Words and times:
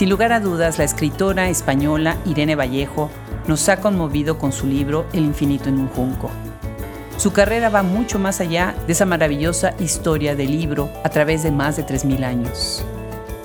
Sin 0.00 0.08
lugar 0.08 0.32
a 0.32 0.40
dudas, 0.40 0.78
la 0.78 0.84
escritora 0.84 1.50
española 1.50 2.16
Irene 2.24 2.56
Vallejo 2.56 3.10
nos 3.46 3.68
ha 3.68 3.82
conmovido 3.82 4.38
con 4.38 4.50
su 4.50 4.66
libro 4.66 5.04
El 5.12 5.26
infinito 5.26 5.68
en 5.68 5.78
un 5.78 5.88
junco. 5.88 6.30
Su 7.18 7.34
carrera 7.34 7.68
va 7.68 7.82
mucho 7.82 8.18
más 8.18 8.40
allá 8.40 8.74
de 8.86 8.94
esa 8.94 9.04
maravillosa 9.04 9.74
historia 9.78 10.34
del 10.34 10.52
libro 10.52 10.90
a 11.04 11.10
través 11.10 11.42
de 11.42 11.50
más 11.50 11.76
de 11.76 11.84
3.000 11.84 12.24
años. 12.24 12.82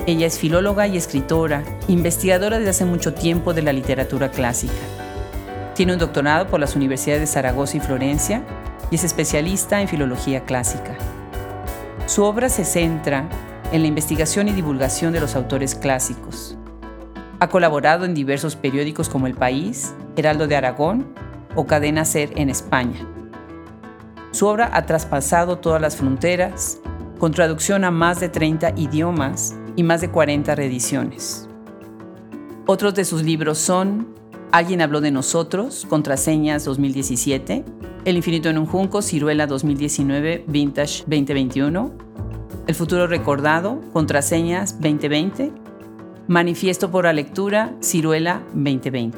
Ella 0.08 0.28
es 0.28 0.40
filóloga 0.40 0.88
y 0.88 0.96
escritora, 0.96 1.62
investigadora 1.90 2.58
desde 2.58 2.70
hace 2.70 2.86
mucho 2.86 3.14
tiempo 3.14 3.54
de 3.54 3.62
la 3.62 3.74
literatura 3.74 4.32
clásica. 4.32 4.72
Tiene 5.74 5.92
un 5.92 6.00
doctorado 6.00 6.48
por 6.48 6.62
las 6.62 6.78
universidades 6.78 7.20
de 7.20 7.28
Zaragoza 7.28 7.76
y 7.76 7.82
Florencia 7.82 8.44
y 8.92 8.96
es 8.96 9.04
especialista 9.04 9.82
en 9.82 9.90
filología 9.90 10.46
clásica. 10.46 10.96
Su 12.06 12.24
obra 12.24 12.48
se 12.48 12.64
centra 12.64 13.28
en 13.76 13.82
la 13.82 13.90
investigación 13.90 14.48
y 14.48 14.54
divulgación 14.54 15.12
de 15.12 15.20
los 15.20 15.36
autores 15.36 15.76
clásicos. 15.76 16.56
Ha 17.42 17.50
colaborado 17.50 18.06
en 18.06 18.14
diversos 18.14 18.56
periódicos 18.56 19.10
como 19.10 19.28
El 19.28 19.34
País, 19.34 19.94
Heraldo 20.16 20.48
de 20.48 20.56
Aragón 20.56 21.14
o 21.56 21.66
Cadena 21.66 22.06
Ser 22.06 22.32
en 22.38 22.50
España. 22.50 23.06
Su 24.32 24.48
obra 24.48 24.70
ha 24.72 24.86
traspasado 24.86 25.58
todas 25.58 25.82
las 25.82 25.98
fronteras, 25.98 26.80
con 27.20 27.34
traducción 27.34 27.84
a 27.84 27.92
más 27.92 28.22
de 28.22 28.30
30 28.30 28.76
idiomas 28.78 29.58
y 29.76 29.84
más 29.84 30.00
de 30.00 30.10
40 30.10 30.56
reediciones. 30.56 31.50
Otros 32.68 32.94
de 32.94 33.04
sus 33.04 33.24
libros 33.24 33.58
son 33.58 34.08
Alguien 34.54 34.82
habló 34.82 35.02
de 35.02 35.12
nosotros, 35.12 35.86
Contraseñas 35.90 36.64
2017, 36.64 37.66
El 38.06 38.16
infinito 38.16 38.48
en 38.48 38.58
un 38.58 38.68
junco, 38.68 39.02
Ciruela 39.02 39.48
2019, 39.48 40.46
Vintage 40.48 41.00
2021, 41.08 42.06
El 42.68 42.74
futuro 42.74 43.06
recordado, 43.06 43.80
Contraseñas 43.94 44.82
2020, 44.82 45.52
Manifiesto 46.28 46.90
por 46.90 47.06
la 47.06 47.14
lectura, 47.14 47.76
Ciruela 47.80 48.42
2020. 48.56 49.16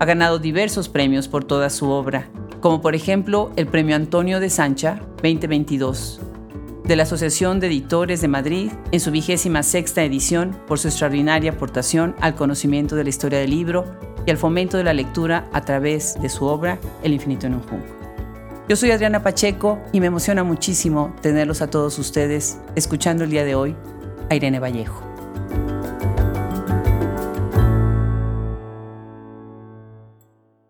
Ha 0.00 0.04
ganado 0.04 0.40
diversos 0.40 0.88
premios 0.88 1.28
por 1.28 1.44
toda 1.44 1.70
su 1.70 1.90
obra, 1.90 2.28
como 2.60 2.80
por 2.80 2.96
ejemplo 2.96 3.52
el 3.54 3.68
Premio 3.68 3.94
Antonio 3.94 4.40
de 4.40 4.50
Sancha 4.50 5.00
2022 5.22 6.20
de 6.82 6.96
la 6.96 7.04
Asociación 7.04 7.60
de 7.60 7.68
Editores 7.68 8.20
de 8.20 8.28
Madrid 8.28 8.72
en 8.90 9.00
su 9.00 9.12
vigésima 9.12 9.62
sexta 9.62 10.02
edición 10.02 10.58
por 10.66 10.78
su 10.80 10.88
extraordinaria 10.88 11.52
aportación 11.52 12.16
al 12.20 12.34
conocimiento 12.34 12.96
de 12.96 13.04
la 13.04 13.10
historia 13.10 13.38
del 13.38 13.50
libro 13.50 13.84
y 14.26 14.30
al 14.32 14.38
fomento 14.38 14.76
de 14.76 14.84
la 14.84 14.92
lectura 14.92 15.48
a 15.52 15.60
través 15.60 16.20
de 16.20 16.28
su 16.28 16.44
obra 16.44 16.78
El 17.02 17.12
infinito 17.12 17.46
en 17.46 17.54
un 17.54 17.62
junco. 17.62 18.03
Yo 18.66 18.76
soy 18.76 18.92
Adriana 18.92 19.22
Pacheco 19.22 19.78
y 19.92 20.00
me 20.00 20.06
emociona 20.06 20.42
muchísimo 20.42 21.14
tenerlos 21.20 21.60
a 21.60 21.68
todos 21.68 21.98
ustedes 21.98 22.58
escuchando 22.74 23.24
el 23.24 23.28
día 23.28 23.44
de 23.44 23.54
hoy 23.54 23.76
a 24.30 24.34
Irene 24.34 24.58
Vallejo. 24.58 25.02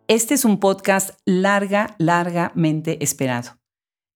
Este 0.09 0.35
es 0.35 0.45
un 0.45 0.59
podcast 0.59 1.21
larga, 1.25 1.95
largamente 1.99 2.99
esperado. 3.01 3.53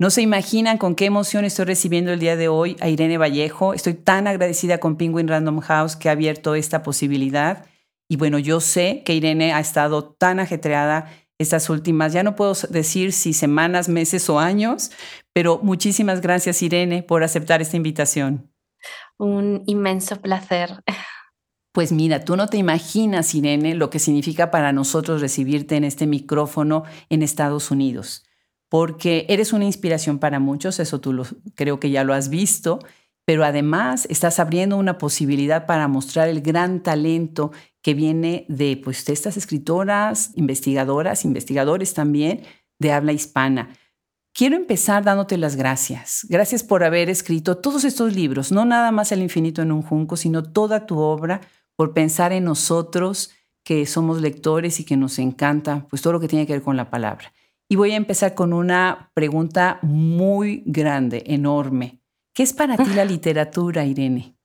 No 0.01 0.11
se 0.11 0.23
imaginan 0.23 0.77
con 0.77 0.97
qué 0.97 1.05
emoción 1.05 1.45
estoy 1.45 1.67
recibiendo 1.67 2.13
el 2.13 2.19
día 2.19 2.35
de 2.35 2.49
hoy 2.49 2.77
a 2.81 2.89
Irene 2.89 3.17
Vallejo. 3.17 3.75
Estoy 3.75 3.95
tan 3.95 4.27
agradecida 4.27 4.79
con 4.79 4.97
Penguin 4.97 5.29
Random 5.29 5.61
House 5.61 5.95
que 5.95 6.09
ha 6.09 6.13
abierto 6.13 6.57
esta 6.57 6.83
posibilidad. 6.83 7.65
Y 8.09 8.17
bueno, 8.17 8.41
yo 8.41 8.59
sé 8.59 9.05
que 9.05 9.15
Irene 9.15 9.53
ha 9.53 9.61
estado 9.61 10.03
tan 10.03 10.41
ajetreada 10.41 11.13
estas 11.39 11.71
últimas, 11.71 12.13
ya 12.13 12.23
no 12.23 12.37
puedo 12.37 12.55
decir 12.71 13.13
si 13.13 13.33
semanas, 13.33 13.89
meses 13.89 14.29
o 14.29 14.39
años, 14.39 14.91
pero 15.33 15.61
muchísimas 15.63 16.21
gracias 16.21 16.63
Irene 16.63 17.03
por 17.03 17.23
aceptar 17.23 17.63
esta 17.63 17.77
invitación. 17.77 18.53
Un 19.19 19.63
inmenso 19.67 20.21
placer. 20.21 20.83
Pues 21.73 21.93
mira, 21.93 22.25
tú 22.25 22.37
no 22.37 22.49
te 22.49 22.57
imaginas, 22.57 23.35
Irene, 23.35 23.75
lo 23.75 23.91
que 23.91 23.99
significa 23.99 24.51
para 24.51 24.73
nosotros 24.73 25.21
recibirte 25.21 25.77
en 25.77 25.85
este 25.85 26.07
micrófono 26.07 26.85
en 27.09 27.23
Estados 27.23 27.71
Unidos 27.71 28.25
porque 28.69 29.27
eres 29.29 29.53
una 29.53 29.65
inspiración 29.65 30.19
para 30.19 30.41
muchos, 30.41 30.79
eso 30.79 31.01
tú 31.01 31.13
lo, 31.13 31.25
creo 31.55 31.81
que 31.81 31.91
ya 31.91 32.05
lo 32.05 32.13
has 32.13 32.29
visto, 32.29 32.81
pero 33.29 33.45
además 33.45 34.07
estás 34.09 34.39
abriendo 34.39 34.79
una 34.79 34.97
posibilidad 34.97 35.67
para 35.67 35.87
mostrar 35.87 36.31
el 36.31 36.41
gran 36.41 36.83
talento 36.83 37.53
que 37.83 37.93
viene 37.93 38.47
de, 38.49 38.81
pues, 38.83 39.07
estas 39.07 39.37
escritoras, 39.37 40.31
investigadoras, 40.35 41.27
investigadores 41.27 41.93
también 41.93 42.41
de 42.79 42.91
habla 42.91 43.13
hispana. 43.13 43.69
Quiero 44.33 44.57
empezar 44.57 45.05
dándote 45.05 45.37
las 45.37 45.57
gracias. 45.57 46.27
Gracias 46.31 46.65
por 46.65 46.85
haber 46.85 47.11
escrito 47.11 47.59
todos 47.59 47.85
estos 47.85 48.17
libros, 48.17 48.51
no 48.51 48.65
nada 48.65 48.93
más 48.93 49.13
El 49.13 49.21
infinito 49.21 49.61
en 49.61 49.73
un 49.73 49.83
junco, 49.83 50.17
sino 50.17 50.43
toda 50.43 50.87
tu 50.87 50.99
obra, 50.99 51.43
por 51.77 51.93
pensar 51.93 52.33
en 52.33 52.45
nosotros 52.45 53.33
que 53.63 53.85
somos 53.85 54.23
lectores 54.23 54.81
y 54.81 54.85
que 54.85 54.97
nos 54.97 55.19
encanta 55.19 55.87
pues 55.91 56.01
todo 56.01 56.15
lo 56.15 56.21
que 56.21 56.29
tiene 56.29 56.47
que 56.47 56.55
ver 56.55 56.63
con 56.63 56.79
la 56.79 56.89
palabra. 56.89 57.31
Y 57.69 57.77
voy 57.77 57.91
a 57.91 57.97
empezar 57.97 58.35
con 58.35 58.55
una 58.55 59.11
pregunta 59.13 59.81
muy 59.83 60.63
grande, 60.65 61.25
enorme. 61.27 62.01
¿Qué 62.39 62.45
es 62.45 62.53
para 62.53 62.77
ti 62.77 62.91
la 62.95 63.05
literatura, 63.05 63.85
Irene? 63.85 64.37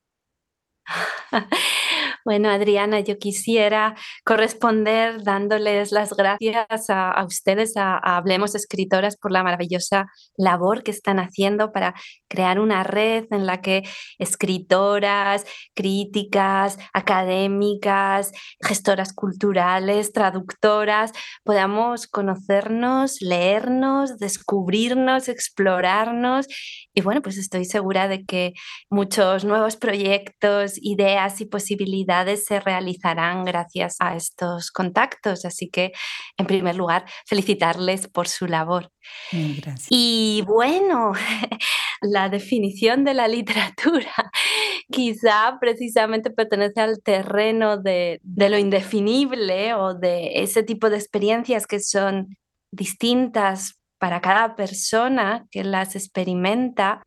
Bueno, 2.26 2.50
Adriana, 2.50 3.02
yo 3.02 3.18
quisiera 3.18 3.96
corresponder 4.24 5.24
dándoles 5.24 5.92
las 5.92 6.14
gracias 6.14 6.90
a, 6.90 7.22
ustedes, 7.26 7.76
a, 7.76 7.98
Hablemos 7.98 8.56
Escritoras, 8.56 9.18
por 9.18 9.34
la 9.34 9.44
maravillosa 9.44 10.06
labor 10.38 10.84
que 10.84 10.92
están 10.92 11.20
haciendo 11.20 11.74
para 11.74 11.94
crear 12.30 12.62
una 12.62 12.84
red 12.84 13.26
en 13.32 13.46
la 13.46 13.60
que 13.60 13.84
escritoras, 14.20 15.46
críticas, 15.76 16.78
académicas, 16.94 18.32
gestoras 18.62 19.12
culturales, 19.12 20.14
traductoras, 20.14 21.12
podamos 21.44 22.08
conocernos, 22.08 23.18
leernos, 23.20 24.18
descubrirnos, 24.18 25.28
explorarnos. 25.28 26.48
Y 26.94 27.02
bueno, 27.02 27.22
pues 27.22 27.38
estoy 27.38 27.66
segura 27.66 28.08
de 28.08 28.24
que 28.24 28.54
muchos 28.90 29.44
nuevos 29.44 29.76
proyectos, 29.76 30.76
ideas 30.82 31.42
y 31.42 31.46
posibilidades 31.46 32.13
se 32.46 32.60
realizarán 32.60 33.46
gracias 33.46 33.96
a 34.00 34.16
estos 34.16 34.72
contactos. 34.72 35.46
Así 35.46 35.70
que, 35.70 35.92
en 36.38 36.46
primer 36.46 36.76
lugar, 36.76 37.06
felicitarles 37.26 38.08
por 38.08 38.28
su 38.28 38.48
labor. 38.48 38.92
Gracias. 39.32 39.88
Y 39.90 40.44
bueno, 40.46 41.14
la 42.02 42.30
definición 42.30 43.04
de 43.04 43.14
la 43.14 43.28
literatura 43.28 44.14
quizá 44.92 45.58
precisamente 45.60 46.30
pertenece 46.30 46.82
al 46.82 47.02
terreno 47.02 47.78
de, 47.78 48.20
de 48.24 48.50
lo 48.50 48.58
indefinible 48.58 49.74
o 49.74 49.94
de 49.94 50.44
ese 50.44 50.64
tipo 50.64 50.90
de 50.90 50.98
experiencias 50.98 51.68
que 51.68 51.80
son 51.80 52.38
distintas 52.72 53.80
para 54.00 54.20
cada 54.20 54.56
persona 54.56 55.46
que 55.50 55.64
las 55.64 55.96
experimenta 55.96 57.04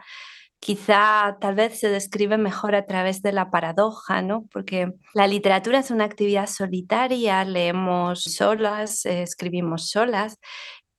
quizá 0.67 1.37
tal 1.41 1.55
vez 1.55 1.79
se 1.79 1.89
describe 1.89 2.39
mejor 2.39 2.75
a 2.75 2.87
través 2.87 3.23
de 3.23 3.31
la 3.31 3.53
paradoja, 3.53 4.21
¿no? 4.21 4.47
Porque 4.53 4.93
la 5.15 5.29
literatura 5.29 5.79
es 5.79 5.93
una 5.93 6.03
actividad 6.03 6.49
solitaria, 6.49 7.45
leemos 7.45 8.25
solas, 8.25 9.07
escribimos 9.07 9.91
solas, 9.91 10.41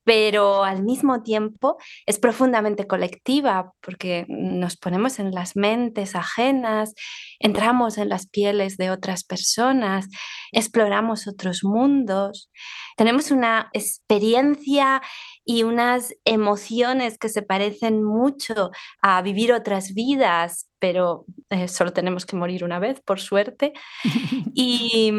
pero 0.05 0.63
al 0.63 0.83
mismo 0.83 1.21
tiempo 1.21 1.75
es 2.05 2.17
profundamente 2.17 2.87
colectiva 2.87 3.73
porque 3.81 4.25
nos 4.29 4.77
ponemos 4.77 5.19
en 5.19 5.31
las 5.31 5.57
mentes 5.57 6.15
ajenas, 6.15 6.93
entramos 7.37 7.97
en 7.97 8.07
las 8.07 8.25
pieles 8.25 8.77
de 8.77 8.89
otras 8.89 9.25
personas, 9.25 10.07
exploramos 10.53 11.27
otros 11.27 11.65
mundos, 11.65 12.49
tenemos 12.95 13.31
una 13.31 13.69
experiencia 13.73 15.01
y 15.49 15.63
unas 15.63 16.13
emociones 16.25 17.17
que 17.17 17.29
se 17.29 17.41
parecen 17.41 18.03
mucho 18.03 18.71
a 19.01 19.21
vivir 19.21 19.53
otras 19.53 19.93
vidas, 19.93 20.69
pero 20.77 21.25
eh, 21.49 21.69
solo 21.69 21.93
tenemos 21.93 22.25
que 22.25 22.35
morir 22.35 22.65
una 22.65 22.79
vez, 22.79 22.99
por 22.99 23.21
suerte. 23.21 23.71
y, 24.53 25.13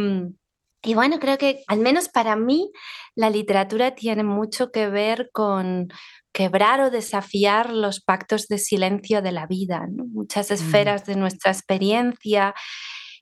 y 0.82 0.94
bueno, 0.94 1.18
creo 1.18 1.38
que 1.38 1.62
al 1.66 1.78
menos 1.78 2.10
para 2.10 2.36
mí 2.36 2.70
la 3.14 3.30
literatura 3.30 3.94
tiene 3.94 4.22
mucho 4.22 4.70
que 4.70 4.90
ver 4.90 5.30
con 5.32 5.88
quebrar 6.30 6.82
o 6.82 6.90
desafiar 6.90 7.72
los 7.72 8.00
pactos 8.00 8.48
de 8.48 8.58
silencio 8.58 9.22
de 9.22 9.32
la 9.32 9.46
vida, 9.46 9.88
muchas 9.90 10.50
mm. 10.50 10.54
esferas 10.54 11.06
de 11.06 11.16
nuestra 11.16 11.52
experiencia 11.52 12.54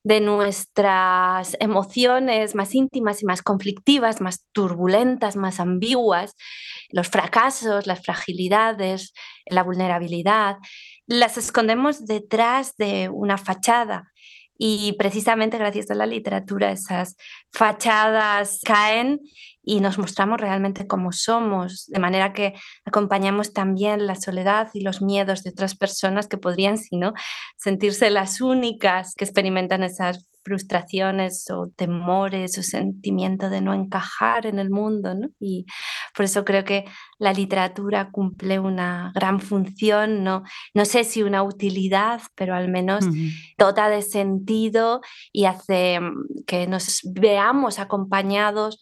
de 0.06 0.20
nuestras 0.20 1.56
emociones 1.58 2.54
más 2.54 2.76
íntimas 2.76 3.22
y 3.22 3.26
más 3.26 3.42
conflictivas, 3.42 4.20
más 4.20 4.44
turbulentas, 4.52 5.34
más 5.34 5.58
ambiguas, 5.58 6.36
los 6.90 7.08
fracasos, 7.08 7.88
las 7.88 8.04
fragilidades, 8.04 9.12
la 9.46 9.64
vulnerabilidad, 9.64 10.58
las 11.08 11.38
escondemos 11.38 12.06
detrás 12.06 12.76
de 12.76 13.08
una 13.08 13.36
fachada 13.36 14.12
y 14.58 14.94
precisamente 14.94 15.58
gracias 15.58 15.90
a 15.90 15.94
la 15.94 16.06
literatura 16.06 16.72
esas 16.72 17.16
fachadas 17.52 18.60
caen 18.64 19.20
y 19.62 19.80
nos 19.80 19.98
mostramos 19.98 20.40
realmente 20.40 20.86
como 20.86 21.12
somos, 21.12 21.86
de 21.88 21.98
manera 21.98 22.32
que 22.32 22.54
acompañamos 22.84 23.52
también 23.52 24.06
la 24.06 24.14
soledad 24.14 24.70
y 24.72 24.80
los 24.80 25.02
miedos 25.02 25.42
de 25.42 25.50
otras 25.50 25.76
personas 25.76 26.28
que 26.28 26.38
podrían, 26.38 26.78
si 26.78 26.96
no, 26.96 27.12
sentirse 27.56 28.10
las 28.10 28.40
únicas 28.40 29.14
que 29.14 29.24
experimentan 29.24 29.82
esas 29.82 30.26
frustraciones 30.46 31.50
o 31.50 31.70
temores 31.74 32.56
o 32.56 32.62
sentimiento 32.62 33.50
de 33.50 33.60
no 33.60 33.74
encajar 33.74 34.46
en 34.46 34.60
el 34.60 34.70
mundo, 34.70 35.12
¿no? 35.16 35.28
Y 35.40 35.66
por 36.14 36.24
eso 36.24 36.44
creo 36.44 36.62
que 36.62 36.84
la 37.18 37.32
literatura 37.32 38.12
cumple 38.12 38.60
una 38.60 39.10
gran 39.12 39.40
función, 39.40 40.22
no, 40.22 40.44
no 40.72 40.84
sé 40.84 41.02
si 41.02 41.24
una 41.24 41.42
utilidad, 41.42 42.20
pero 42.36 42.54
al 42.54 42.68
menos 42.68 43.04
dota 43.58 43.88
de 43.88 44.02
sentido 44.02 45.00
y 45.32 45.46
hace 45.46 45.98
mm, 45.98 46.44
que 46.46 46.68
nos 46.68 47.00
veamos 47.02 47.80
acompañados 47.80 48.78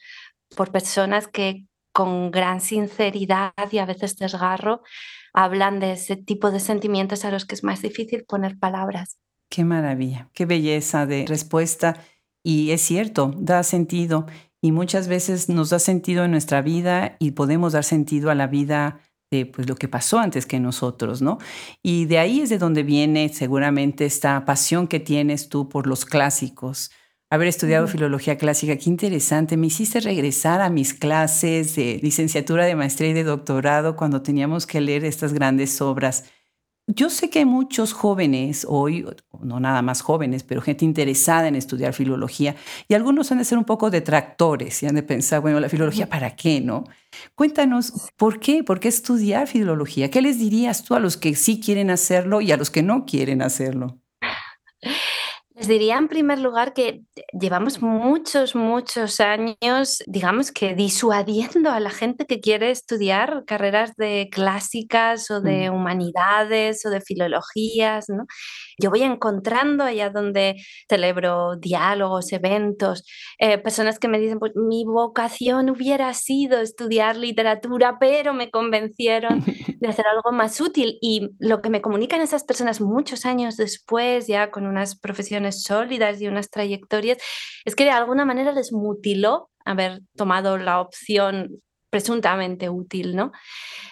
por 0.54 0.70
personas 0.70 1.28
que 1.28 1.64
con 1.92 2.30
gran 2.30 2.60
sinceridad 2.60 3.54
y 3.70 3.78
a 3.78 3.86
veces 3.86 4.16
desgarro 4.16 4.82
hablan 5.32 5.80
de 5.80 5.92
ese 5.92 6.16
tipo 6.16 6.50
de 6.50 6.60
sentimientos 6.60 7.24
a 7.24 7.30
los 7.30 7.46
que 7.46 7.54
es 7.54 7.64
más 7.64 7.80
difícil 7.80 8.24
poner 8.24 8.58
palabras. 8.58 9.18
Qué 9.54 9.64
maravilla, 9.64 10.28
qué 10.32 10.46
belleza 10.46 11.06
de 11.06 11.26
respuesta. 11.28 12.02
Y 12.42 12.72
es 12.72 12.80
cierto, 12.80 13.32
da 13.38 13.62
sentido. 13.62 14.26
Y 14.60 14.72
muchas 14.72 15.06
veces 15.06 15.48
nos 15.48 15.70
da 15.70 15.78
sentido 15.78 16.24
en 16.24 16.32
nuestra 16.32 16.60
vida 16.60 17.14
y 17.20 17.32
podemos 17.32 17.74
dar 17.74 17.84
sentido 17.84 18.32
a 18.32 18.34
la 18.34 18.48
vida 18.48 18.98
de 19.30 19.46
pues, 19.46 19.68
lo 19.68 19.76
que 19.76 19.86
pasó 19.86 20.18
antes 20.18 20.44
que 20.44 20.58
nosotros, 20.58 21.22
¿no? 21.22 21.38
Y 21.84 22.06
de 22.06 22.18
ahí 22.18 22.40
es 22.40 22.50
de 22.50 22.58
donde 22.58 22.82
viene 22.82 23.28
seguramente 23.28 24.06
esta 24.06 24.44
pasión 24.44 24.88
que 24.88 24.98
tienes 24.98 25.48
tú 25.48 25.68
por 25.68 25.86
los 25.86 26.04
clásicos, 26.04 26.90
haber 27.30 27.46
estudiado 27.46 27.86
filología 27.86 28.36
clásica, 28.36 28.76
qué 28.76 28.90
interesante. 28.90 29.56
Me 29.56 29.68
hiciste 29.68 30.00
regresar 30.00 30.62
a 30.62 30.68
mis 30.68 30.94
clases 30.94 31.76
de 31.76 32.00
licenciatura, 32.02 32.64
de 32.64 32.74
maestría 32.74 33.10
y 33.10 33.14
de 33.14 33.22
doctorado 33.22 33.94
cuando 33.94 34.20
teníamos 34.20 34.66
que 34.66 34.80
leer 34.80 35.04
estas 35.04 35.32
grandes 35.32 35.80
obras. 35.80 36.24
Yo 36.86 37.08
sé 37.08 37.30
que 37.30 37.38
hay 37.38 37.44
muchos 37.46 37.94
jóvenes 37.94 38.66
hoy, 38.68 39.06
no 39.40 39.58
nada 39.58 39.80
más 39.80 40.02
jóvenes, 40.02 40.42
pero 40.42 40.60
gente 40.60 40.84
interesada 40.84 41.48
en 41.48 41.56
estudiar 41.56 41.94
filología, 41.94 42.56
y 42.88 42.94
algunos 42.94 43.32
han 43.32 43.38
de 43.38 43.44
ser 43.46 43.56
un 43.56 43.64
poco 43.64 43.90
detractores 43.90 44.82
y 44.82 44.86
han 44.86 44.94
de 44.94 45.02
pensar, 45.02 45.40
bueno, 45.40 45.60
la 45.60 45.70
filología, 45.70 46.10
¿para 46.10 46.36
qué, 46.36 46.60
no? 46.60 46.84
Cuéntanos, 47.34 47.92
¿por 48.16 48.38
qué? 48.38 48.62
¿Por 48.62 48.80
qué 48.80 48.88
estudiar 48.88 49.48
filología? 49.48 50.10
¿Qué 50.10 50.20
les 50.20 50.38
dirías 50.38 50.84
tú 50.84 50.94
a 50.94 51.00
los 51.00 51.16
que 51.16 51.34
sí 51.36 51.58
quieren 51.58 51.90
hacerlo 51.90 52.42
y 52.42 52.52
a 52.52 52.58
los 52.58 52.70
que 52.70 52.82
no 52.82 53.06
quieren 53.06 53.40
hacerlo? 53.40 53.98
Les 55.56 55.68
diría 55.68 55.98
en 55.98 56.08
primer 56.08 56.40
lugar 56.40 56.72
que 56.72 57.02
llevamos 57.32 57.80
muchos, 57.80 58.56
muchos 58.56 59.20
años, 59.20 60.02
digamos 60.08 60.50
que 60.50 60.74
disuadiendo 60.74 61.70
a 61.70 61.78
la 61.78 61.90
gente 61.90 62.26
que 62.26 62.40
quiere 62.40 62.72
estudiar 62.72 63.44
carreras 63.46 63.94
de 63.94 64.28
clásicas 64.32 65.30
o 65.30 65.40
de 65.40 65.70
mm. 65.70 65.74
humanidades 65.74 66.84
o 66.84 66.90
de 66.90 67.00
filologías, 67.00 68.08
¿no? 68.08 68.24
Yo 68.80 68.90
voy 68.90 69.02
encontrando 69.02 69.84
allá 69.84 70.10
donde 70.10 70.56
celebro 70.88 71.54
diálogos, 71.54 72.32
eventos, 72.32 73.04
eh, 73.38 73.56
personas 73.58 74.00
que 74.00 74.08
me 74.08 74.18
dicen, 74.18 74.40
pues 74.40 74.56
mi 74.56 74.84
vocación 74.84 75.70
hubiera 75.70 76.12
sido 76.14 76.60
estudiar 76.60 77.16
literatura, 77.16 77.98
pero 78.00 78.34
me 78.34 78.50
convencieron 78.50 79.44
de 79.80 79.88
hacer 79.88 80.06
algo 80.08 80.32
más 80.32 80.60
útil. 80.60 80.98
Y 81.00 81.30
lo 81.38 81.62
que 81.62 81.70
me 81.70 81.80
comunican 81.80 82.20
esas 82.20 82.42
personas 82.42 82.80
muchos 82.80 83.24
años 83.24 83.56
después, 83.56 84.26
ya 84.26 84.50
con 84.50 84.66
unas 84.66 84.98
profesiones 84.98 85.43
sólidas 85.52 86.20
y 86.20 86.28
unas 86.28 86.50
trayectorias, 86.50 87.18
es 87.64 87.74
que 87.74 87.84
de 87.84 87.90
alguna 87.90 88.24
manera 88.24 88.52
les 88.52 88.72
mutiló 88.72 89.50
haber 89.64 90.00
tomado 90.16 90.58
la 90.58 90.80
opción 90.80 91.62
presuntamente 91.90 92.68
útil, 92.68 93.14
¿no? 93.14 93.32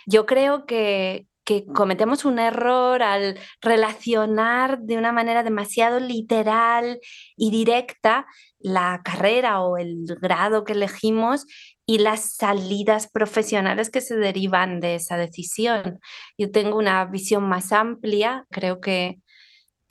Yo 0.07 0.27
creo 0.27 0.67
que, 0.67 1.27
que 1.45 1.65
cometemos 1.67 2.25
un 2.25 2.39
error 2.39 3.03
al 3.03 3.39
relacionar 3.61 4.81
de 4.81 4.97
una 4.97 5.13
manera 5.13 5.43
demasiado 5.43 6.01
literal 6.01 7.01
y 7.37 7.51
directa 7.51 8.27
la 8.59 9.03
carrera 9.05 9.61
o 9.61 9.77
el 9.77 10.05
grado 10.21 10.65
que 10.65 10.73
elegimos 10.73 11.47
y 11.87 11.99
las 11.99 12.37
salidas 12.37 13.11
profesionales 13.11 13.91
que 13.91 14.01
se 14.01 14.17
derivan 14.17 14.81
de 14.81 14.97
esa 14.97 15.17
decisión. 15.17 15.99
Yo 16.39 16.51
tengo 16.51 16.79
una 16.79 17.05
visión 17.07 17.49
más 17.49 17.73
amplia, 17.73 18.47
creo 18.51 18.81
que, 18.81 19.21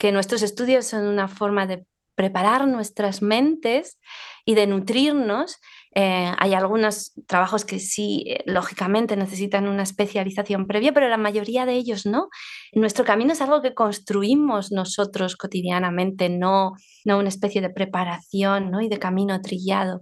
que 0.02 0.10
nuestros 0.10 0.42
estudios 0.42 0.84
son 0.86 1.06
una 1.06 1.28
forma 1.28 1.64
de 1.64 1.86
preparar 2.16 2.66
nuestras 2.66 3.22
mentes 3.22 4.00
y 4.44 4.56
de 4.56 4.66
nutrirnos 4.66 5.60
eh, 5.94 6.32
hay 6.38 6.54
algunos 6.54 7.12
trabajos 7.28 7.64
que 7.64 7.78
sí, 7.78 8.24
eh, 8.26 8.42
lógicamente, 8.46 9.16
necesitan 9.16 9.68
una 9.68 9.84
especialización 9.84 10.66
previa, 10.66 10.92
pero 10.92 11.08
la 11.08 11.18
mayoría 11.18 11.66
de 11.66 11.74
ellos 11.74 12.04
no. 12.04 12.30
Nuestro 12.72 13.04
camino 13.04 13.32
es 13.32 13.42
algo 13.42 13.62
que 13.62 13.74
construimos 13.74 14.72
nosotros 14.72 15.36
cotidianamente, 15.36 16.30
no, 16.30 16.72
no 17.04 17.18
una 17.18 17.28
especie 17.28 17.60
de 17.60 17.70
preparación 17.70 18.72
¿no? 18.72 18.80
y 18.80 18.88
de 18.88 18.98
camino 18.98 19.40
trillado. 19.40 20.00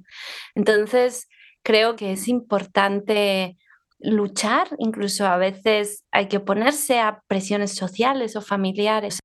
Entonces, 0.55 1.29
creo 1.63 1.95
que 1.95 2.13
es 2.13 2.27
importante 2.27 3.59
luchar, 4.03 4.69
incluso 4.79 5.27
a 5.27 5.37
veces 5.37 6.05
hay 6.11 6.29
que 6.29 6.39
oponerse 6.39 7.01
a 7.01 7.23
presiones 7.29 7.75
sociales 7.75 8.37
o 8.37 8.41
familiares, 8.41 9.21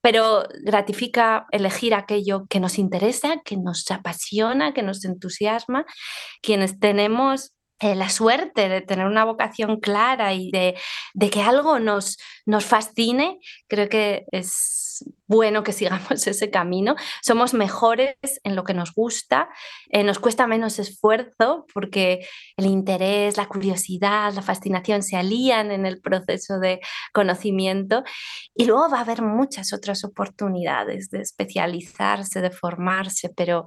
pero 0.00 0.44
gratifica 0.64 1.46
elegir 1.50 1.94
aquello 1.94 2.46
que 2.48 2.60
nos 2.60 2.78
interesa, 2.78 3.40
que 3.44 3.56
nos 3.56 3.90
apasiona, 3.90 4.74
que 4.74 4.82
nos 4.82 5.04
entusiasma. 5.04 5.84
Quienes 6.42 6.78
tenemos 6.78 7.52
eh, 7.80 7.94
la 7.94 8.10
suerte 8.10 8.68
de 8.68 8.80
tener 8.80 9.06
una 9.06 9.24
vocación 9.24 9.78
clara 9.80 10.34
y 10.34 10.50
de, 10.50 10.76
de 11.14 11.30
que 11.30 11.42
algo 11.42 11.78
nos, 11.78 12.18
nos 12.44 12.64
fascine, 12.64 13.38
creo 13.68 13.88
que 13.88 14.24
es 14.32 14.87
bueno 15.26 15.62
que 15.62 15.72
sigamos 15.72 16.10
ese 16.26 16.50
camino. 16.50 16.96
Somos 17.22 17.54
mejores 17.54 18.16
en 18.44 18.56
lo 18.56 18.64
que 18.64 18.74
nos 18.74 18.92
gusta, 18.92 19.48
eh, 19.90 20.04
nos 20.04 20.18
cuesta 20.18 20.46
menos 20.46 20.78
esfuerzo 20.78 21.66
porque 21.72 22.26
el 22.56 22.66
interés, 22.66 23.36
la 23.36 23.46
curiosidad, 23.46 24.32
la 24.32 24.42
fascinación 24.42 25.02
se 25.02 25.16
alían 25.16 25.70
en 25.70 25.86
el 25.86 26.00
proceso 26.00 26.58
de 26.58 26.80
conocimiento 27.12 28.02
y 28.54 28.64
luego 28.64 28.88
va 28.88 28.98
a 28.98 29.02
haber 29.02 29.22
muchas 29.22 29.72
otras 29.72 30.04
oportunidades 30.04 31.10
de 31.10 31.20
especializarse, 31.20 32.40
de 32.40 32.50
formarse, 32.50 33.30
pero, 33.36 33.66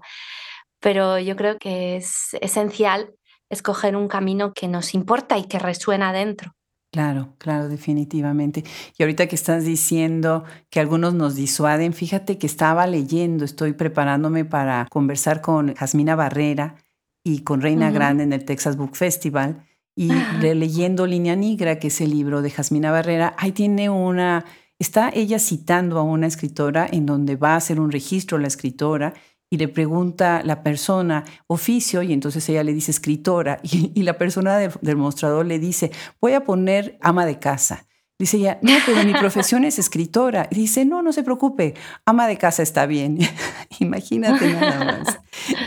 pero 0.79 1.19
yo 1.19 1.35
creo 1.35 1.57
que 1.57 1.97
es 1.97 2.29
esencial 2.41 3.13
escoger 3.49 3.95
un 3.95 4.07
camino 4.07 4.53
que 4.53 4.67
nos 4.67 4.93
importa 4.93 5.37
y 5.37 5.43
que 5.43 5.59
resuena 5.59 6.13
dentro. 6.13 6.53
Claro, 6.91 7.33
claro, 7.37 7.69
definitivamente. 7.69 8.65
Y 8.97 9.03
ahorita 9.03 9.27
que 9.27 9.35
estás 9.35 9.63
diciendo 9.63 10.43
que 10.69 10.81
algunos 10.81 11.13
nos 11.13 11.35
disuaden, 11.35 11.93
fíjate 11.93 12.37
que 12.37 12.45
estaba 12.45 12.85
leyendo, 12.85 13.45
estoy 13.45 13.71
preparándome 13.71 14.43
para 14.43 14.87
conversar 14.89 15.39
con 15.39 15.73
Jasmina 15.73 16.15
Barrera 16.15 16.75
y 17.23 17.43
con 17.43 17.61
Reina 17.61 17.91
Grande 17.91 18.23
en 18.23 18.33
el 18.33 18.43
Texas 18.43 18.75
Book 18.75 18.97
Festival 18.97 19.65
y 19.95 20.11
leyendo 20.41 21.05
Línea 21.05 21.35
Negra, 21.35 21.79
que 21.79 21.87
es 21.87 22.01
el 22.01 22.11
libro 22.11 22.41
de 22.41 22.49
Jasmina 22.49 22.91
Barrera, 22.91 23.35
ahí 23.37 23.51
tiene 23.51 23.89
una, 23.89 24.45
está 24.79 25.11
ella 25.13 25.39
citando 25.39 25.97
a 25.99 26.03
una 26.03 26.27
escritora 26.27 26.87
en 26.91 27.05
donde 27.05 27.35
va 27.35 27.53
a 27.53 27.57
hacer 27.57 27.79
un 27.79 27.91
registro 27.91 28.37
la 28.37 28.47
escritora 28.47 29.13
y 29.51 29.57
le 29.57 29.67
pregunta 29.67 30.41
la 30.43 30.63
persona 30.63 31.25
oficio 31.45 32.01
y 32.01 32.13
entonces 32.13 32.47
ella 32.49 32.63
le 32.63 32.73
dice 32.73 32.89
escritora 32.89 33.59
y, 33.63 34.01
la 34.01 34.17
persona 34.17 34.57
del 34.57 34.95
mostrador 34.95 35.45
le 35.45 35.59
dice 35.59 35.91
voy 36.19 36.33
a 36.33 36.43
poner 36.43 36.97
ama 37.01 37.25
de 37.25 37.37
casa. 37.37 37.85
Dice 38.17 38.37
ella, 38.37 38.59
no, 38.61 38.73
pero 38.85 39.03
mi 39.03 39.13
profesión 39.13 39.63
es 39.63 39.79
escritora. 39.79 40.47
dice, 40.51 40.85
no, 40.85 41.01
no 41.01 41.11
se 41.11 41.23
preocupe, 41.23 41.73
ama 42.05 42.27
de 42.27 42.37
casa 42.37 42.61
está 42.61 42.85
bien. 42.85 43.17
Imagínate 43.79 44.53
nada 44.53 44.85
más. 44.85 45.19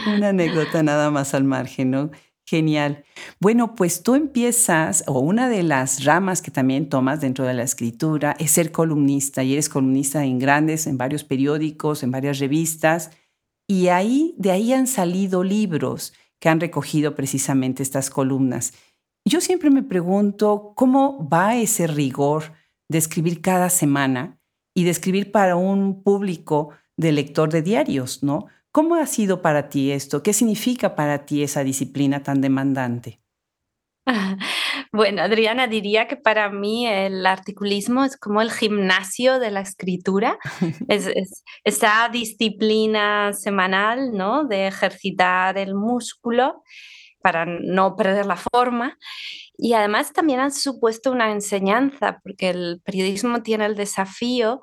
Una 0.07 0.29
anécdota 0.29 0.85
nada 0.85 1.11
más 1.11 1.35
al 1.35 1.43
margen, 1.43 1.91
¿no? 1.91 2.11
Genial. 2.47 3.05
Bueno, 3.41 3.75
pues 3.75 4.05
tú 4.05 4.14
empiezas, 4.14 5.03
o 5.09 5.19
una 5.19 5.49
de 5.49 5.64
las 5.64 6.05
ramas 6.05 6.43
que 6.43 6.53
también 6.53 6.88
tomas 6.88 7.21
dentro 7.21 7.45
de 7.45 7.55
la 7.55 7.64
escritura 7.64 8.37
es 8.38 8.53
ser 8.53 8.71
columnista, 8.71 9.43
y 9.43 9.55
eres 9.55 9.69
columnista 9.69 10.25
en 10.25 10.38
grandes, 10.38 10.87
en 10.87 10.97
varios 10.97 11.25
periódicos, 11.25 12.05
en 12.05 12.12
varias 12.12 12.38
revistas. 12.38 13.11
Y 13.68 13.88
ahí, 13.88 14.35
de 14.38 14.50
ahí 14.50 14.73
han 14.73 14.87
salido 14.87 15.42
libros 15.42 16.12
que 16.38 16.49
han 16.49 16.61
recogido 16.61 17.14
precisamente 17.14 17.83
estas 17.83 18.11
columnas. 18.11 18.75
Yo 19.26 19.40
siempre 19.40 19.71
me 19.71 19.83
pregunto 19.83 20.73
cómo 20.76 21.26
va 21.28 21.56
ese 21.56 21.87
rigor 21.87 22.52
de 22.90 22.99
escribir 22.99 23.40
cada 23.40 23.71
semana 23.71 24.38
y 24.75 24.85
de 24.85 24.90
escribir 24.90 25.33
para 25.33 25.56
un 25.56 26.02
público 26.02 26.71
de 26.97 27.12
lector 27.12 27.50
de 27.50 27.62
diarios, 27.62 28.23
¿no? 28.23 28.47
¿Cómo 28.71 28.97
ha 28.97 29.06
sido 29.06 29.40
para 29.40 29.68
ti 29.68 29.92
esto? 29.92 30.23
¿Qué 30.23 30.33
significa 30.33 30.94
para 30.97 31.25
ti 31.25 31.42
esa 31.42 31.64
disciplina 31.64 32.23
tan 32.23 32.40
demandante? 32.40 33.21
Bueno, 34.93 35.23
Adriana, 35.23 35.66
diría 35.66 36.09
que 36.09 36.16
para 36.16 36.50
mí 36.50 36.87
el 36.87 37.25
articulismo 37.26 38.04
es 38.04 38.16
como 38.16 38.40
el 38.40 38.50
gimnasio 38.50 39.38
de 39.38 39.50
la 39.50 39.61
escritura, 39.61 40.38
es, 40.88 41.11
esa 41.64 42.09
disciplina 42.12 43.33
semanal, 43.33 44.12
¿no? 44.12 44.45
De 44.45 44.66
ejercitar 44.66 45.59
el 45.59 45.75
músculo 45.75 46.62
para 47.23 47.47
no 47.47 47.97
perder 47.97 48.26
la 48.26 48.37
forma. 48.37 48.99
Y 49.57 49.73
además 49.73 50.12
también 50.12 50.40
han 50.40 50.52
supuesto 50.52 51.11
una 51.11 51.31
enseñanza, 51.31 52.21
porque 52.23 52.50
el 52.50 52.83
periodismo 52.85 53.43
tiene 53.43 53.66
el 53.66 53.76
desafío 53.76 54.61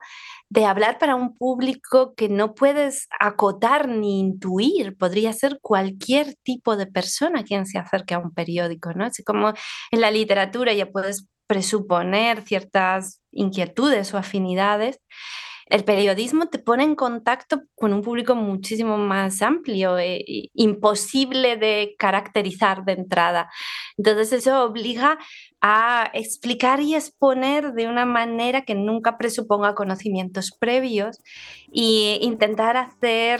de 0.51 0.65
hablar 0.65 0.97
para 0.99 1.15
un 1.15 1.37
público 1.37 2.13
que 2.13 2.27
no 2.27 2.53
puedes 2.53 3.07
acotar 3.21 3.87
ni 3.87 4.19
intuir. 4.19 4.97
Podría 4.97 5.31
ser 5.31 5.59
cualquier 5.61 6.35
tipo 6.43 6.75
de 6.75 6.87
persona 6.87 7.45
quien 7.45 7.65
se 7.65 7.77
acerque 7.79 8.15
a 8.15 8.19
un 8.19 8.33
periódico, 8.33 8.93
¿no? 8.93 9.05
Así 9.05 9.23
como 9.23 9.53
en 9.91 10.01
la 10.01 10.11
literatura 10.11 10.73
ya 10.73 10.87
puedes 10.87 11.25
presuponer 11.47 12.41
ciertas 12.41 13.21
inquietudes 13.31 14.13
o 14.13 14.17
afinidades, 14.17 14.99
el 15.71 15.85
periodismo 15.85 16.47
te 16.47 16.59
pone 16.59 16.83
en 16.83 16.95
contacto 16.95 17.61
con 17.75 17.93
un 17.93 18.01
público 18.01 18.35
muchísimo 18.35 18.97
más 18.97 19.41
amplio, 19.41 19.97
e 19.97 20.49
imposible 20.53 21.55
de 21.55 21.95
caracterizar 21.97 22.83
de 22.83 22.91
entrada. 22.91 23.49
Entonces 23.97 24.33
eso 24.33 24.65
obliga 24.65 25.17
a 25.61 26.11
explicar 26.13 26.81
y 26.81 26.95
exponer 26.95 27.71
de 27.71 27.87
una 27.87 28.05
manera 28.05 28.63
que 28.63 28.75
nunca 28.75 29.17
presuponga 29.17 29.73
conocimientos 29.73 30.51
previos 30.51 31.19
e 31.73 32.19
intentar 32.21 32.75
hacer 32.75 33.39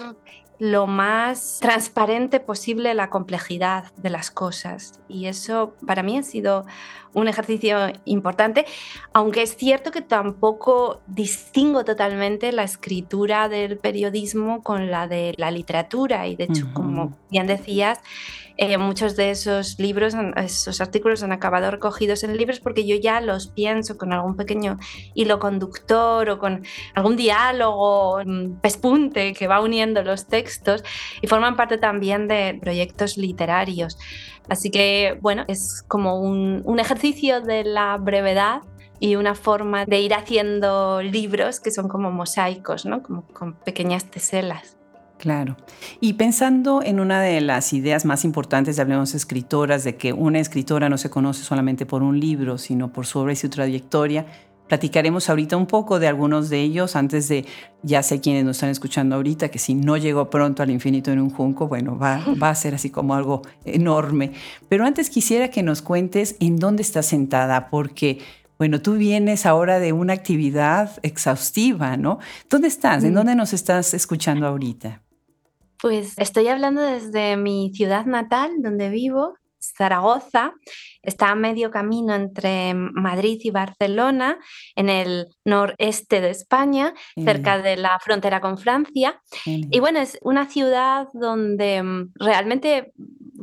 lo 0.61 0.85
más 0.85 1.57
transparente 1.59 2.39
posible 2.39 2.93
la 2.93 3.09
complejidad 3.09 3.91
de 3.97 4.11
las 4.11 4.29
cosas. 4.29 4.99
Y 5.07 5.25
eso 5.25 5.73
para 5.87 6.03
mí 6.03 6.19
ha 6.19 6.21
sido 6.21 6.67
un 7.13 7.27
ejercicio 7.27 7.91
importante, 8.05 8.67
aunque 9.11 9.41
es 9.41 9.57
cierto 9.57 9.89
que 9.89 10.03
tampoco 10.03 11.01
distingo 11.07 11.83
totalmente 11.83 12.51
la 12.51 12.61
escritura 12.61 13.49
del 13.49 13.79
periodismo 13.79 14.61
con 14.61 14.91
la 14.91 15.07
de 15.07 15.33
la 15.39 15.49
literatura. 15.49 16.27
Y 16.27 16.35
de 16.35 16.43
hecho, 16.43 16.67
como 16.73 17.17
bien 17.31 17.47
decías, 17.47 17.99
eh, 18.63 18.77
muchos 18.77 19.15
de 19.15 19.31
esos 19.31 19.79
libros, 19.79 20.13
esos 20.35 20.81
artículos 20.81 21.23
han 21.23 21.31
acabado 21.31 21.71
recogidos 21.71 22.23
en 22.23 22.37
libros 22.37 22.59
porque 22.59 22.85
yo 22.85 22.95
ya 22.95 23.19
los 23.19 23.47
pienso 23.47 23.97
con 23.97 24.13
algún 24.13 24.35
pequeño 24.35 24.77
hilo 25.15 25.39
conductor 25.39 26.29
o 26.29 26.37
con 26.37 26.63
algún 26.93 27.15
diálogo, 27.15 28.19
pespunte 28.61 29.33
que 29.33 29.47
va 29.47 29.61
uniendo 29.61 30.03
los 30.03 30.27
textos 30.27 30.83
y 31.23 31.25
forman 31.25 31.55
parte 31.55 31.79
también 31.79 32.27
de 32.27 32.59
proyectos 32.61 33.17
literarios. 33.17 33.97
Así 34.47 34.69
que, 34.69 35.17
bueno, 35.21 35.43
es 35.47 35.83
como 35.87 36.19
un, 36.19 36.61
un 36.63 36.79
ejercicio 36.79 37.41
de 37.41 37.63
la 37.63 37.97
brevedad 37.97 38.61
y 38.99 39.15
una 39.15 39.33
forma 39.33 39.85
de 39.85 40.01
ir 40.01 40.13
haciendo 40.13 41.01
libros 41.01 41.59
que 41.59 41.71
son 41.71 41.87
como 41.87 42.11
mosaicos, 42.11 42.85
¿no? 42.85 43.01
como 43.01 43.25
con 43.25 43.55
pequeñas 43.55 44.05
teselas. 44.11 44.77
Claro. 45.21 45.55
Y 45.99 46.13
pensando 46.13 46.81
en 46.81 46.99
una 46.99 47.21
de 47.21 47.41
las 47.41 47.73
ideas 47.73 48.05
más 48.05 48.25
importantes 48.25 48.75
de 48.75 48.81
Hablemos 48.81 49.13
Escritoras, 49.13 49.83
de 49.83 49.95
que 49.95 50.13
una 50.13 50.39
escritora 50.39 50.89
no 50.89 50.97
se 50.97 51.11
conoce 51.11 51.43
solamente 51.43 51.85
por 51.85 52.01
un 52.01 52.19
libro, 52.19 52.57
sino 52.57 52.91
por 52.91 53.05
su 53.05 53.19
obra 53.19 53.31
y 53.31 53.35
su 53.35 53.47
trayectoria, 53.47 54.25
platicaremos 54.67 55.29
ahorita 55.29 55.57
un 55.57 55.67
poco 55.67 55.99
de 55.99 56.07
algunos 56.07 56.49
de 56.49 56.61
ellos 56.61 56.95
antes 56.95 57.27
de, 57.27 57.45
ya 57.83 58.01
sé 58.01 58.19
quienes 58.19 58.45
nos 58.45 58.57
están 58.57 58.71
escuchando 58.71 59.15
ahorita, 59.15 59.49
que 59.49 59.59
si 59.59 59.75
no 59.75 59.95
llegó 59.95 60.31
pronto 60.31 60.63
al 60.63 60.71
infinito 60.71 61.11
en 61.11 61.19
un 61.19 61.29
junco, 61.29 61.67
bueno, 61.67 61.99
va, 61.99 62.23
va 62.41 62.49
a 62.49 62.55
ser 62.55 62.73
así 62.73 62.89
como 62.89 63.13
algo 63.13 63.43
enorme. 63.63 64.31
Pero 64.69 64.85
antes 64.85 65.11
quisiera 65.11 65.49
que 65.49 65.61
nos 65.61 65.83
cuentes 65.83 66.35
en 66.39 66.57
dónde 66.57 66.81
estás 66.81 67.05
sentada, 67.05 67.69
porque 67.69 68.17
bueno, 68.57 68.81
tú 68.81 68.95
vienes 68.95 69.45
ahora 69.45 69.77
de 69.77 69.93
una 69.93 70.13
actividad 70.13 70.97
exhaustiva, 71.03 71.95
¿no? 71.95 72.17
¿Dónde 72.49 72.69
estás? 72.69 73.03
¿En 73.03 73.13
dónde 73.13 73.35
nos 73.35 73.53
estás 73.53 73.93
escuchando 73.93 74.47
ahorita? 74.47 75.01
Pues 75.81 76.13
estoy 76.17 76.47
hablando 76.47 76.81
desde 76.81 77.37
mi 77.37 77.71
ciudad 77.73 78.05
natal, 78.05 78.51
donde 78.59 78.89
vivo, 78.89 79.35
Zaragoza. 79.59 80.53
Está 81.01 81.29
a 81.31 81.35
medio 81.35 81.71
camino 81.71 82.13
entre 82.13 82.73
Madrid 82.75 83.39
y 83.43 83.49
Barcelona, 83.49 84.37
en 84.75 84.89
el 84.89 85.27
noreste 85.45 86.21
de 86.21 86.29
España, 86.29 86.93
cerca 87.15 87.59
de 87.59 87.77
la 87.77 87.99
frontera 87.99 88.41
con 88.41 88.57
Francia. 88.57 89.19
Y 89.45 89.79
bueno, 89.79 89.99
es 89.99 90.19
una 90.21 90.47
ciudad 90.47 91.07
donde 91.13 91.81
mm, 91.81 92.11
realmente 92.15 92.93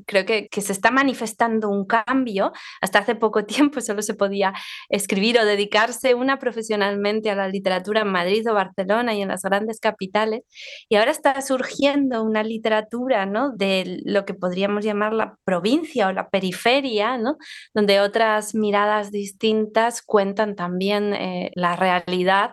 creo 0.08 0.24
que, 0.24 0.48
se 0.60 0.72
está 0.72 0.90
manifestando 0.90 1.68
un 1.68 1.86
cambio. 1.86 2.52
Hasta 2.80 3.00
hace 3.00 3.14
poco 3.14 3.44
tiempo 3.46 3.80
solo 3.80 4.02
se 4.02 4.14
podía 4.14 4.52
escribir 4.88 5.38
o 5.38 5.44
dedicarse 5.44 6.14
una 6.14 6.38
profesionalmente 6.38 7.30
a 7.30 7.36
la 7.36 7.48
literatura 7.48 8.00
en 8.00 8.08
Madrid 8.08 8.50
o 8.50 8.54
Barcelona 8.54 9.14
y 9.14 9.22
en 9.22 9.28
las 9.28 9.42
grandes 9.42 9.78
capitales. 9.78 10.42
Y 10.88 10.96
ahora 10.96 11.10
está 11.10 11.40
surgiendo 11.42 12.24
una 12.24 12.42
literatura 12.42 13.26
¿no? 13.26 13.52
de 13.54 14.00
lo 14.04 14.24
que 14.24 14.34
podríamos 14.34 14.84
llamar 14.84 15.12
la 15.12 15.36
provincia 15.44 16.08
o 16.08 16.12
la 16.12 16.28
periferia, 16.30 17.18
¿no? 17.18 17.36
donde 17.74 18.00
otras 18.00 18.54
miradas 18.54 19.10
distintas 19.10 20.02
cuentan 20.02 20.56
también 20.56 21.14
eh, 21.14 21.50
la 21.54 21.76
realidad 21.76 22.52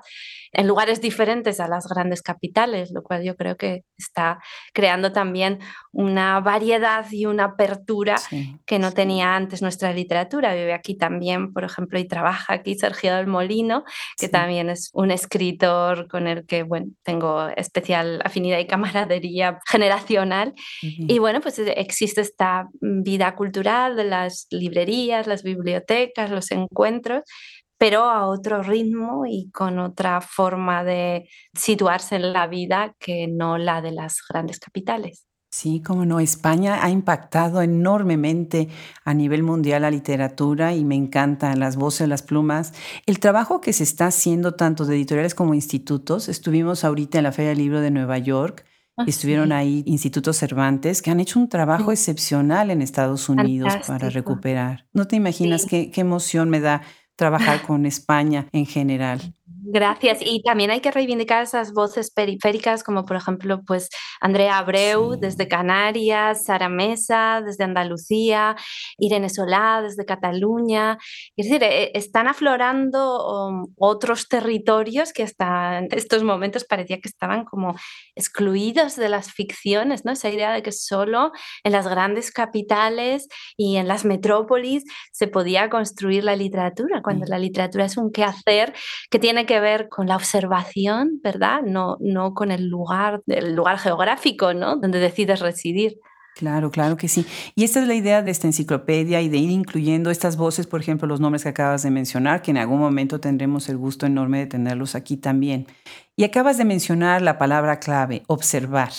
en 0.56 0.68
lugares 0.68 1.02
diferentes 1.02 1.60
a 1.60 1.68
las 1.68 1.88
grandes 1.88 2.22
capitales, 2.22 2.92
lo 2.92 3.04
cual 3.04 3.24
yo 3.24 3.36
creo 3.36 3.58
que 3.58 3.84
está 3.98 4.40
creando 4.74 5.12
también 5.12 5.60
una 5.92 6.40
variedad 6.40 7.06
y 7.12 7.26
una 7.26 7.46
apertura 7.46 8.16
que 8.66 8.80
no 8.80 8.92
tenía 8.92 9.36
antes 9.36 9.62
nuestra 9.62 9.94
literatura. 9.94 10.54
Vive 10.56 10.74
aquí 10.74 10.96
también, 10.96 11.54
por 11.54 11.64
ejemplo, 11.64 12.00
y 12.00 12.08
trabaja 12.08 12.54
aquí 12.54 12.76
Sergio 12.76 13.16
del 13.16 13.28
Molino, 13.28 13.84
que 14.18 14.30
también 14.30 14.70
es 14.70 14.90
un 14.94 15.12
escritor 15.12 16.08
con 16.08 16.28
el 16.28 16.46
que 16.46 16.64
bueno, 16.64 16.88
tengo 17.04 17.48
especial 17.56 18.22
afinidad 18.24 18.60
y 18.60 18.68
camaradería 18.68 19.60
generacional. 19.68 20.54
Y 20.82 21.20
bueno, 21.20 21.42
pues 21.42 21.60
eh, 21.60 21.74
existe 21.78 22.22
esta 22.22 22.68
vida 22.80 23.36
cultural 23.36 23.96
de 23.96 24.06
las 24.06 24.48
librerías, 24.52 25.28
las 25.28 25.44
bibliotecas, 25.44 26.30
los 26.30 26.52
encuentros, 26.52 27.24
pero 27.78 28.04
a 28.06 28.28
otro 28.28 28.64
ritmo 28.64 29.26
y 29.26 29.50
con 29.52 29.80
otra 29.80 30.22
forma 30.22 30.84
de 30.84 31.28
situarse 31.54 32.16
en 32.16 32.34
la 32.34 32.48
vida 32.48 32.96
que 33.00 33.28
no 33.28 33.58
la 33.58 33.82
de 33.82 33.92
las 33.92 34.18
grandes 34.28 34.60
capitales. 34.60 35.26
Sí, 35.56 35.82
como 35.82 36.06
no, 36.06 36.20
España 36.20 36.84
ha 36.84 36.90
impactado 36.90 37.62
enormemente 37.62 38.68
a 39.06 39.14
nivel 39.14 39.42
mundial 39.42 39.84
la 39.84 39.90
literatura 39.90 40.76
y 40.76 40.84
me 40.84 40.96
encantan 40.96 41.62
las 41.62 41.78
voces, 41.78 42.10
las 42.10 42.24
plumas. 42.24 42.74
El 43.06 43.20
trabajo 43.20 43.62
que 43.62 43.72
se 43.72 43.84
está 43.84 44.08
haciendo 44.08 44.56
tanto 44.56 44.86
de 44.86 44.98
editoriales 44.98 45.34
como 45.34 45.54
institutos, 45.54 46.28
estuvimos 46.28 46.84
ahorita 46.84 47.20
en 47.20 47.24
la 47.24 47.32
Feria 47.32 47.52
del 47.52 47.60
Libro 47.60 47.80
de 47.80 47.90
Nueva 47.90 48.18
York, 48.18 48.66
ah, 48.98 49.06
estuvieron 49.08 49.54
ahí 49.54 49.86
institutos 49.86 50.36
Cervantes 50.36 51.02
que 51.02 51.10
han 51.10 51.22
hecho 51.22 51.40
un 51.40 51.48
trabajo 51.48 51.94
excepcional 51.94 52.70
en 52.70 52.82
Estados 52.82 53.30
Unidos 53.30 53.74
para 53.88 54.10
recuperar. 54.10 54.90
No 54.92 55.08
te 55.08 55.16
imaginas 55.16 55.66
qué, 55.66 55.90
qué 55.90 56.02
emoción 56.02 56.50
me 56.50 56.60
da 56.60 56.82
trabajar 57.16 57.62
con 57.62 57.86
España 57.86 58.48
en 58.52 58.66
general. 58.66 59.34
Gracias. 59.68 60.20
Y 60.22 60.44
también 60.44 60.70
hay 60.70 60.80
que 60.80 60.92
reivindicar 60.92 61.42
esas 61.42 61.74
voces 61.74 62.12
periféricas, 62.12 62.84
como 62.84 63.04
por 63.04 63.18
ejemplo, 63.18 63.62
pues 63.66 63.90
Andrea 64.22 64.60
Abreu 64.60 65.18
desde 65.20 65.48
Canarias, 65.48 66.44
Sara 66.46 66.70
Mesa 66.70 67.42
desde 67.44 67.64
Andalucía, 67.64 68.56
Irene 69.00 69.28
Solá 69.28 69.82
desde 69.82 70.06
Cataluña. 70.06 71.00
Es 71.36 71.48
decir, 71.48 71.64
e, 71.64 71.92
están 71.96 72.28
aflorando 72.28 73.50
um, 73.50 73.74
otros 73.78 74.28
territorios 74.28 75.14
que 75.14 75.24
hasta 75.24 75.80
estos 75.92 76.24
momentos 76.24 76.64
parecía 76.64 77.00
que 77.02 77.10
estaban 77.10 77.44
como 77.44 77.76
excluidos 78.16 78.96
de 78.96 79.10
las 79.10 79.32
ficciones, 79.34 80.06
¿no? 80.06 80.12
Esa 80.12 80.30
idea 80.30 80.54
de 80.54 80.62
que 80.62 80.72
solo 80.72 81.32
en 81.64 81.72
las 81.72 81.88
grandes 81.88 82.32
capitales 82.32 83.28
y 83.58 83.78
en 83.78 83.88
las 83.88 84.06
metrópolis 84.06 84.84
se 85.12 85.28
podía 85.28 85.72
construir 85.72 86.24
la 86.24 86.36
literatura, 86.36 87.02
cuando 87.02 87.26
la 87.26 87.40
literatura 87.40 87.86
es 87.86 87.98
un 87.98 88.12
quehacer 88.12 88.74
que 89.10 89.18
tiene 89.18 89.48
que 89.48 89.55
ver 89.60 89.90
con 89.90 90.08
la 90.08 90.16
observación, 90.16 91.20
¿verdad? 91.24 91.62
No, 91.64 91.98
no 92.00 92.34
con 92.34 92.52
el 92.52 92.68
lugar, 92.68 93.22
el 93.28 93.56
lugar 93.56 93.78
geográfico, 93.78 94.54
¿no? 94.54 94.78
Donde 94.78 95.00
decides 95.00 95.40
residir. 95.40 96.00
Claro, 96.36 96.70
claro 96.70 96.98
que 96.98 97.08
sí. 97.08 97.26
Y 97.56 97.64
esta 97.64 97.82
es 97.82 97.88
la 97.88 97.94
idea 97.94 98.22
de 98.22 98.30
esta 98.30 98.46
enciclopedia 98.46 99.22
y 99.22 99.30
de 99.30 99.38
ir 99.38 99.52
incluyendo 99.52 100.12
estas 100.12 100.36
voces, 100.36 100.68
por 100.68 100.82
ejemplo, 100.82 101.08
los 101.08 101.22
nombres 101.22 101.44
que 101.44 101.50
acabas 101.50 101.82
de 101.84 101.92
mencionar, 101.92 102.42
que 102.42 102.52
en 102.52 102.58
algún 102.58 102.80
momento 102.80 103.22
tendremos 103.22 103.70
el 103.70 103.78
gusto 103.78 104.06
enorme 104.06 104.40
de 104.40 104.48
tenerlos 104.48 104.96
aquí 104.96 105.16
también. 105.16 105.66
Y 106.18 106.26
acabas 106.26 106.58
de 106.58 106.66
mencionar 106.66 107.22
la 107.22 107.38
palabra 107.38 107.80
clave, 107.80 108.24
observar. 108.28 108.92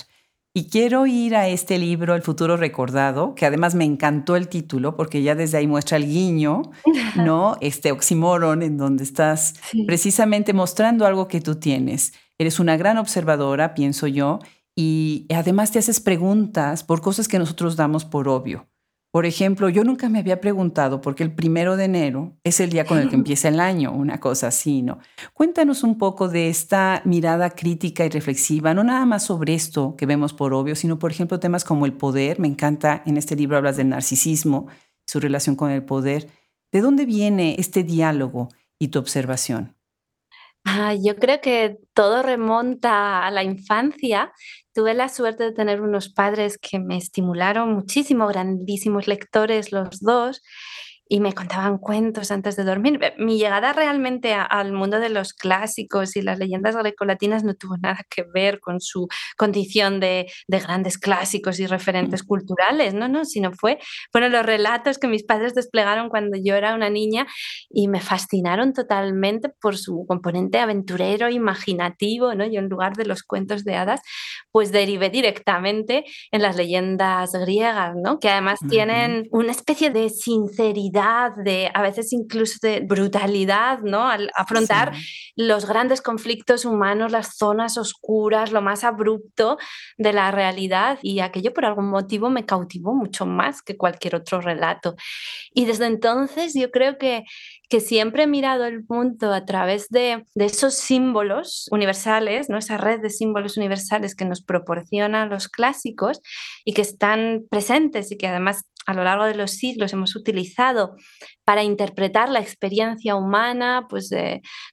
Y 0.57 0.71
quiero 0.71 1.07
ir 1.07 1.37
a 1.37 1.49
este 1.49 1.79
libro, 1.79 2.15
El 2.15 2.23
futuro 2.23 2.57
recordado, 2.57 3.35
que 3.35 3.45
además 3.45 3.75
me 3.75 3.85
encantó 3.85 4.37
el 4.37 4.49
título 4.49 4.97
porque 4.97 5.23
ya 5.23 5.35
desde 5.35 5.59
ahí 5.59 5.67
muestra 5.67 5.99
el 5.99 6.07
guiño, 6.07 6.63
¿no? 7.15 7.59
Este 7.61 7.93
oxímoron 7.93 8.63
en 8.63 8.79
donde 8.79 9.05
estás 9.05 9.57
precisamente 9.87 10.55
mostrando 10.55 11.05
algo 11.05 11.29
que 11.29 11.43
tú 11.43 11.57
tienes. 11.57 12.15
Eres 12.39 12.59
una 12.59 12.79
gran 12.79 12.97
observadora, 12.97 13.75
pienso 13.75 14.07
yo, 14.07 14.39
y 14.75 15.27
además 15.29 15.73
te 15.73 15.79
haces 15.79 16.01
preguntas 16.01 16.85
por 16.85 17.03
cosas 17.03 17.29
que 17.29 17.39
nosotros 17.39 17.77
damos 17.77 18.07
por 18.07 18.27
obvio. 18.27 18.67
Por 19.16 19.25
ejemplo, 19.25 19.70
yo 19.70 19.82
nunca 19.82 20.11
me 20.11 20.18
había 20.18 20.42
preguntado 20.42 21.00
por 21.00 21.14
qué 21.14 21.23
el 21.23 21.32
primero 21.32 21.78
de 21.78 21.87
enero 21.87 22.37
es 22.44 22.61
el 22.61 22.68
día 22.68 22.85
con 22.85 22.99
el 22.99 23.08
que 23.08 23.14
empieza 23.23 23.49
el 23.49 23.61
año, 23.61 23.90
una 23.90 24.20
cosa 24.20 24.49
así, 24.49 24.82
¿no? 24.82 24.99
Cuéntanos 25.32 25.85
un 25.85 25.96
poco 25.96 26.28
de 26.28 26.50
esta 26.50 27.00
mirada 27.06 27.49
crítica 27.49 28.04
y 28.04 28.11
reflexiva, 28.11 28.75
no 28.75 28.85
nada 28.85 29.06
más 29.06 29.25
sobre 29.25 29.54
esto 29.54 29.96
que 29.96 30.04
vemos 30.04 30.35
por 30.35 30.52
obvio, 30.52 30.76
sino, 30.76 30.99
por 30.99 31.12
ejemplo, 31.12 31.40
temas 31.40 31.64
como 31.64 31.87
el 31.87 31.94
poder. 31.94 32.38
Me 32.38 32.46
encanta, 32.46 33.02
en 33.06 33.16
este 33.16 33.37
libro 33.37 33.56
hablas 33.56 33.78
del 33.78 33.88
narcisismo, 33.88 34.66
su 35.06 35.18
relación 35.18 35.56
con 35.56 35.70
el 35.70 35.82
poder. 35.82 36.28
¿De 36.70 36.82
dónde 36.82 37.06
viene 37.06 37.56
este 37.58 37.85
diálogo 37.85 38.50
y 38.78 38.88
tu 38.88 38.99
observación? 38.99 39.75
Yo 41.02 41.16
creo 41.16 41.40
que 41.40 41.76
todo 41.94 42.23
remonta 42.23 43.25
a 43.25 43.30
la 43.30 43.44
infancia. 43.44 44.32
Tuve 44.75 44.94
la 44.94 45.08
suerte 45.08 45.44
de 45.44 45.52
tener 45.52 45.80
unos 45.80 46.08
padres 46.12 46.58
que 46.58 46.78
me 46.78 46.96
estimularon 46.96 47.73
muchísimo, 47.73 48.26
grandísimos 48.26 49.06
lectores 49.06 49.70
los 49.73 50.00
dos, 50.00 50.42
y 51.09 51.21
me 51.21 51.33
contaban 51.33 51.79
cuentos 51.79 52.31
antes 52.31 52.57
de 52.57 52.65
dormir. 52.65 53.01
Mi 53.19 53.39
llegada 53.39 53.73
realmente 53.73 54.35
al 54.35 54.73
mundo 54.73 54.99
de 54.99 55.09
los 55.09 55.33
clásicos 55.33 56.17
y 56.17 56.23
las 56.23 56.39
leyendas 56.39 56.77
grecolatinas 56.77 57.45
no 57.45 57.55
tuvo 57.55 57.77
nada 57.77 58.01
que 58.11 58.25
ver 58.35 58.59
con 58.61 58.81
su 58.81 59.07
condición 59.37 60.01
de, 60.01 60.27
de 60.49 60.59
grandes 60.59 60.99
clásicos 60.99 61.61
y 61.61 61.67
referentes 61.67 62.25
mm. 62.25 62.27
culturales, 62.27 62.95
no, 62.95 63.09
no, 63.09 63.25
sino 63.25 63.53
fue, 63.53 63.79
fueron 64.11 64.33
los 64.33 64.45
relatos 64.45 64.99
que 64.99 65.07
mis 65.07 65.25
padres 65.25 65.55
desplegaron 65.55 66.09
cuando 66.09 66.39
yo 66.43 66.57
era 66.57 66.75
una 66.75 66.91
niña 66.91 67.27
y 67.71 67.89
me 67.89 68.01
fascinaron 68.01 68.73
totalmente 68.73 69.49
por 69.61 69.77
su 69.77 70.05
componente 70.09 70.59
aventurero, 70.59 71.29
imaginativo, 71.31 72.35
¿no? 72.35 72.45
Yo 72.47 72.59
en 72.59 72.69
lugar 72.69 72.95
de 72.95 73.07
los 73.07 73.23
cuentos 73.23 73.65
de 73.65 73.77
hadas, 73.77 74.01
pues 74.51 74.73
derivé 74.73 75.11
directamente 75.11 76.05
en 76.33 76.43
las 76.43 76.57
leyendas 76.57 77.33
griegas, 77.33 77.95
¿no? 77.97 78.19
Que 78.19 78.29
además 78.29 78.59
tienen 78.69 79.29
una 79.31 79.53
especie 79.53 79.91
de 79.91 80.09
sinceridad 80.09 80.96
de 81.37 81.71
a 81.73 81.83
veces 81.83 82.12
incluso 82.12 82.59
de 82.62 82.81
brutalidad, 82.81 83.81
¿no? 83.81 84.09
Al 84.09 84.31
afrontar 84.35 84.93
los 85.37 85.67
grandes 85.67 86.00
conflictos 86.00 86.65
humanos, 86.65 87.12
las 87.12 87.37
zonas 87.37 87.76
oscuras, 87.76 88.53
lo 88.53 88.62
más 88.62 88.85
abrupto 88.85 89.59
de 89.99 90.12
la 90.12 90.31
realidad 90.31 90.99
y 91.03 91.21
aquello 91.21 91.53
por 91.53 91.65
algún 91.65 91.88
motivo 91.88 92.31
me 92.31 92.47
cautivó 92.47 92.95
mucho 92.95 93.26
más 93.26 93.62
que 93.62 93.76
cualquier 93.76 94.17
otro 94.17 94.41
relato. 94.41 94.97
Y 95.53 95.67
desde 95.67 95.87
entonces 95.87 96.55
yo 96.55 96.71
creo 96.71 96.99
que 96.99 97.25
que 97.69 97.81
siempre 97.81 98.25
he 98.25 98.26
mirado 98.26 98.65
el 98.65 98.85
mundo 98.88 99.33
a 99.33 99.45
través 99.45 99.88
de, 99.88 100.25
de, 100.35 100.45
esos 100.45 100.75
símbolos 100.75 101.67
universales, 101.73 102.49
¿no? 102.49 102.59
esa 102.59 102.76
red 102.76 103.00
de 103.00 103.11
símbolos 103.11 103.57
universales 103.57 104.15
que 104.15 104.25
nos 104.25 104.43
proporcionan 104.43 105.31
los 105.31 105.49
clásicos 105.49 106.21
y 106.65 106.75
que 106.75 106.83
están 106.83 107.45
presentes 107.50 108.12
y 108.12 108.17
que 108.17 108.29
además 108.29 108.67
a 108.87 108.95
lo 108.95 109.05
largo 109.05 109.25
de 109.25 109.35
los 109.35 109.52
siglos 109.52 109.93
hemos 109.93 110.14
utilizado 110.16 110.97
para 111.45 111.64
interpretar 111.64 112.28
la 112.28 112.40
experiencia 112.40 113.16
humana, 113.16 113.87
pues 113.88 114.11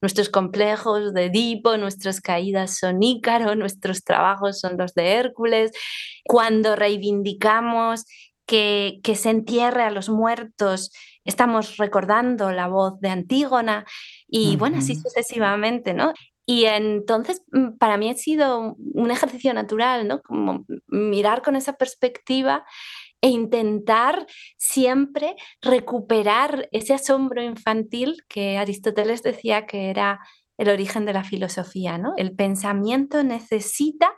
nuestros 0.01 0.29
complejos 0.29 1.13
de 1.13 1.25
Edipo, 1.25 1.77
nuestras 1.77 2.21
caídas 2.21 2.77
son 2.77 3.01
Ícaro, 3.01 3.55
nuestros 3.55 4.03
trabajos 4.03 4.59
son 4.59 4.77
los 4.77 4.93
de 4.93 5.13
Hércules, 5.13 5.71
cuando 6.23 6.75
reivindicamos 6.75 8.05
que, 8.45 8.99
que 9.03 9.15
se 9.15 9.29
entierre 9.29 9.83
a 9.83 9.91
los 9.91 10.09
muertos, 10.09 10.91
estamos 11.25 11.77
recordando 11.77 12.51
la 12.51 12.67
voz 12.67 12.99
de 12.99 13.09
Antígona 13.09 13.85
y 14.27 14.57
bueno, 14.57 14.77
así 14.77 14.95
sucesivamente, 14.95 15.93
¿no? 15.93 16.13
Y 16.45 16.65
entonces 16.65 17.41
mm, 17.51 17.77
para 17.77 17.97
mí 17.97 18.09
ha 18.09 18.15
sido 18.15 18.75
un 18.77 19.11
ejercicio 19.11 19.53
natural, 19.53 20.07
¿no? 20.07 20.21
Como 20.21 20.65
mirar 20.87 21.41
con 21.41 21.55
esa 21.55 21.73
perspectiva 21.73 22.65
e 23.23 23.29
intentar 23.29 24.27
siempre 24.57 25.35
recuperar 25.61 26.67
ese 26.73 26.93
asombro 26.93 27.41
infantil 27.41 28.17
que 28.27 28.57
Aristóteles 28.57 29.23
decía 29.23 29.65
que 29.65 29.89
era 29.89 30.19
el 30.57 30.67
origen 30.67 31.05
de 31.05 31.13
la 31.13 31.23
filosofía, 31.23 31.97
¿no? 31.97 32.13
El 32.17 32.35
pensamiento 32.35 33.23
necesita 33.23 34.13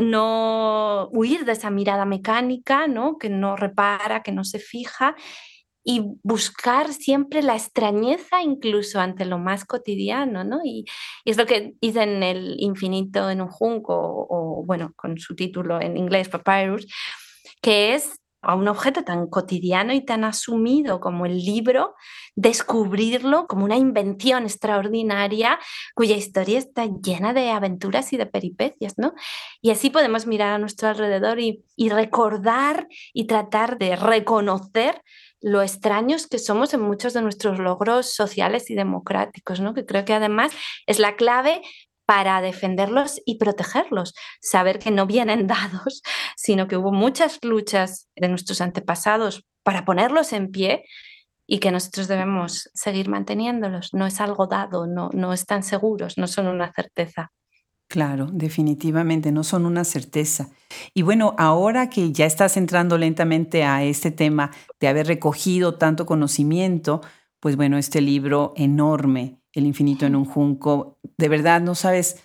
no 0.00 1.08
huir 1.12 1.44
de 1.44 1.52
esa 1.52 1.70
mirada 1.70 2.04
mecánica, 2.04 2.88
¿no? 2.88 3.16
Que 3.16 3.30
no 3.30 3.54
repara, 3.54 4.24
que 4.24 4.32
no 4.32 4.42
se 4.42 4.58
fija 4.58 5.14
y 5.84 6.02
buscar 6.24 6.92
siempre 6.92 7.44
la 7.44 7.54
extrañeza 7.54 8.42
incluso 8.42 8.98
ante 8.98 9.24
lo 9.24 9.38
más 9.38 9.64
cotidiano, 9.64 10.42
¿no? 10.42 10.58
Y, 10.64 10.84
es 11.24 11.36
lo 11.36 11.46
que 11.46 11.74
dice 11.80 12.02
en 12.02 12.24
El 12.24 12.56
infinito 12.58 13.30
en 13.30 13.40
un 13.40 13.48
junco, 13.48 13.94
o, 14.28 14.64
bueno, 14.66 14.92
con 14.96 15.16
su 15.16 15.36
título 15.36 15.80
en 15.80 15.96
inglés, 15.96 16.28
Papyrus, 16.28 16.88
que 17.62 17.94
es 17.94 18.20
a 18.46 18.54
un 18.54 18.68
objeto 18.68 19.02
tan 19.02 19.26
cotidiano 19.26 19.92
y 19.92 20.04
tan 20.04 20.24
asumido 20.24 21.00
como 21.00 21.26
el 21.26 21.38
libro, 21.38 21.94
descubrirlo 22.34 23.46
como 23.46 23.64
una 23.64 23.76
invención 23.76 24.44
extraordinaria 24.44 25.58
cuya 25.94 26.16
historia 26.16 26.58
está 26.58 26.86
llena 26.86 27.32
de 27.32 27.50
aventuras 27.50 28.12
y 28.12 28.16
de 28.16 28.26
peripecias, 28.26 28.94
¿no? 28.98 29.14
Y 29.60 29.70
así 29.70 29.90
podemos 29.90 30.26
mirar 30.26 30.52
a 30.52 30.58
nuestro 30.58 30.88
alrededor 30.88 31.40
y, 31.40 31.64
recordar 31.88 32.88
y 33.12 33.26
tratar 33.26 33.78
de 33.78 33.96
reconocer 33.96 35.02
lo 35.40 35.62
extraños 35.62 36.26
que 36.26 36.38
somos 36.38 36.72
en 36.74 36.80
muchos 36.80 37.12
de 37.12 37.22
nuestros 37.22 37.58
logros 37.58 38.12
sociales 38.12 38.70
y 38.70 38.74
democráticos, 38.74 39.60
¿no? 39.60 39.74
que 39.74 39.84
creo 39.84 40.04
que 40.04 40.14
además 40.14 40.52
es 40.86 40.98
la 40.98 41.16
clave 41.16 41.62
para 42.06 42.40
defenderlos 42.40 43.20
y 43.26 43.36
protegerlos, 43.36 44.14
saber 44.40 44.78
que 44.78 44.90
no 44.90 45.06
vienen 45.06 45.46
dados, 45.46 46.02
sino 46.36 46.68
que 46.68 46.76
hubo 46.76 46.92
muchas 46.92 47.38
luchas 47.42 48.08
de 48.16 48.28
nuestros 48.28 48.60
antepasados 48.60 49.44
para 49.62 49.84
ponerlos 49.84 50.32
en 50.32 50.50
pie 50.50 50.84
y 51.46 51.58
que 51.58 51.70
nosotros 51.70 52.08
debemos 52.08 52.70
seguir 52.74 53.08
manteniéndolos. 53.08 53.92
No 53.92 54.06
es 54.06 54.20
algo 54.20 54.46
dado, 54.46 54.86
no, 54.86 55.10
no 55.12 55.32
están 55.32 55.62
seguros, 55.62 56.18
no 56.18 56.26
son 56.26 56.46
una 56.46 56.72
certeza. 56.72 57.32
Claro, 57.88 58.26
definitivamente, 58.32 59.30
no 59.30 59.44
son 59.44 59.64
una 59.64 59.84
certeza. 59.84 60.48
Y 60.92 61.02
bueno, 61.02 61.34
ahora 61.38 61.88
que 61.88 62.10
ya 62.10 62.26
estás 62.26 62.56
entrando 62.56 62.98
lentamente 62.98 63.62
a 63.62 63.84
este 63.84 64.10
tema 64.10 64.50
de 64.80 64.88
haber 64.88 65.06
recogido 65.06 65.76
tanto 65.76 66.04
conocimiento, 66.04 67.00
pues 67.38 67.54
bueno, 67.54 67.78
este 67.78 68.00
libro 68.00 68.54
enorme, 68.56 69.38
El 69.56 69.66
infinito 69.66 70.06
en 70.06 70.14
un 70.14 70.26
junco, 70.26 70.98
de 71.16 71.28
verdad 71.28 71.60
no 71.62 71.74
sabes 71.74 72.22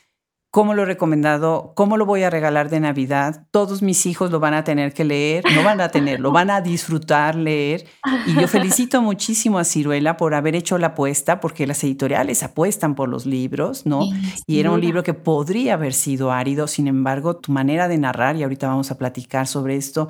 cómo 0.52 0.74
lo 0.74 0.84
he 0.84 0.86
recomendado, 0.86 1.72
cómo 1.78 1.96
lo 1.96 2.06
voy 2.06 2.24
a 2.24 2.30
regalar 2.30 2.70
de 2.70 2.82
Navidad. 2.82 3.48
Todos 3.52 3.82
mis 3.82 4.06
hijos 4.06 4.32
lo 4.32 4.42
van 4.42 4.54
a 4.54 4.66
tener 4.66 4.94
que 4.94 5.06
leer, 5.06 5.46
no 5.56 5.64
van 5.64 5.80
a 5.80 5.88
tener, 5.88 6.20
lo 6.20 6.34
van 6.34 6.50
a 6.50 6.60
disfrutar 6.60 7.36
leer. 7.36 7.86
Y 8.28 8.34
yo 8.34 8.50
felicito 8.50 9.02
muchísimo 9.02 9.60
a 9.60 9.64
Ciruela 9.64 10.18
por 10.18 10.34
haber 10.34 10.58
hecho 10.58 10.78
la 10.78 10.88
apuesta, 10.88 11.40
porque 11.40 11.66
las 11.66 11.82
editoriales 11.86 12.44
apuestan 12.44 12.96
por 12.96 13.08
los 13.08 13.26
libros, 13.26 13.86
¿no? 13.86 14.02
y 14.46 14.60
era 14.60 14.72
un 14.72 14.82
libro 14.82 15.04
que 15.04 15.14
podría 15.14 15.76
haber 15.76 15.94
sido 15.94 16.34
árido, 16.34 16.68
sin 16.68 16.90
embargo, 16.90 17.38
tu 17.38 17.54
manera 17.54 17.88
de 17.88 17.98
narrar, 17.98 18.36
y 18.36 18.44
ahorita 18.44 18.68
vamos 18.68 18.92
a 18.92 18.98
platicar 18.98 19.48
sobre 19.48 19.78
esto, 19.78 20.10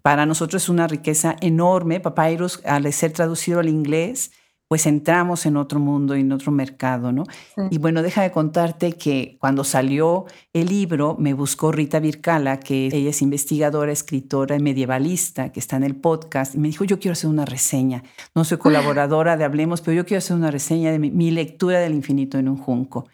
para 0.00 0.24
nosotros 0.24 0.64
es 0.64 0.68
una 0.70 0.88
riqueza 0.88 1.36
enorme. 1.40 2.00
Papyrus, 2.00 2.60
al 2.64 2.90
ser 2.92 3.12
traducido 3.12 3.60
al 3.60 3.68
inglés, 3.68 4.32
pues 4.72 4.86
entramos 4.86 5.44
en 5.44 5.58
otro 5.58 5.78
mundo, 5.78 6.14
en 6.14 6.32
otro 6.32 6.50
mercado, 6.50 7.12
¿no? 7.12 7.24
Y 7.70 7.76
bueno, 7.76 8.00
deja 8.00 8.22
de 8.22 8.30
contarte 8.30 8.94
que 8.94 9.36
cuando 9.38 9.64
salió 9.64 10.24
el 10.54 10.68
libro, 10.68 11.14
me 11.18 11.34
buscó 11.34 11.72
Rita 11.72 12.00
Vircala, 12.00 12.58
que 12.58 12.86
ella 12.86 13.10
es 13.10 13.20
investigadora, 13.20 13.92
escritora 13.92 14.58
medievalista, 14.58 15.52
que 15.52 15.60
está 15.60 15.76
en 15.76 15.82
el 15.82 15.94
podcast, 15.94 16.54
y 16.54 16.58
me 16.58 16.68
dijo, 16.68 16.84
yo 16.84 16.98
quiero 16.98 17.12
hacer 17.12 17.28
una 17.28 17.44
reseña. 17.44 18.02
No 18.34 18.44
soy 18.44 18.56
colaboradora 18.56 19.36
de 19.36 19.44
Hablemos, 19.44 19.82
pero 19.82 19.94
yo 19.94 20.06
quiero 20.06 20.20
hacer 20.20 20.38
una 20.38 20.50
reseña 20.50 20.90
de 20.90 20.98
mi, 20.98 21.10
mi 21.10 21.30
lectura 21.30 21.78
del 21.78 21.92
infinito 21.92 22.38
en 22.38 22.48
un 22.48 22.56
junco. 22.56 23.06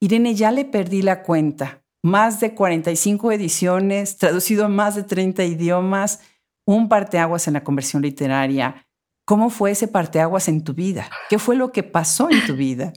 Irene, 0.00 0.34
ya 0.34 0.50
le 0.50 0.64
perdí 0.64 1.02
la 1.02 1.22
cuenta. 1.22 1.84
Más 2.02 2.40
de 2.40 2.54
45 2.54 3.30
ediciones, 3.30 4.16
traducido 4.16 4.64
a 4.64 4.68
más 4.68 4.96
de 4.96 5.04
30 5.04 5.44
idiomas, 5.44 6.22
un 6.66 6.88
parteaguas 6.88 7.46
en 7.46 7.54
la 7.54 7.62
conversión 7.62 8.02
literaria 8.02 8.87
¿Cómo 9.28 9.50
fue 9.50 9.72
ese 9.72 9.88
parteaguas 9.88 10.48
en 10.48 10.64
tu 10.64 10.72
vida? 10.72 11.06
¿Qué 11.28 11.38
fue 11.38 11.54
lo 11.54 11.70
que 11.70 11.82
pasó 11.82 12.30
en 12.30 12.46
tu 12.46 12.56
vida? 12.56 12.94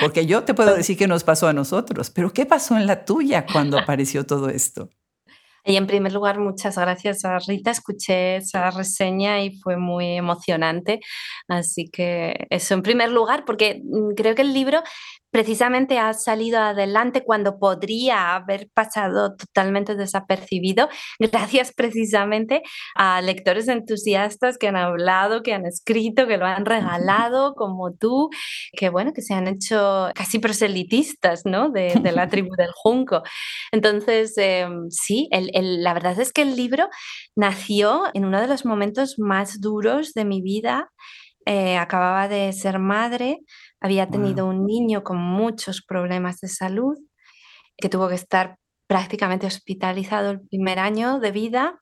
Porque 0.00 0.24
yo 0.24 0.42
te 0.42 0.54
puedo 0.54 0.74
decir 0.74 0.96
que 0.96 1.06
nos 1.06 1.24
pasó 1.24 1.46
a 1.46 1.52
nosotros, 1.52 2.08
pero 2.08 2.32
¿qué 2.32 2.46
pasó 2.46 2.78
en 2.78 2.86
la 2.86 3.04
tuya 3.04 3.44
cuando 3.44 3.78
apareció 3.78 4.24
todo 4.24 4.48
esto? 4.48 4.88
Y 5.64 5.76
en 5.76 5.86
primer 5.86 6.12
lugar, 6.12 6.38
muchas 6.38 6.76
gracias 6.76 7.24
a 7.24 7.38
Rita. 7.38 7.70
Escuché 7.70 8.36
esa 8.36 8.70
reseña 8.70 9.42
y 9.42 9.58
fue 9.58 9.76
muy 9.76 10.16
emocionante. 10.16 11.00
Así 11.48 11.88
que 11.90 12.46
eso 12.50 12.74
en 12.74 12.82
primer 12.82 13.10
lugar, 13.10 13.44
porque 13.46 13.80
mm, 13.82 14.14
creo 14.14 14.34
que 14.34 14.42
el 14.42 14.52
libro 14.52 14.82
precisamente 15.34 15.98
ha 15.98 16.12
salido 16.12 16.60
adelante 16.60 17.24
cuando 17.24 17.58
podría 17.58 18.36
haber 18.36 18.68
pasado 18.72 19.34
totalmente 19.34 19.96
desapercibido, 19.96 20.88
gracias 21.18 21.72
precisamente 21.74 22.62
a 22.94 23.20
lectores 23.20 23.66
entusiastas 23.66 24.58
que 24.58 24.68
han 24.68 24.76
hablado, 24.76 25.42
que 25.42 25.52
han 25.52 25.66
escrito, 25.66 26.28
que 26.28 26.36
lo 26.36 26.46
han 26.46 26.64
regalado, 26.64 27.54
como 27.56 27.92
tú, 27.94 28.30
que 28.76 28.90
bueno, 28.90 29.12
que 29.12 29.22
se 29.22 29.34
han 29.34 29.48
hecho 29.48 30.08
casi 30.14 30.38
proselitistas, 30.38 31.42
¿no? 31.44 31.68
De, 31.68 32.00
la 32.14 32.28
tribu 32.28 32.54
del 32.54 32.70
Junco. 32.72 33.22
Entonces, 33.72 34.34
em, 34.36 34.88
sí, 34.90 35.28
la 35.62 35.94
verdad 35.94 36.18
es 36.18 36.32
que 36.32 36.42
el 36.42 36.56
libro 36.56 36.88
nació 37.36 38.04
en 38.14 38.24
uno 38.24 38.40
de 38.40 38.48
los 38.48 38.64
momentos 38.64 39.18
más 39.18 39.60
duros 39.60 40.12
de 40.12 40.24
mi 40.24 40.42
vida. 40.42 40.90
Eh, 41.46 41.76
acababa 41.76 42.26
de 42.26 42.52
ser 42.52 42.78
madre, 42.78 43.40
había 43.80 44.08
tenido 44.08 44.46
un 44.46 44.66
niño 44.66 45.04
con 45.04 45.18
muchos 45.18 45.82
problemas 45.82 46.40
de 46.40 46.48
salud 46.48 46.96
que 47.76 47.90
tuvo 47.90 48.08
que 48.08 48.14
estar 48.14 48.56
prácticamente 48.86 49.46
hospitalizado 49.46 50.30
el 50.30 50.40
primer 50.40 50.78
año 50.78 51.20
de 51.20 51.32
vida, 51.32 51.78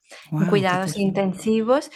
cuidados 0.49 0.97
intensivos. 0.97 1.91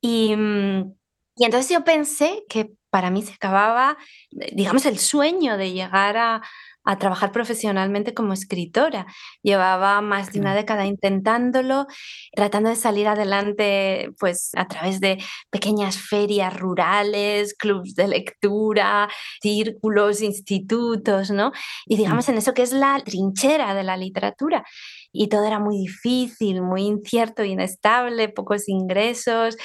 Y, 0.00 0.34
mm, 0.36 0.94
y 1.36 1.44
entonces 1.44 1.70
yo 1.70 1.84
pensé 1.84 2.44
que 2.48 2.72
para 2.90 3.10
mí 3.10 3.22
se 3.22 3.32
acababa, 3.32 3.96
digamos, 4.30 4.86
el 4.86 4.98
sueño 4.98 5.56
de 5.56 5.72
llegar 5.72 6.16
a, 6.16 6.42
a 6.84 6.98
trabajar 6.98 7.32
profesionalmente 7.32 8.14
como 8.14 8.32
escritora. 8.32 9.06
Llevaba 9.42 10.00
más 10.00 10.32
de 10.32 10.40
una 10.40 10.54
década 10.54 10.86
intentándolo, 10.86 11.86
tratando 12.34 12.68
de 12.68 12.76
salir 12.76 13.08
adelante 13.08 14.10
pues 14.18 14.50
a 14.54 14.68
través 14.68 15.00
de 15.00 15.18
pequeñas 15.50 15.96
ferias 15.96 16.58
rurales, 16.58 17.54
clubs 17.54 17.94
de 17.94 18.08
lectura, 18.08 19.08
círculos, 19.40 20.20
institutos, 20.20 21.30
¿no? 21.30 21.52
Y 21.86 21.94
mm. 21.94 21.98
digamos 21.98 22.28
en 22.28 22.38
eso 22.38 22.54
que 22.54 22.62
es 22.62 22.72
la 22.72 23.00
trinchera 23.04 23.74
de 23.74 23.82
la 23.82 23.96
literatura. 23.96 24.64
Y 25.12 25.28
todo 25.28 25.46
era 25.46 25.60
muy 25.60 25.78
difícil, 25.78 26.60
muy 26.60 26.82
incierto, 26.82 27.44
inestable, 27.44 28.28
pocos 28.28 28.68
ingresos. 28.68 29.56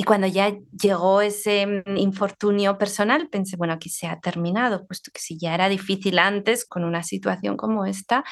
Y 0.00 0.02
cuando 0.02 0.26
ya 0.26 0.56
llegó 0.80 1.20
ese 1.20 1.66
mm, 1.66 1.98
infortunio 1.98 2.78
personal, 2.78 3.28
pensé, 3.28 3.58
bueno, 3.58 3.74
aquí 3.74 3.90
se 3.90 4.06
ha 4.06 4.18
terminado, 4.18 4.86
puesto 4.86 5.10
que 5.12 5.20
si 5.20 5.36
ya 5.36 5.54
era 5.54 5.68
difícil 5.68 6.18
antes 6.18 6.64
con 6.64 6.84
una 6.84 7.02
situación 7.02 7.58
como 7.58 7.84
esta, 7.84 8.24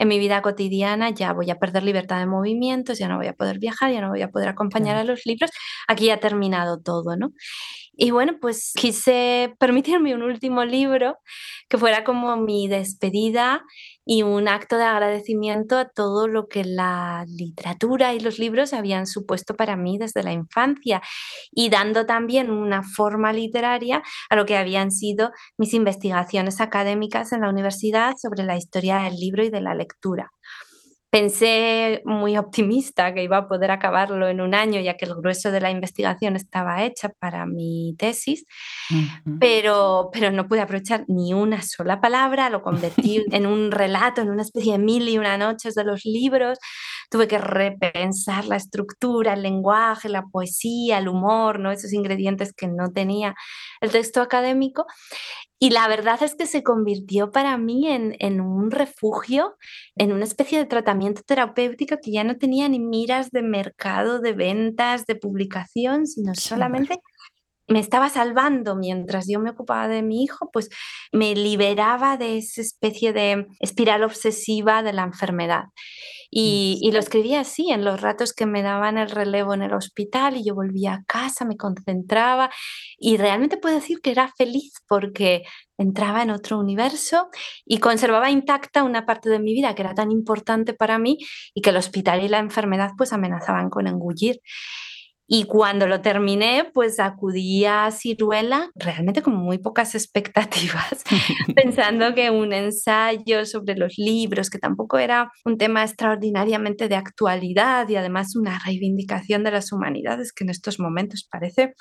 en 0.00 0.08
mi 0.08 0.18
vida 0.18 0.42
cotidiana 0.42 1.10
ya 1.10 1.32
voy 1.32 1.48
a 1.52 1.60
perder 1.60 1.84
libertad 1.84 2.18
de 2.18 2.26
movimientos, 2.26 2.98
ya 2.98 3.06
no 3.06 3.18
voy 3.18 3.28
a 3.28 3.34
poder 3.34 3.60
viajar, 3.60 3.92
ya 3.92 4.00
no 4.00 4.08
voy 4.08 4.22
a 4.22 4.30
poder 4.32 4.48
acompañar 4.48 4.96
a 4.96 5.04
los 5.04 5.24
libros, 5.24 5.52
aquí 5.86 6.10
ha 6.10 6.18
terminado 6.18 6.80
todo, 6.80 7.16
¿no? 7.16 7.30
Y 7.94 8.10
bueno, 8.10 8.38
pues 8.40 8.72
quise 8.74 9.54
permitirme 9.60 10.16
un 10.16 10.22
último 10.22 10.64
libro 10.64 11.18
que 11.68 11.78
fuera 11.78 12.02
como 12.02 12.36
mi 12.36 12.66
despedida 12.66 13.62
y 14.04 14.22
un 14.22 14.48
acto 14.48 14.76
de 14.76 14.84
agradecimiento 14.84 15.78
a 15.78 15.88
todo 15.88 16.28
lo 16.28 16.48
que 16.48 16.64
la 16.64 17.24
literatura 17.28 18.14
y 18.14 18.20
los 18.20 18.38
libros 18.38 18.72
habían 18.72 19.06
supuesto 19.06 19.54
para 19.54 19.76
mí 19.76 19.98
desde 19.98 20.22
la 20.22 20.32
infancia 20.32 21.02
y 21.52 21.70
dando 21.70 22.06
también 22.06 22.50
una 22.50 22.82
forma 22.82 23.32
literaria 23.32 24.02
a 24.30 24.36
lo 24.36 24.46
que 24.46 24.56
habían 24.56 24.90
sido 24.90 25.30
mis 25.58 25.74
investigaciones 25.74 26.60
académicas 26.60 27.32
en 27.32 27.42
la 27.42 27.50
universidad 27.50 28.14
sobre 28.20 28.44
la 28.44 28.56
historia 28.56 28.98
del 28.98 29.16
libro 29.16 29.44
y 29.44 29.50
de 29.50 29.60
la 29.60 29.74
lectura. 29.74 30.32
Pensé 31.12 32.00
muy 32.06 32.38
optimista 32.38 33.12
que 33.12 33.22
iba 33.22 33.36
a 33.36 33.46
poder 33.46 33.70
acabarlo 33.70 34.28
en 34.28 34.40
un 34.40 34.54
año, 34.54 34.80
ya 34.80 34.96
que 34.96 35.04
el 35.04 35.14
grueso 35.14 35.50
de 35.50 35.60
la 35.60 35.70
investigación 35.70 36.36
estaba 36.36 36.84
hecha 36.84 37.10
para 37.10 37.44
mi 37.44 37.94
tesis, 37.98 38.46
pero, 39.38 40.08
pero 40.10 40.30
no 40.30 40.48
pude 40.48 40.62
aprovechar 40.62 41.04
ni 41.08 41.34
una 41.34 41.60
sola 41.60 42.00
palabra, 42.00 42.48
lo 42.48 42.62
convertí 42.62 43.22
en 43.30 43.46
un 43.46 43.72
relato, 43.72 44.22
en 44.22 44.30
una 44.30 44.40
especie 44.40 44.72
de 44.72 44.78
mil 44.78 45.06
y 45.06 45.18
una 45.18 45.36
noches 45.36 45.74
de 45.74 45.84
los 45.84 46.06
libros. 46.06 46.58
Tuve 47.10 47.28
que 47.28 47.36
repensar 47.36 48.46
la 48.46 48.56
estructura, 48.56 49.34
el 49.34 49.42
lenguaje, 49.42 50.08
la 50.08 50.22
poesía, 50.22 50.96
el 50.96 51.08
humor, 51.08 51.58
¿no? 51.58 51.72
esos 51.72 51.92
ingredientes 51.92 52.54
que 52.54 52.68
no 52.68 52.90
tenía 52.90 53.34
el 53.82 53.90
texto 53.90 54.22
académico. 54.22 54.86
Y 55.62 55.70
la 55.70 55.86
verdad 55.86 56.20
es 56.24 56.34
que 56.34 56.46
se 56.46 56.64
convirtió 56.64 57.30
para 57.30 57.56
mí 57.56 57.86
en, 57.86 58.40
un 58.40 58.72
refugio, 58.72 59.54
en 59.94 60.10
una 60.10 60.24
especie 60.24 60.58
de 60.58 60.64
tratamiento 60.64 61.22
terapéutico 61.24 61.98
que 62.02 62.10
ya 62.10 62.24
no 62.24 62.36
tenía 62.36 62.68
ni 62.68 62.80
miras 62.80 63.30
de 63.30 63.42
mercado, 63.42 64.18
de 64.18 64.32
ventas, 64.32 65.06
de 65.06 65.14
publicación, 65.14 66.08
sino 66.08 66.34
solamente 66.34 66.98
me 67.68 67.78
estaba 67.78 68.08
salvando 68.08 68.74
mientras 68.74 69.28
yo 69.28 69.38
me 69.38 69.50
ocupaba 69.50 69.86
de 69.86 70.02
mi 70.02 70.24
hijo, 70.24 70.50
pues 70.52 70.68
me 71.12 71.36
liberaba 71.36 72.16
de 72.16 72.38
esa 72.38 72.60
especie 72.60 73.12
de 73.12 73.46
espiral 73.60 74.02
obsesiva 74.02 74.82
de 74.82 74.92
la 74.92 75.04
enfermedad. 75.04 75.66
Y, 76.34 76.90
lo 76.92 76.98
escribía 76.98 77.40
así, 77.40 77.70
en 77.70 77.84
los 77.84 78.00
ratos 78.00 78.32
que 78.32 78.46
me 78.46 78.62
daban 78.62 78.96
el 78.96 79.10
relevo 79.10 79.52
en 79.52 79.60
el 79.60 79.74
hospital 79.74 80.34
y 80.34 80.44
yo 80.44 80.54
volvía 80.54 80.94
a 80.94 81.04
casa, 81.04 81.44
me 81.44 81.58
concentraba 81.58 82.48
y 82.98 83.18
realmente 83.18 83.58
puedo 83.58 83.74
decir 83.74 84.00
que 84.00 84.12
era 84.12 84.32
feliz 84.38 84.72
porque 84.88 85.42
entraba 85.76 86.22
en 86.22 86.30
otro 86.30 86.58
universo 86.58 87.28
y 87.66 87.80
conservaba 87.80 88.30
intacta 88.30 88.82
una 88.82 89.04
parte 89.04 89.28
de 89.28 89.40
mi 89.40 89.52
vida 89.52 89.74
que 89.74 89.82
era 89.82 89.94
tan 89.94 90.10
importante 90.10 90.72
para 90.72 90.98
mí 90.98 91.18
y 91.52 91.60
que 91.60 91.68
el 91.68 91.76
hospital 91.76 92.24
y 92.24 92.28
la 92.28 92.38
enfermedad 92.38 92.92
pues 92.96 93.12
amenazaban 93.12 93.68
con 93.68 93.86
engullir. 93.86 94.40
Y 95.26 95.44
cuando 95.44 95.86
lo 95.86 96.00
terminé, 96.00 96.70
pues 96.74 97.00
acudí 97.00 97.64
a 97.64 97.90
Ciruela 97.90 98.70
realmente 98.74 99.22
con 99.22 99.34
muy 99.34 99.58
pocas 99.58 99.94
expectativas, 99.94 101.04
pensando 101.54 102.14
que 102.14 102.30
un 102.30 102.52
ensayo 102.52 103.46
sobre 103.46 103.76
los 103.76 103.94
libros, 103.96 104.50
que 104.50 104.58
tampoco 104.58 104.98
era 104.98 105.30
un 105.44 105.58
tema 105.58 105.82
extraordinariamente 105.84 106.88
de 106.88 106.96
actualidad 106.96 107.88
y 107.88 107.96
además 107.96 108.36
una 108.36 108.58
reivindicación 108.64 109.44
de 109.44 109.52
las 109.52 109.72
humanidades 109.72 110.32
que 110.32 110.44
en 110.44 110.50
estos 110.50 110.78
momentos 110.78 111.26
parece 111.30 111.74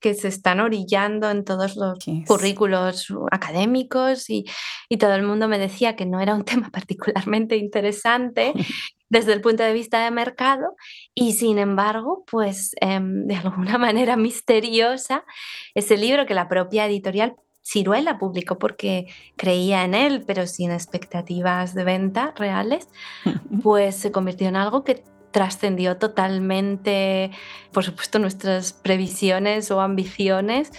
que 0.00 0.14
se 0.14 0.28
están 0.28 0.60
orillando 0.60 1.30
en 1.30 1.44
todos 1.44 1.76
los 1.76 1.98
currículos 2.26 3.08
académicos 3.30 4.30
y, 4.30 4.44
y, 4.88 4.96
todo 4.96 5.14
el 5.14 5.22
mundo 5.22 5.46
me 5.46 5.58
decía 5.58 5.96
que 5.96 6.06
no 6.06 6.20
era 6.20 6.34
un 6.34 6.44
tema 6.44 6.70
particularmente 6.70 7.56
interesante 7.56 8.52
desde 9.10 9.32
el 9.32 9.40
punto 9.40 9.62
de 9.62 9.72
vista 9.72 10.02
de 10.02 10.10
mercado 10.10 10.76
y 11.14 11.32
sin 11.32 11.58
embargo, 11.58 12.24
pues 12.30 12.70
em, 12.80 13.26
de 13.26 13.36
alguna 13.36 13.76
manera 13.78 14.16
misteriosa, 14.16 15.24
ese 15.74 15.96
libro 15.96 16.26
que 16.26 16.34
la 16.34 16.48
propia 16.48 16.86
editorial 16.86 17.36
Ciruela 17.62 18.18
publicó 18.18 18.58
porque 18.58 19.06
creía 19.36 19.84
en 19.84 19.94
él, 19.94 20.24
pero 20.26 20.46
sin 20.46 20.70
expectativas 20.70 21.74
de 21.74 21.84
venta 21.84 22.32
reales, 22.36 22.88
pues 23.62 23.96
se 23.96 24.10
convirtió 24.10 24.48
en 24.48 24.56
algo 24.56 24.82
que 24.82 25.04
trascendió 25.30 25.96
totalmente, 25.96 27.30
por 27.72 27.84
supuesto, 27.84 28.18
nuestras 28.18 28.72
previsiones 28.72 29.70
o 29.70 29.80
ambiciones 29.80 30.72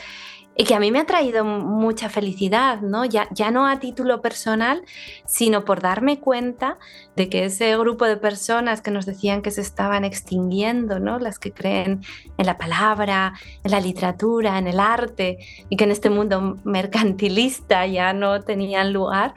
y 0.55 0.65
que 0.65 0.75
a 0.75 0.79
mí 0.79 0.91
me 0.91 0.99
ha 0.99 1.05
traído 1.05 1.45
mucha 1.45 2.09
felicidad, 2.09 2.81
¿no? 2.81 3.05
Ya, 3.05 3.27
ya 3.31 3.51
no 3.51 3.67
a 3.67 3.79
título 3.79 4.21
personal, 4.21 4.83
sino 5.25 5.63
por 5.63 5.81
darme 5.81 6.19
cuenta 6.19 6.77
de 7.15 7.29
que 7.29 7.45
ese 7.45 7.75
grupo 7.77 8.05
de 8.05 8.17
personas 8.17 8.81
que 8.81 8.91
nos 8.91 9.05
decían 9.05 9.41
que 9.41 9.51
se 9.51 9.61
estaban 9.61 10.03
extinguiendo, 10.03 10.99
¿no? 10.99 11.19
Las 11.19 11.39
que 11.39 11.53
creen 11.53 12.01
en 12.37 12.45
la 12.45 12.57
palabra, 12.57 13.33
en 13.63 13.71
la 13.71 13.79
literatura, 13.79 14.57
en 14.57 14.67
el 14.67 14.79
arte, 14.81 15.37
y 15.69 15.77
que 15.77 15.85
en 15.85 15.91
este 15.91 16.09
mundo 16.09 16.59
mercantilista 16.65 17.85
ya 17.85 18.11
no 18.11 18.41
tenían 18.41 18.91
lugar, 18.91 19.33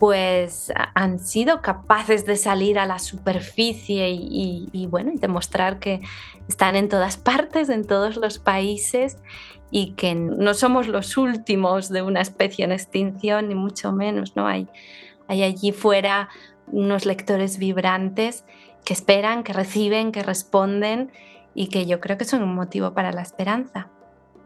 pues 0.00 0.72
han 0.94 1.18
sido 1.18 1.60
capaces 1.60 2.24
de 2.24 2.36
salir 2.36 2.78
a 2.78 2.86
la 2.86 2.98
superficie 2.98 4.08
y, 4.08 4.86
bueno, 4.90 5.12
demostrar 5.16 5.78
que 5.78 6.00
están 6.48 6.74
en 6.74 6.88
todas 6.88 7.18
partes, 7.18 7.68
en 7.68 7.86
todos 7.86 8.16
los 8.16 8.38
países 8.38 9.18
y 9.70 9.92
que 9.92 10.14
no 10.14 10.54
somos 10.54 10.88
los 10.88 11.18
últimos 11.18 11.90
de 11.90 12.00
una 12.00 12.22
especie 12.22 12.64
en 12.64 12.72
extinción, 12.72 13.48
ni 13.48 13.54
mucho 13.54 13.92
menos, 13.92 14.36
¿no? 14.36 14.46
Hay, 14.46 14.68
hay 15.28 15.42
allí 15.42 15.70
fuera 15.70 16.30
unos 16.66 17.04
lectores 17.04 17.58
vibrantes 17.58 18.46
que 18.86 18.94
esperan, 18.94 19.42
que 19.42 19.52
reciben, 19.52 20.12
que 20.12 20.22
responden 20.22 21.12
y 21.54 21.66
que 21.66 21.84
yo 21.84 22.00
creo 22.00 22.16
que 22.16 22.24
son 22.24 22.42
un 22.42 22.54
motivo 22.54 22.94
para 22.94 23.12
la 23.12 23.20
esperanza. 23.20 23.90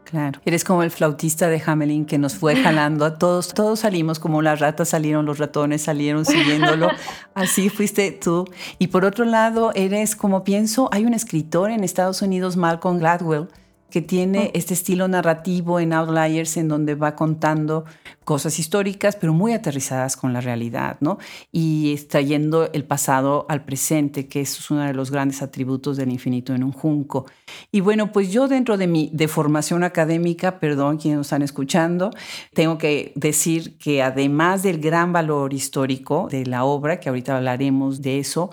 Claro, 0.05 0.39
eres 0.45 0.63
como 0.63 0.83
el 0.83 0.91
flautista 0.91 1.49
de 1.49 1.61
Hamelin 1.65 2.05
que 2.05 2.19
nos 2.19 2.35
fue 2.35 2.55
jalando 2.55 3.05
a 3.05 3.17
todos, 3.17 3.55
todos 3.55 3.79
salimos 3.79 4.19
como 4.19 4.43
las 4.43 4.59
ratas 4.59 4.89
salieron, 4.89 5.25
los 5.25 5.39
ratones 5.39 5.81
salieron 5.81 6.25
siguiéndolo, 6.25 6.89
así 7.33 7.69
fuiste 7.69 8.11
tú. 8.11 8.45
Y 8.77 8.87
por 8.87 9.03
otro 9.03 9.25
lado, 9.25 9.71
eres 9.73 10.15
como 10.15 10.43
pienso, 10.43 10.89
hay 10.91 11.05
un 11.05 11.15
escritor 11.15 11.71
en 11.71 11.83
Estados 11.83 12.21
Unidos, 12.21 12.55
Malcolm 12.55 12.99
Gladwell, 12.99 13.47
que 13.95 14.01
tiene 14.01 14.51
este 14.53 14.73
estilo 14.73 15.07
narrativo 15.07 15.79
en 15.79 15.93
Outliers 15.93 16.57
en 16.57 16.67
donde 16.67 16.95
va 16.95 17.15
contando 17.15 17.85
cosas 18.25 18.59
históricas, 18.59 19.15
pero 19.15 19.31
muy 19.31 19.53
aterrizadas 19.53 20.17
con 20.17 20.33
la 20.33 20.41
realidad, 20.41 20.97
¿no? 20.99 21.17
Y 21.53 21.93
extrayendo 21.93 22.69
el 22.73 22.83
pasado 22.83 23.45
al 23.47 23.63
presente, 23.63 24.27
que 24.27 24.41
eso 24.41 24.59
es 24.59 24.69
uno 24.69 24.81
de 24.81 24.93
los 24.93 25.11
grandes 25.11 25.41
atributos 25.41 25.95
del 25.95 26.11
infinito 26.11 26.53
en 26.53 26.65
un 26.65 26.73
junco. 26.73 27.25
Y 27.71 27.79
bueno, 27.79 28.11
pues 28.11 28.33
yo 28.33 28.49
dentro 28.49 28.75
de 28.75 28.87
mi 28.87 29.09
de 29.13 29.29
formación 29.29 29.85
académica, 29.85 30.59
perdón 30.59 30.97
quienes 30.97 31.19
nos 31.19 31.27
están 31.27 31.41
escuchando, 31.41 32.11
tengo 32.53 32.77
que 32.77 33.13
decir 33.15 33.77
que 33.77 34.03
además 34.03 34.61
del 34.61 34.81
gran 34.81 35.13
valor 35.13 35.53
histórico 35.53 36.27
de 36.29 36.45
la 36.45 36.65
obra, 36.65 36.99
que 36.99 37.07
ahorita 37.07 37.37
hablaremos 37.37 38.01
de 38.01 38.19
eso, 38.19 38.49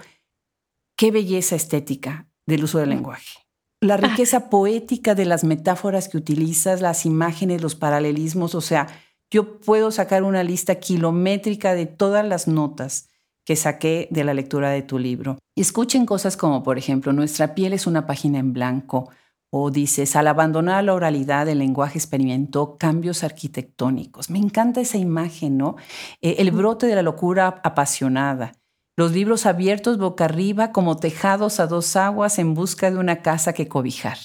qué 0.94 1.10
belleza 1.10 1.56
estética 1.56 2.28
del 2.46 2.62
uso 2.62 2.78
del 2.78 2.90
mm. 2.90 2.92
lenguaje 2.92 3.42
la 3.82 3.96
riqueza 3.96 4.48
poética 4.48 5.16
de 5.16 5.24
las 5.24 5.42
metáforas 5.42 6.08
que 6.08 6.16
utilizas, 6.16 6.80
las 6.80 7.04
imágenes, 7.04 7.60
los 7.60 7.74
paralelismos, 7.74 8.54
o 8.54 8.60
sea, 8.60 8.86
yo 9.28 9.58
puedo 9.58 9.90
sacar 9.90 10.22
una 10.22 10.44
lista 10.44 10.76
kilométrica 10.76 11.74
de 11.74 11.86
todas 11.86 12.24
las 12.24 12.46
notas 12.46 13.08
que 13.44 13.56
saqué 13.56 14.06
de 14.12 14.22
la 14.22 14.34
lectura 14.34 14.70
de 14.70 14.82
tu 14.82 15.00
libro. 15.00 15.36
Escuchen 15.56 16.06
cosas 16.06 16.36
como, 16.36 16.62
por 16.62 16.78
ejemplo, 16.78 17.12
nuestra 17.12 17.56
piel 17.56 17.72
es 17.72 17.88
una 17.88 18.06
página 18.06 18.38
en 18.38 18.52
blanco, 18.52 19.10
o 19.50 19.72
dices, 19.72 20.14
al 20.14 20.28
abandonar 20.28 20.84
la 20.84 20.94
oralidad, 20.94 21.48
el 21.48 21.58
lenguaje 21.58 21.98
experimentó 21.98 22.78
cambios 22.78 23.24
arquitectónicos. 23.24 24.30
Me 24.30 24.38
encanta 24.38 24.80
esa 24.80 24.96
imagen, 24.96 25.58
¿no? 25.58 25.74
Eh, 26.20 26.36
el 26.38 26.52
brote 26.52 26.86
de 26.86 26.94
la 26.94 27.02
locura 27.02 27.60
apasionada 27.64 28.52
los 28.96 29.12
libros 29.12 29.46
abiertos 29.46 29.98
boca 29.98 30.26
arriba 30.26 30.72
como 30.72 30.96
tejados 30.96 31.60
a 31.60 31.66
dos 31.66 31.96
aguas 31.96 32.38
en 32.38 32.54
busca 32.54 32.90
de 32.90 32.98
una 32.98 33.22
casa 33.22 33.52
que 33.52 33.68
cobijar. 33.68 34.18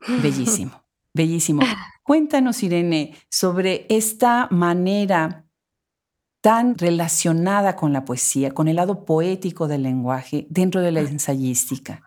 Bellísimo, 0.22 0.84
bellísimo. 1.14 1.62
Cuéntanos, 2.04 2.62
Irene, 2.62 3.16
sobre 3.30 3.86
esta 3.88 4.48
manera 4.50 5.44
tan 6.40 6.78
relacionada 6.78 7.76
con 7.76 7.92
la 7.92 8.04
poesía, 8.04 8.52
con 8.52 8.68
el 8.68 8.76
lado 8.76 9.04
poético 9.04 9.68
del 9.68 9.82
lenguaje 9.82 10.46
dentro 10.48 10.80
de 10.80 10.92
la 10.92 11.00
ensayística. 11.00 12.02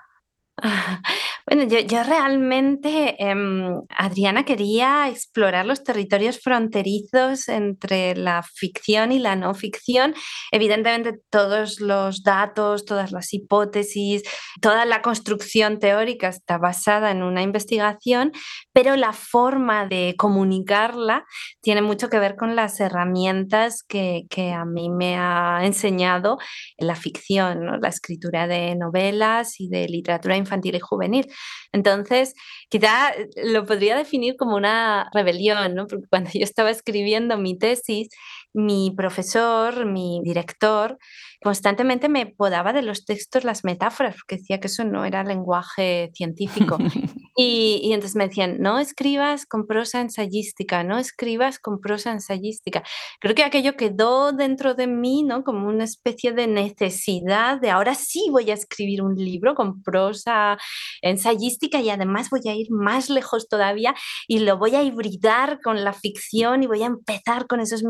Bueno, 1.47 1.63
yo, 1.63 2.03
realmente, 2.03 3.15
em, 3.17 3.81
Adriana, 3.97 4.45
quería 4.45 5.09
explorar 5.09 5.65
los 5.65 5.83
territorios 5.83 6.39
fronterizos 6.39 7.49
entre 7.49 8.15
la 8.15 8.43
ficción 8.43 9.11
y 9.11 9.17
la 9.19 9.35
no 9.35 9.55
ficción. 9.55 10.13
Evidentemente, 10.51 11.19
todos 11.31 11.79
los 11.79 12.23
datos, 12.23 12.85
todas 12.85 13.11
las 13.11 13.33
hipótesis, 13.33 14.21
toda 14.61 14.85
la 14.85 15.01
construcción 15.01 15.79
teórica 15.79 16.27
está 16.27 16.59
basada 16.59 17.09
en 17.09 17.23
una 17.23 17.41
investigación, 17.41 18.31
pero 18.71 18.95
la 18.95 19.13
forma 19.13 19.87
de 19.87 20.15
comunicarla 20.17 21.25
tiene 21.61 21.81
mucho 21.81 22.09
que 22.09 22.19
ver 22.19 22.35
con 22.35 22.55
las 22.55 22.79
herramientas 22.79 23.83
que, 23.83 24.25
a 24.53 24.65
mí 24.65 24.89
me 24.89 25.17
ha 25.17 25.61
enseñado 25.63 26.37
la 26.77 26.95
ficción, 26.95 27.79
la 27.81 27.89
escritura 27.89 28.47
de 28.47 28.75
novelas 28.75 29.59
y 29.59 29.69
de 29.69 29.87
literatura 29.87 30.35
infantil 30.37 30.75
y 30.75 30.79
juvenil. 30.79 31.30
Entonces, 31.71 32.33
quizá 32.69 33.11
eh, 33.11 33.29
lo 33.43 33.65
podría 33.65 33.95
definir 33.97 34.35
como 34.37 34.55
una 34.55 35.09
rebelión. 35.13 35.75
Porque 35.89 36.07
cuando 36.09 36.29
yo 36.33 36.43
estaba 36.43 36.69
escribiendo 36.71 37.37
mi 37.37 37.57
tesis, 37.57 38.09
mi 38.53 38.91
profesor, 38.95 39.85
mi 39.85 40.21
director, 40.23 40.97
constantemente 41.43 42.09
me 42.09 42.27
podaba 42.27 42.73
de 42.73 42.81
los 42.81 43.05
textos 43.05 43.43
las 43.43 43.63
metáforas, 43.63 44.15
porque 44.15 44.37
decía 44.37 44.59
que 44.59 44.67
eso 44.67 44.83
no 44.83 45.05
era 45.05 45.23
lenguaje 45.23 46.11
científico. 46.13 46.77
y, 47.35 47.81
y, 47.83 47.93
entonces 47.93 48.15
me 48.15 48.27
decían, 48.27 48.57
no 48.59 48.79
escribas 48.79 49.45
con 49.45 49.65
prosa 49.65 50.01
ensayística, 50.01 50.83
no 50.83 50.97
escribas 50.97 51.59
con 51.59 51.79
prosa 51.79 52.11
ensayística. 52.11 52.83
Creo 53.19 53.35
que 53.35 53.43
aquello 53.43 53.75
quedó 53.75 54.31
dentro 54.31 54.75
de 54.75 54.87
mí, 54.87 55.23
¿no? 55.23 55.43
Como 55.43 55.67
una 55.67 55.83
especie 55.83 56.31
de 56.31 56.47
necesidad 56.47 57.59
de 57.59 57.69
ahora 57.69 57.95
sí 57.95 58.27
voy 58.31 58.51
a 58.51 58.53
escribir 58.53 59.01
un 59.01 59.15
libro 59.15 59.55
con 59.55 59.81
prosa 59.81 60.57
ensayística 61.01 61.79
y 61.81 61.89
además 61.89 62.29
voy 62.29 62.41
a 62.47 62.55
ir 62.55 62.67
más 62.69 63.09
lejos 63.09 63.47
todavía 63.47 63.95
y 64.27 64.39
lo 64.39 64.57
voy 64.57 64.75
a 64.75 64.83
hibridar 64.83 65.59
con 65.63 65.83
la 65.83 65.93
ficción 65.93 66.63
y 66.63 66.67
voy 66.67 66.83
a 66.83 66.87
empezar 66.87 67.47
con 67.47 67.59
esos 67.59 67.83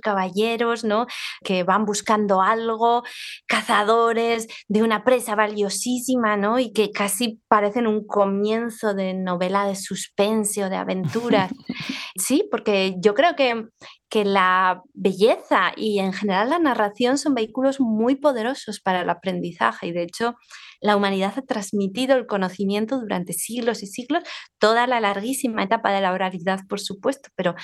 caballeros, 0.00 0.84
¿no? 0.84 1.06
Que 1.44 1.64
van 1.64 1.84
buscando 1.84 2.42
algo 2.42 3.02
cazadores 3.46 4.46
de 4.68 4.82
una 4.82 5.04
presa 5.04 5.34
valiosísima, 5.34 6.36
¿no? 6.36 6.58
Y 6.58 6.72
que 6.72 6.90
casi 6.90 7.40
parecen 7.48 7.86
un 7.86 8.06
comienzo 8.06 8.94
de 8.94 9.14
novela 9.14 9.66
de 9.66 9.76
suspense 9.76 10.64
o 10.64 10.70
de 10.70 10.76
aventuras. 10.76 11.50
sí, 12.16 12.48
porque 12.50 12.94
yo 12.98 13.14
creo 13.14 13.36
que 13.36 13.66
que 14.08 14.24
la 14.24 14.82
belleza 14.94 15.72
y 15.76 15.98
en 15.98 16.12
general 16.12 16.50
la 16.50 16.58
narración 16.58 17.18
son 17.18 17.34
vehículos 17.34 17.80
muy 17.80 18.14
poderosos 18.14 18.80
para 18.80 19.00
el 19.00 19.10
aprendizaje 19.10 19.88
y 19.88 19.92
de 19.92 20.04
hecho 20.04 20.36
la 20.80 20.96
humanidad 20.96 21.34
ha 21.36 21.42
transmitido 21.42 22.16
el 22.16 22.26
conocimiento 22.26 23.00
durante 23.00 23.32
siglos 23.32 23.82
y 23.82 23.86
siglos, 23.86 24.22
toda 24.58 24.86
la 24.86 25.00
larguísima 25.00 25.62
etapa 25.62 25.92
de 25.92 26.00
la 26.00 26.12
oralidad, 26.12 26.60
por 26.68 26.80
supuesto, 26.80 27.30
pero 27.36 27.54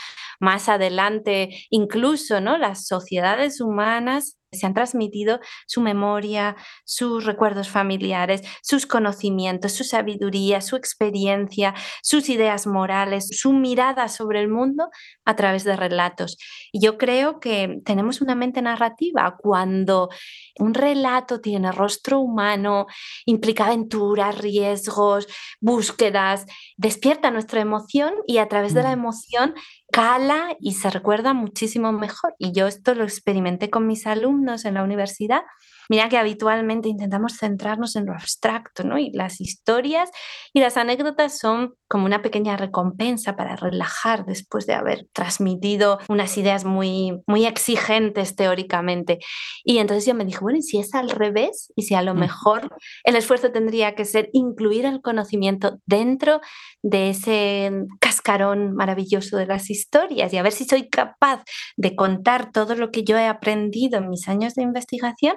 más 0.41 0.69
adelante 0.69 1.51
incluso 1.71 2.41
¿no? 2.41 2.59
las 2.59 2.87
sociedades 2.87 3.61
humanas 3.61 4.39
se 4.53 4.67
han 4.67 4.75
transmitido 4.75 5.41
su 5.67 5.81
memoria, 5.81 6.57
sus 6.85 7.25
recuerdos 7.25 7.69
familiares, 7.69 8.43
sus 8.63 8.87
conocimientos, 8.87 9.73
su 9.73 9.85
sabiduría, 9.85 10.61
su 10.61 10.77
experiencia, 10.77 11.75
sus 12.03 12.29
ideas 12.29 12.67
morales, 12.67 13.29
su 13.33 13.53
mirada 13.53 14.09
sobre 14.09 14.41
el 14.41 14.49
mundo 14.49 14.89
a 15.25 15.37
través 15.37 15.65
de 15.65 15.77
relatos. 15.77 16.37
Y 16.71 16.81
yo 16.81 16.99
creo 16.99 17.41
que 17.41 17.81
tenemos 17.85 18.21
una 18.21 18.35
mente 18.35 18.61
narrativa 18.63 19.37
cuando 19.39 20.11
un 20.59 20.75
relato 20.75 21.41
tiene 21.41 21.73
rostro 21.73 22.21
humano, 22.21 22.87
implica 23.25 23.67
aventuras, 23.67 24.39
riesgos, 24.39 25.27
búsquedas, 25.61 26.45
despierta 26.77 27.31
nuestra 27.31 27.61
emoción 27.61 28.15
y 28.27 28.39
a 28.39 28.49
través 28.49 28.75
de 28.75 28.83
la 28.83 28.91
mm. 28.91 28.99
emoción 28.99 29.55
cala 29.93 30.57
y 30.61 30.75
se 30.75 30.91
recuerda 30.91 31.35
muchísimo 31.35 31.93
mejor. 31.93 32.35
Y 32.39 32.53
yo 32.53 32.67
esto 32.67 32.95
lo 32.95 33.05
experimenté 33.05 33.71
con 33.71 33.87
mis 33.87 34.07
alumnos 34.07 34.65
en 34.65 34.75
la 34.75 34.83
universidad 34.83 35.43
Mira 35.89 36.09
que 36.09 36.19
habitualmente 36.19 36.89
intentamos 36.89 37.37
centrarnos 37.39 37.97
en 37.97 38.07
lo 38.07 38.13
abstracto, 38.13 38.85
¿no? 38.85 38.99
Y 38.99 39.11
las 39.13 39.41
historias 39.41 40.11
y 40.53 40.61
las 40.61 40.77
anécdotas 40.77 41.39
son 41.39 41.75
como 41.89 42.07
una 42.07 42.23
pequeña 42.23 42.57
recompensa 42.57 43.37
para 43.37 43.57
relajar 43.57 44.25
después 44.25 44.67
de 44.67 44.75
haber 44.75 45.07
transmitido 45.13 45.99
unas 46.09 46.39
ideas 46.39 46.65
muy, 46.65 47.21
muy 47.27 47.45
exigentes 47.45 48.35
teóricamente. 48.35 49.19
Y 49.65 49.79
entonces 49.79 50.07
yo 50.07 50.15
me 50.15 50.25
dije, 50.25 50.39
bueno, 50.41 50.59
¿y 50.59 50.63
si 50.63 50.79
es 50.79 50.95
al 50.95 51.11
revés? 51.11 51.71
¿Y 51.77 51.83
si 51.83 51.95
a 51.95 52.03
lo 52.03 52.15
mejor 52.15 52.75
el 53.05 53.17
esfuerzo 53.17 53.53
tendría 53.53 53.95
que 53.95 54.05
ser 54.05 54.31
incluir 54.33 54.87
el 54.87 55.03
conocimiento 55.03 55.81
dentro 55.87 56.41
de 56.83 57.11
ese 57.11 57.71
cascarón 58.01 58.75
maravilloso 58.75 59.37
de 59.37 59.47
las 59.47 59.71
historias 59.71 60.33
y 60.33 60.39
a 60.39 60.43
ver 60.43 60.53
si 60.53 60.65
soy 60.65 60.89
capaz 60.89 61.45
de 61.77 61.95
contar 61.95 62.53
todo 62.53 62.75
lo 62.75 62.91
que 62.91 63.05
yo 63.05 63.17
he 63.19 63.27
aprendido 63.27 63.99
en 63.99 64.09
mis 64.09 64.29
años 64.29 64.55
de 64.55 64.63
investigación 64.63 65.37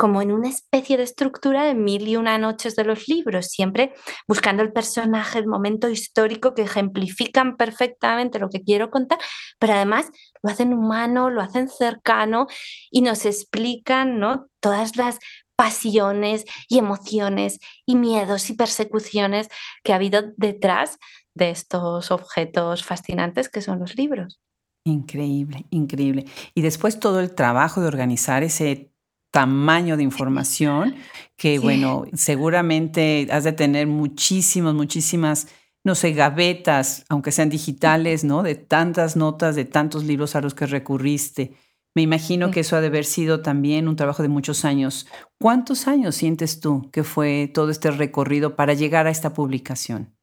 como 0.00 0.22
en 0.22 0.32
una 0.32 0.48
especie 0.48 0.96
de 0.96 1.02
estructura 1.02 1.62
de 1.64 1.74
mil 1.74 2.08
y 2.08 2.16
una 2.16 2.38
noches 2.38 2.74
de 2.74 2.84
los 2.84 3.06
libros, 3.06 3.48
siempre 3.48 3.92
buscando 4.26 4.62
el 4.62 4.72
personaje, 4.72 5.38
el 5.38 5.46
momento 5.46 5.90
histórico 5.90 6.54
que 6.54 6.62
ejemplifican 6.62 7.58
perfectamente 7.58 8.38
lo 8.38 8.48
que 8.48 8.62
quiero 8.62 8.90
contar, 8.90 9.18
pero 9.58 9.74
además 9.74 10.10
lo 10.42 10.48
hacen 10.48 10.72
humano, 10.72 11.28
lo 11.28 11.42
hacen 11.42 11.68
cercano 11.68 12.46
y 12.90 13.02
nos 13.02 13.26
explican 13.26 14.18
¿no? 14.18 14.46
todas 14.60 14.96
las 14.96 15.18
pasiones 15.54 16.46
y 16.66 16.78
emociones 16.78 17.58
y 17.84 17.96
miedos 17.96 18.48
y 18.48 18.54
persecuciones 18.54 19.48
que 19.84 19.92
ha 19.92 19.96
habido 19.96 20.32
detrás 20.38 20.96
de 21.34 21.50
estos 21.50 22.10
objetos 22.10 22.84
fascinantes 22.84 23.50
que 23.50 23.60
son 23.60 23.80
los 23.80 23.96
libros. 23.96 24.40
Increíble, 24.84 25.66
increíble. 25.68 26.24
Y 26.54 26.62
después 26.62 26.98
todo 26.98 27.20
el 27.20 27.34
trabajo 27.34 27.82
de 27.82 27.88
organizar 27.88 28.42
ese 28.42 28.89
tamaño 29.30 29.96
de 29.96 30.02
información 30.02 30.96
que, 31.36 31.58
bueno, 31.58 32.04
seguramente 32.14 33.28
has 33.30 33.44
de 33.44 33.52
tener 33.52 33.86
muchísimas, 33.86 34.74
muchísimas, 34.74 35.48
no 35.84 35.94
sé, 35.94 36.12
gavetas, 36.12 37.04
aunque 37.08 37.32
sean 37.32 37.48
digitales, 37.48 38.24
¿no? 38.24 38.42
De 38.42 38.54
tantas 38.54 39.16
notas, 39.16 39.56
de 39.56 39.64
tantos 39.64 40.04
libros 40.04 40.36
a 40.36 40.40
los 40.40 40.54
que 40.54 40.66
recurriste. 40.66 41.54
Me 41.94 42.02
imagino 42.02 42.50
que 42.50 42.60
eso 42.60 42.76
ha 42.76 42.80
de 42.80 42.88
haber 42.88 43.04
sido 43.04 43.42
también 43.42 43.88
un 43.88 43.96
trabajo 43.96 44.22
de 44.22 44.28
muchos 44.28 44.64
años. 44.64 45.06
¿Cuántos 45.38 45.88
años 45.88 46.14
sientes 46.14 46.60
tú 46.60 46.88
que 46.92 47.02
fue 47.02 47.50
todo 47.52 47.70
este 47.70 47.90
recorrido 47.90 48.54
para 48.54 48.74
llegar 48.74 49.06
a 49.06 49.10
esta 49.10 49.32
publicación? 49.32 50.14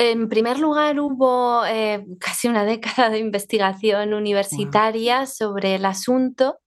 En 0.00 0.28
primer 0.28 0.60
lugar, 0.60 1.00
hubo 1.00 1.66
eh, 1.66 2.06
casi 2.20 2.46
una 2.46 2.64
década 2.64 3.10
de 3.10 3.18
investigación 3.18 4.14
universitaria 4.14 5.26
sobre 5.26 5.74
el 5.74 5.84
asunto. 5.84 6.60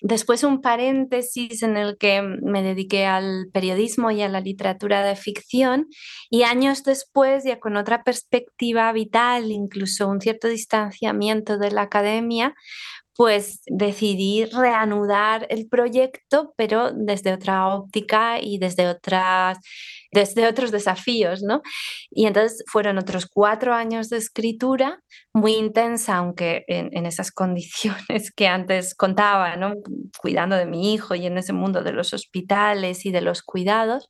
Después 0.00 0.42
un 0.42 0.62
paréntesis 0.62 1.62
en 1.62 1.76
el 1.76 1.98
que 1.98 2.22
me 2.22 2.62
dediqué 2.62 3.04
al 3.04 3.50
periodismo 3.52 4.10
y 4.10 4.22
a 4.22 4.28
la 4.30 4.40
literatura 4.40 5.04
de 5.04 5.16
ficción. 5.16 5.88
Y 6.30 6.44
años 6.44 6.82
después, 6.82 7.44
ya 7.44 7.60
con 7.60 7.76
otra 7.76 8.04
perspectiva 8.04 8.90
vital, 8.92 9.50
incluso 9.50 10.08
un 10.08 10.22
cierto 10.22 10.48
distanciamiento 10.48 11.58
de 11.58 11.70
la 11.70 11.82
academia, 11.82 12.54
pues 13.18 13.62
decidí 13.66 14.44
reanudar 14.44 15.44
el 15.50 15.68
proyecto, 15.68 16.54
pero 16.56 16.92
desde 16.92 17.32
otra 17.32 17.66
óptica 17.66 18.38
y 18.40 18.58
desde 18.58 18.86
otras 18.86 19.58
desde 20.12 20.46
otros 20.46 20.70
desafíos, 20.70 21.42
¿no? 21.42 21.60
Y 22.10 22.26
entonces 22.26 22.62
fueron 22.70 22.96
otros 22.96 23.26
cuatro 23.26 23.74
años 23.74 24.08
de 24.08 24.18
escritura, 24.18 25.02
muy 25.34 25.54
intensa, 25.54 26.16
aunque 26.16 26.64
en, 26.68 27.06
esas 27.06 27.32
condiciones 27.32 28.30
que 28.34 28.46
antes 28.46 28.94
contaba, 28.94 29.56
¿no? 29.56 29.74
Cuidando 30.20 30.56
de 30.56 30.66
mi 30.66 30.94
hijo 30.94 31.16
y 31.16 31.26
en 31.26 31.38
ese 31.38 31.52
mundo 31.52 31.82
de 31.82 31.92
los 31.92 32.14
hospitales 32.14 33.04
y 33.04 33.10
de 33.10 33.20
los 33.20 33.42
cuidados. 33.42 34.08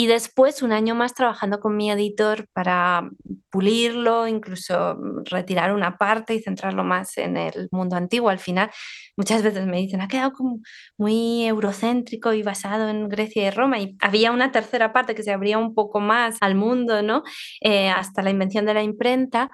Y 0.00 0.06
después 0.06 0.62
un 0.62 0.72
año 0.72 0.94
más 0.94 1.12
trabajando 1.12 1.60
con 1.60 1.76
mi 1.76 1.90
editor 1.90 2.46
para 2.54 3.10
pulirlo, 3.50 4.26
incluso 4.26 4.96
retirar 5.26 5.74
una 5.74 5.98
parte 5.98 6.34
y 6.34 6.40
centrarlo 6.40 6.84
más 6.84 7.18
en 7.18 7.36
el 7.36 7.68
mundo 7.70 7.96
antiguo. 7.96 8.30
Al 8.30 8.38
final, 8.38 8.70
muchas 9.18 9.42
veces 9.42 9.66
me 9.66 9.76
dicen, 9.76 10.00
ha 10.00 10.08
quedado 10.08 10.32
como 10.32 10.60
muy 10.96 11.44
eurocéntrico 11.44 12.32
y 12.32 12.42
basado 12.42 12.88
en 12.88 13.10
Grecia 13.10 13.46
y 13.46 13.50
Roma. 13.50 13.78
Y 13.78 13.98
había 14.00 14.32
una 14.32 14.50
tercera 14.52 14.94
parte 14.94 15.14
que 15.14 15.22
se 15.22 15.32
abría 15.32 15.58
un 15.58 15.74
poco 15.74 16.00
más 16.00 16.38
al 16.40 16.54
mundo, 16.54 17.02
¿no? 17.02 17.22
Eh, 17.60 17.90
hasta 17.90 18.22
la 18.22 18.30
invención 18.30 18.64
de 18.64 18.72
la 18.72 18.82
imprenta, 18.82 19.50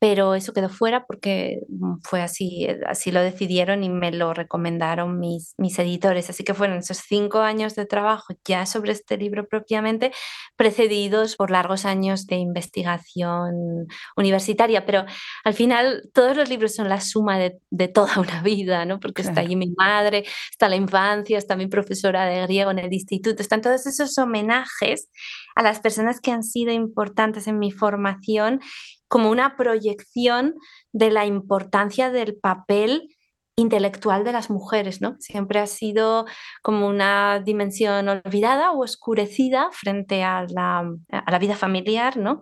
pero 0.00 0.34
eso 0.34 0.54
quedó 0.54 0.70
fuera 0.70 1.04
porque 1.04 1.60
mm, 1.68 1.98
fue 2.02 2.22
así, 2.22 2.64
eh, 2.64 2.80
así 2.86 3.12
lo 3.12 3.20
decidieron 3.20 3.84
y 3.84 3.90
me 3.90 4.10
lo 4.10 4.32
recomendaron 4.32 5.20
mis, 5.20 5.54
mis 5.58 5.78
editores. 5.78 6.30
Así 6.30 6.42
que 6.42 6.54
fueron 6.54 6.78
esos 6.78 6.96
cinco 7.06 7.40
años 7.40 7.74
de 7.74 7.84
trabajo 7.84 8.32
ya 8.46 8.64
sobre 8.64 8.92
este 8.92 9.18
libro 9.18 9.46
propiamente, 9.46 10.10
precedidos 10.56 11.36
por 11.36 11.50
largos 11.50 11.84
años 11.84 12.26
de 12.26 12.36
investigación 12.36 13.86
universitaria. 14.16 14.86
Pero 14.86 15.04
al 15.44 15.52
final 15.52 16.08
todos 16.14 16.34
los 16.34 16.48
libros 16.48 16.74
son 16.74 16.88
la 16.88 17.02
suma 17.02 17.38
de, 17.38 17.58
de 17.68 17.88
toda 17.88 18.20
una 18.20 18.42
vida, 18.42 18.86
¿no? 18.86 19.00
Porque 19.00 19.20
está 19.20 19.42
allí 19.42 19.54
mi 19.54 19.74
madre, 19.76 20.24
está 20.50 20.70
la 20.70 20.76
infancia, 20.76 21.36
está 21.36 21.56
mi 21.56 21.66
profesora 21.66 22.24
de 22.24 22.40
griego 22.46 22.70
en 22.70 22.78
el 22.78 22.92
instituto, 22.92 23.42
están 23.42 23.60
todos 23.60 23.86
esos 23.86 24.16
homenajes 24.16 25.10
a 25.54 25.62
las 25.62 25.80
personas 25.80 26.20
que 26.22 26.30
han 26.30 26.42
sido 26.42 26.72
importantes 26.72 27.46
en 27.46 27.58
mi 27.58 27.70
formación 27.70 28.60
como 29.10 29.28
una 29.28 29.56
proyección 29.56 30.54
de 30.92 31.10
la 31.10 31.26
importancia 31.26 32.10
del 32.10 32.38
papel 32.38 33.08
intelectual 33.56 34.22
de 34.24 34.32
las 34.32 34.50
mujeres, 34.50 35.00
¿no? 35.02 35.16
Siempre 35.18 35.58
ha 35.58 35.66
sido 35.66 36.26
como 36.62 36.86
una 36.86 37.42
dimensión 37.44 38.08
olvidada 38.08 38.70
o 38.70 38.84
oscurecida 38.84 39.68
frente 39.72 40.22
a 40.22 40.46
la, 40.48 40.88
a 41.10 41.30
la 41.30 41.38
vida 41.40 41.56
familiar, 41.56 42.16
¿no? 42.16 42.40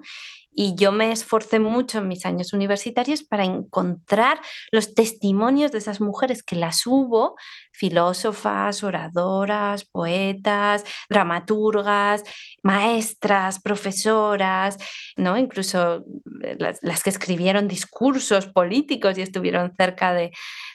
Y 0.60 0.74
yo 0.74 0.90
me 0.90 1.12
esforcé 1.12 1.60
mucho 1.60 1.98
en 1.98 2.08
mis 2.08 2.26
años 2.26 2.52
universitarios 2.52 3.22
para 3.22 3.44
encontrar 3.44 4.40
los 4.72 4.92
testimonios 4.92 5.70
de 5.70 5.78
esas 5.78 6.00
mujeres 6.00 6.42
que 6.42 6.56
las 6.56 6.84
hubo, 6.84 7.36
filósofas, 7.70 8.82
oradoras, 8.82 9.84
poetas, 9.84 10.84
dramaturgas, 11.08 12.24
maestras, 12.64 13.60
profesoras, 13.60 14.78
¿no? 15.16 15.38
incluso 15.38 16.04
eh, 16.42 16.56
las, 16.58 17.02
que 17.04 17.10
escribieron 17.10 17.68
discursos 17.68 18.48
políticos 18.48 19.16
y 19.16 19.22
estuvieron 19.22 19.72
cerca 19.76 20.12
de, 20.12 20.32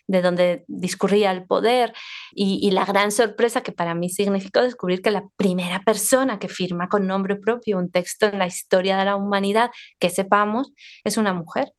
donde 0.08 0.64
discurría 0.68 1.32
el 1.32 1.46
poder. 1.46 1.92
Y, 2.32 2.60
y, 2.66 2.72
la 2.72 2.86
gran 2.86 3.12
sorpresa 3.12 3.62
que 3.62 3.74
para 3.74 3.96
mí 3.96 4.10
significó 4.10 4.62
descubrir 4.62 5.02
que 5.02 5.12
la 5.12 5.26
primera 5.36 5.82
persona 5.82 6.40
que 6.40 6.48
firma 6.48 6.88
con 6.88 7.06
nombre 7.06 7.36
propio 7.36 7.78
un 7.78 7.92
texto 7.92 8.28
en 8.28 8.40
la 8.40 8.48
historia 8.48 8.98
de 8.98 9.06
la 9.06 9.18
humanidad 9.18 9.72
que 10.00 10.10
sepamos 10.10 10.74
es 11.04 11.18
una 11.18 11.34
mujer. 11.34 11.74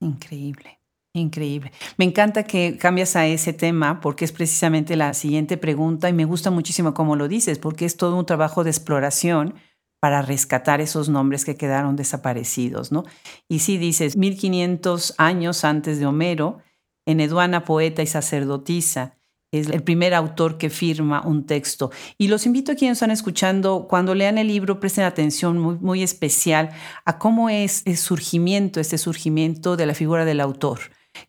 Increíble. 0.00 0.80
Increíble. 1.16 1.70
Me 1.96 2.04
encanta 2.04 2.42
que 2.42 2.76
cambias 2.76 3.14
a 3.14 3.26
ese 3.26 3.52
tema 3.52 4.00
porque 4.00 4.24
es 4.24 4.32
precisamente 4.32 4.96
la 4.96 5.14
siguiente 5.14 5.56
pregunta 5.56 6.08
y 6.08 6.12
me 6.12 6.24
gusta 6.24 6.50
muchísimo 6.50 6.92
cómo 6.92 7.14
lo 7.14 7.28
dices 7.28 7.60
porque 7.60 7.84
es 7.84 7.96
todo 7.96 8.16
un 8.16 8.26
trabajo 8.26 8.64
de 8.64 8.70
exploración 8.70 9.54
para 10.00 10.22
rescatar 10.22 10.80
esos 10.80 11.08
nombres 11.08 11.44
que 11.44 11.56
quedaron 11.56 11.94
desaparecidos, 11.94 12.92
¿no? 12.92 13.04
Y 13.48 13.60
sí 13.60 13.78
dices, 13.78 14.16
1500 14.16 15.14
años 15.16 15.64
antes 15.64 15.98
de 15.98 16.06
Homero, 16.06 16.58
en 17.06 17.20
Eduana, 17.20 17.64
poeta 17.64 18.02
y 18.02 18.06
sacerdotisa, 18.06 19.16
es 19.60 19.68
el 19.68 19.82
primer 19.82 20.14
autor 20.14 20.58
que 20.58 20.70
firma 20.70 21.22
un 21.26 21.46
texto. 21.46 21.90
Y 22.18 22.28
los 22.28 22.46
invito 22.46 22.72
a 22.72 22.74
quienes 22.74 22.96
están 22.96 23.10
escuchando, 23.10 23.86
cuando 23.88 24.14
lean 24.14 24.38
el 24.38 24.48
libro, 24.48 24.80
presten 24.80 25.04
atención 25.04 25.58
muy, 25.58 25.76
muy 25.76 26.02
especial 26.02 26.70
a 27.04 27.18
cómo 27.18 27.48
es 27.50 27.82
el 27.84 27.96
surgimiento, 27.96 28.80
este 28.80 28.98
surgimiento 28.98 29.76
de 29.76 29.86
la 29.86 29.94
figura 29.94 30.24
del 30.24 30.40
autor 30.40 30.80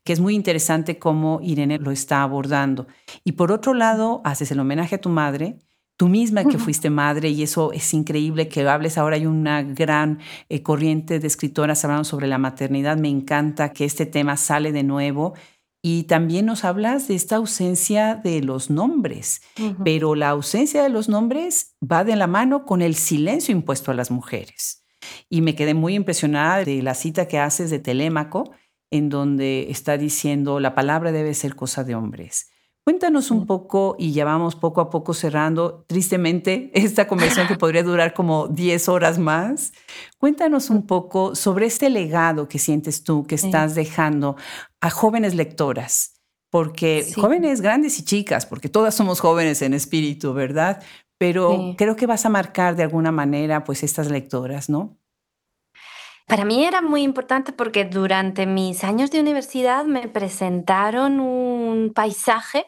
que 0.03 0.13
es 0.13 0.19
muy 0.19 0.35
interesante 0.35 0.97
cómo 0.97 1.39
Irene 1.41 1.77
lo 1.77 1.91
está 1.91 2.23
abordando. 2.23 2.87
Y 3.23 3.33
por 3.33 3.51
otro 3.51 3.73
lado, 3.73 4.21
haces 4.23 4.51
el 4.51 4.59
homenaje 4.59 4.95
a 4.95 5.01
tu 5.01 5.09
madre, 5.09 5.59
tú 5.97 6.09
misma 6.09 6.43
que 6.43 6.57
fuiste 6.57 6.89
madre, 6.89 7.29
y 7.29 7.43
eso 7.43 7.71
es 7.71 7.93
increíble 7.93 8.47
que 8.47 8.67
hables. 8.67 8.97
Ahora 8.97 9.15
hay 9.15 9.25
una 9.25 9.63
gran 9.63 10.19
eh, 10.49 10.61
corriente 10.61 11.19
de 11.19 11.27
escritoras 11.27 11.83
hablando 11.85 12.03
sobre 12.03 12.27
la 12.27 12.37
maternidad. 12.37 12.97
Me 12.97 13.09
encanta 13.09 13.71
que 13.71 13.85
este 13.85 14.05
tema 14.05 14.37
sale 14.37 14.71
de 14.71 14.83
nuevo. 14.83 15.35
Y 15.87 16.05
también 16.05 16.47
nos 16.47 16.65
hablas 16.65 17.07
de 17.07 17.13
esta 17.13 17.35
ausencia 17.35 18.15
de 18.15 18.41
los 18.41 18.71
nombres, 18.71 19.43
pero 19.83 20.15
la 20.15 20.29
ausencia 20.29 20.81
de 20.81 20.89
los 20.89 21.09
nombres 21.09 21.75
va 21.79 22.03
de 22.03 22.15
la 22.15 22.25
mano 22.25 22.65
con 22.65 22.81
el 22.81 22.95
silencio 22.95 23.51
impuesto 23.53 23.91
a 23.91 23.93
las 23.93 24.09
mujeres. 24.09 24.83
Y 25.29 25.41
me 25.41 25.53
quedé 25.53 25.75
muy 25.75 25.93
impresionada 25.93 26.65
de 26.65 26.81
la 26.81 26.95
cita 26.95 27.27
que 27.27 27.37
haces 27.37 27.69
de 27.69 27.77
Telémaco, 27.77 28.49
en 28.89 29.09
donde 29.09 29.67
está 29.69 29.95
diciendo 29.95 30.59
la 30.59 30.73
palabra 30.73 31.11
debe 31.11 31.35
ser 31.35 31.55
cosa 31.55 31.83
de 31.83 31.93
hombres. 31.93 32.49
Cuéntanos 32.85 33.31
un 33.31 33.47
poco 33.47 33.95
y 33.97 34.11
ya 34.11 34.25
vamos 34.25 34.55
poco 34.55 34.79
a 34.79 34.91
poco 34.91 35.15
cerrando, 35.15 35.85
tristemente, 35.87 36.69
esta 36.75 37.07
conversación 37.07 37.47
que 37.47 37.55
podría 37.55 37.81
durar 37.81 38.13
como 38.13 38.47
10 38.47 38.89
horas 38.89 39.17
más. 39.17 39.73
Cuéntanos 40.19 40.69
un 40.69 40.85
poco 40.85 41.33
sobre 41.33 41.65
este 41.65 41.89
legado 41.89 42.47
que 42.47 42.59
sientes 42.59 43.03
tú, 43.03 43.25
que 43.25 43.33
estás 43.33 43.73
dejando 43.73 44.35
a 44.85 44.89
jóvenes 44.91 45.33
lectoras, 45.33 46.21
porque 46.51 47.05
jóvenes 47.15 47.61
grandes 47.61 47.97
y 47.97 48.05
chicas, 48.05 48.45
porque 48.45 48.69
todas 48.69 48.93
somos 48.93 49.19
jóvenes 49.19 49.61
en 49.63 49.73
espíritu, 49.73 50.33
¿verdad? 50.33 50.83
Pero 51.17 51.73
creo 51.77 51.95
que 51.95 52.05
vas 52.05 52.25
a 52.25 52.29
marcar 52.29 52.75
de 52.75 52.83
alguna 52.83 53.11
manera 53.11 53.63
pues 53.63 53.83
estas 53.83 54.11
lectoras, 54.11 54.69
¿no? 54.69 54.97
Para 56.27 56.45
mí 56.45 56.65
era 56.65 56.81
muy 56.81 57.01
importante 57.01 57.51
porque 57.51 57.85
durante 57.85 58.45
mis 58.45 58.83
años 58.83 59.09
de 59.09 59.19
universidad 59.19 59.85
me 59.85 60.07
presentaron 60.07 61.19
un 61.19 61.91
paisaje 61.93 62.65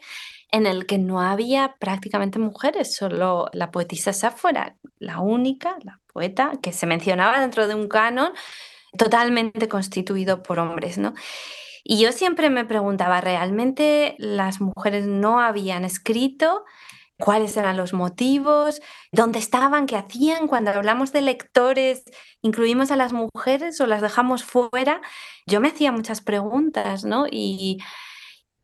en 0.50 0.66
el 0.66 0.86
que 0.86 0.98
no 0.98 1.20
había 1.20 1.76
prácticamente 1.78 2.38
mujeres, 2.38 2.94
solo 2.94 3.48
la 3.52 3.70
poetisa 3.70 4.12
Safo 4.12 4.48
era 4.48 4.76
la 4.98 5.20
única, 5.20 5.76
la 5.84 6.00
poeta, 6.12 6.52
que 6.62 6.72
se 6.72 6.86
mencionaba 6.86 7.40
dentro 7.40 7.68
de 7.68 7.74
un 7.74 7.86
canon 7.86 8.32
totalmente 8.96 9.68
constituido 9.68 10.42
por 10.42 10.58
hombres, 10.58 10.98
¿no? 10.98 11.14
Y 11.90 11.98
yo 11.98 12.12
siempre 12.12 12.50
me 12.50 12.66
preguntaba, 12.66 13.22
¿realmente 13.22 14.14
las 14.18 14.60
mujeres 14.60 15.06
no 15.06 15.40
habían 15.40 15.86
escrito? 15.86 16.64
cuáles 17.20 17.56
eran 17.56 17.76
los 17.76 17.94
motivos, 17.94 18.80
dónde 19.10 19.40
estaban, 19.40 19.86
qué 19.86 19.96
hacían. 19.96 20.46
Cuando 20.46 20.70
hablamos 20.70 21.10
de 21.10 21.22
lectores, 21.22 22.04
¿incluimos 22.42 22.92
a 22.92 22.96
las 22.96 23.12
mujeres 23.12 23.80
o 23.80 23.86
las 23.86 24.02
dejamos 24.02 24.44
fuera? 24.44 25.00
Yo 25.44 25.60
me 25.60 25.66
hacía 25.68 25.90
muchas 25.90 26.20
preguntas, 26.20 27.04
¿no? 27.04 27.26
Y, 27.28 27.78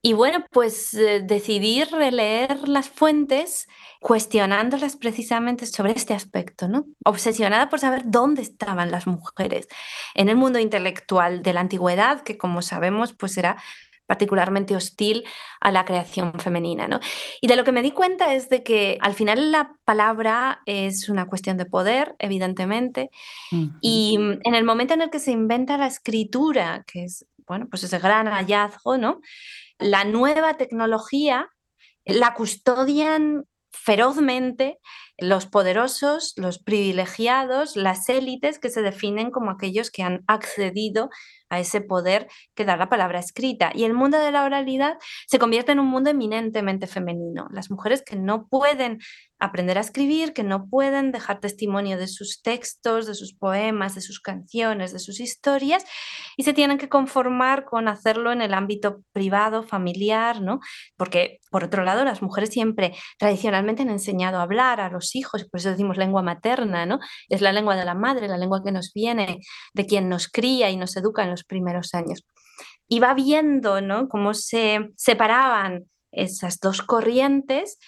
y 0.02 0.12
bueno, 0.12 0.44
pues 0.52 0.94
eh, 0.94 1.20
decidí 1.24 1.82
releer 1.82 2.68
las 2.68 2.88
fuentes 2.88 3.66
cuestionándolas 4.04 4.96
precisamente 4.96 5.64
sobre 5.64 5.92
este 5.92 6.12
aspecto, 6.12 6.68
¿no? 6.68 6.84
Obsesionada 7.06 7.70
por 7.70 7.80
saber 7.80 8.02
dónde 8.04 8.42
estaban 8.42 8.90
las 8.90 9.06
mujeres 9.06 9.66
en 10.14 10.28
el 10.28 10.36
mundo 10.36 10.58
intelectual 10.58 11.42
de 11.42 11.54
la 11.54 11.60
antigüedad, 11.60 12.20
que 12.20 12.36
como 12.36 12.60
sabemos, 12.60 13.14
pues 13.14 13.38
era 13.38 13.56
particularmente 14.04 14.76
hostil 14.76 15.24
a 15.58 15.72
la 15.72 15.86
creación 15.86 16.34
femenina. 16.34 16.86
¿no? 16.86 17.00
Y 17.40 17.46
de 17.46 17.56
lo 17.56 17.64
que 17.64 17.72
me 17.72 17.80
di 17.80 17.92
cuenta 17.92 18.34
es 18.34 18.50
de 18.50 18.62
que 18.62 18.98
al 19.00 19.14
final 19.14 19.50
la 19.50 19.74
palabra 19.86 20.60
es 20.66 21.08
una 21.08 21.26
cuestión 21.26 21.56
de 21.56 21.64
poder, 21.64 22.14
evidentemente, 22.18 23.08
y 23.80 24.18
mm, 24.18 24.40
en 24.44 24.54
el 24.54 24.64
momento 24.64 24.92
en 24.92 25.00
el 25.00 25.08
que 25.08 25.18
se 25.18 25.32
inventa 25.32 25.78
la 25.78 25.86
escritura, 25.86 26.84
que 26.86 27.04
es 27.04 27.24
bueno, 27.46 27.68
pues 27.70 27.82
ese 27.84 27.98
gran 27.98 28.26
hallazgo, 28.26 28.98
¿no? 28.98 29.22
La 29.78 30.04
nueva 30.04 30.58
tecnología 30.58 31.48
la 32.04 32.34
custodian 32.34 33.46
ferozmente 33.74 34.78
los 35.18 35.46
poderosos, 35.46 36.34
los 36.36 36.58
privilegiados, 36.58 37.76
las 37.76 38.08
élites 38.08 38.58
que 38.58 38.70
se 38.70 38.82
definen 38.82 39.30
como 39.30 39.50
aquellos 39.50 39.90
que 39.90 40.02
han 40.02 40.24
accedido 40.26 41.10
a 41.54 41.60
ese 41.60 41.80
poder 41.80 42.28
que 42.54 42.64
da 42.64 42.76
la 42.76 42.88
palabra 42.88 43.18
escrita. 43.18 43.70
Y 43.74 43.84
el 43.84 43.94
mundo 43.94 44.18
de 44.18 44.30
la 44.30 44.44
oralidad 44.44 44.98
se 45.26 45.38
convierte 45.38 45.72
en 45.72 45.80
un 45.80 45.86
mundo 45.86 46.10
eminentemente 46.10 46.86
femenino. 46.86 47.48
Las 47.50 47.70
mujeres 47.70 48.02
que 48.02 48.16
no 48.16 48.46
pueden 48.48 48.98
aprender 49.38 49.78
a 49.78 49.82
escribir, 49.82 50.32
que 50.32 50.42
no 50.42 50.68
pueden 50.68 51.12
dejar 51.12 51.40
testimonio 51.40 51.98
de 51.98 52.06
sus 52.08 52.42
textos, 52.42 53.06
de 53.06 53.14
sus 53.14 53.34
poemas, 53.34 53.94
de 53.94 54.00
sus 54.00 54.20
canciones, 54.20 54.92
de 54.92 54.98
sus 54.98 55.20
historias, 55.20 55.84
y 56.36 56.44
se 56.44 56.52
tienen 56.52 56.78
que 56.78 56.88
conformar 56.88 57.64
con 57.64 57.88
hacerlo 57.88 58.32
en 58.32 58.42
el 58.42 58.54
ámbito 58.54 59.02
privado, 59.12 59.62
familiar, 59.62 60.40
¿no? 60.40 60.60
Porque, 60.96 61.40
por 61.50 61.64
otro 61.64 61.84
lado, 61.84 62.04
las 62.04 62.22
mujeres 62.22 62.50
siempre 62.50 62.94
tradicionalmente 63.18 63.82
han 63.82 63.90
enseñado 63.90 64.38
a 64.38 64.42
hablar 64.42 64.80
a 64.80 64.90
los 64.90 65.14
hijos, 65.14 65.44
por 65.44 65.60
eso 65.60 65.70
decimos 65.70 65.96
lengua 65.96 66.22
materna, 66.22 66.86
¿no? 66.86 66.98
Es 67.28 67.40
la 67.40 67.52
lengua 67.52 67.76
de 67.76 67.84
la 67.84 67.94
madre, 67.94 68.28
la 68.28 68.38
lengua 68.38 68.62
que 68.64 68.72
nos 68.72 68.92
viene 68.94 69.40
de 69.74 69.86
quien 69.86 70.08
nos 70.08 70.28
cría 70.28 70.70
y 70.70 70.76
nos 70.76 70.96
educa 70.96 71.22
en 71.22 71.30
los 71.30 71.43
primeros 71.46 71.94
años. 71.94 72.24
Va 73.02 73.14
viendo, 73.14 73.80
¿no? 73.80 74.08
Cómo 74.08 74.34
se 74.34 74.90
separaban 74.96 75.86
esas 76.12 76.60
dos 76.60 76.80
corrientes 76.82 77.78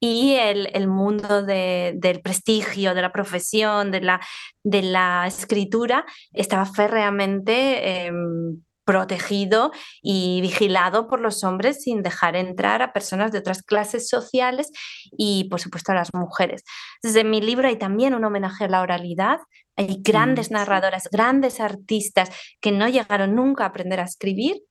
y 0.00 0.34
el, 0.34 0.86
mundo 0.86 1.42
del 1.42 2.20
prestigio, 2.20 2.94
de 2.94 3.02
la 3.02 3.10
profesión, 3.10 3.90
de 3.90 4.02
la, 4.02 4.20
de 4.62 4.82
la 4.82 5.26
escritura, 5.26 6.04
estaba 6.32 6.66
férreamente 6.66 8.06
em, 8.06 8.62
protegido 8.84 9.72
y 10.02 10.40
vigilado 10.40 11.08
por 11.08 11.20
los 11.20 11.44
hombres 11.44 11.82
sin 11.82 12.02
dejar 12.02 12.36
entrar 12.36 12.82
a 12.82 12.92
personas 12.92 13.32
de 13.32 13.38
otras 13.38 13.62
clases 13.62 14.08
sociales 14.08 14.70
y, 15.16 15.48
por 15.48 15.60
supuesto, 15.60 15.92
a 15.92 15.94
las 15.94 16.12
mujeres. 16.14 16.64
Desde 17.02 17.24
mi 17.24 17.40
libro 17.40 17.68
hay 17.68 17.76
también 17.76 18.14
un 18.14 18.24
homenaje 18.24 18.64
a 18.64 18.68
la 18.68 18.82
oralidad. 18.82 19.38
Hay 19.76 19.98
grandes 20.00 20.50
narradoras, 20.50 21.08
grandes 21.10 21.60
artistas 21.60 22.30
que 22.60 22.72
no 22.72 22.88
llegaron 22.88 23.34
nunca 23.34 23.64
a 23.64 23.68
aprender 23.68 24.00
a 24.00 24.04
escribir 24.04 24.62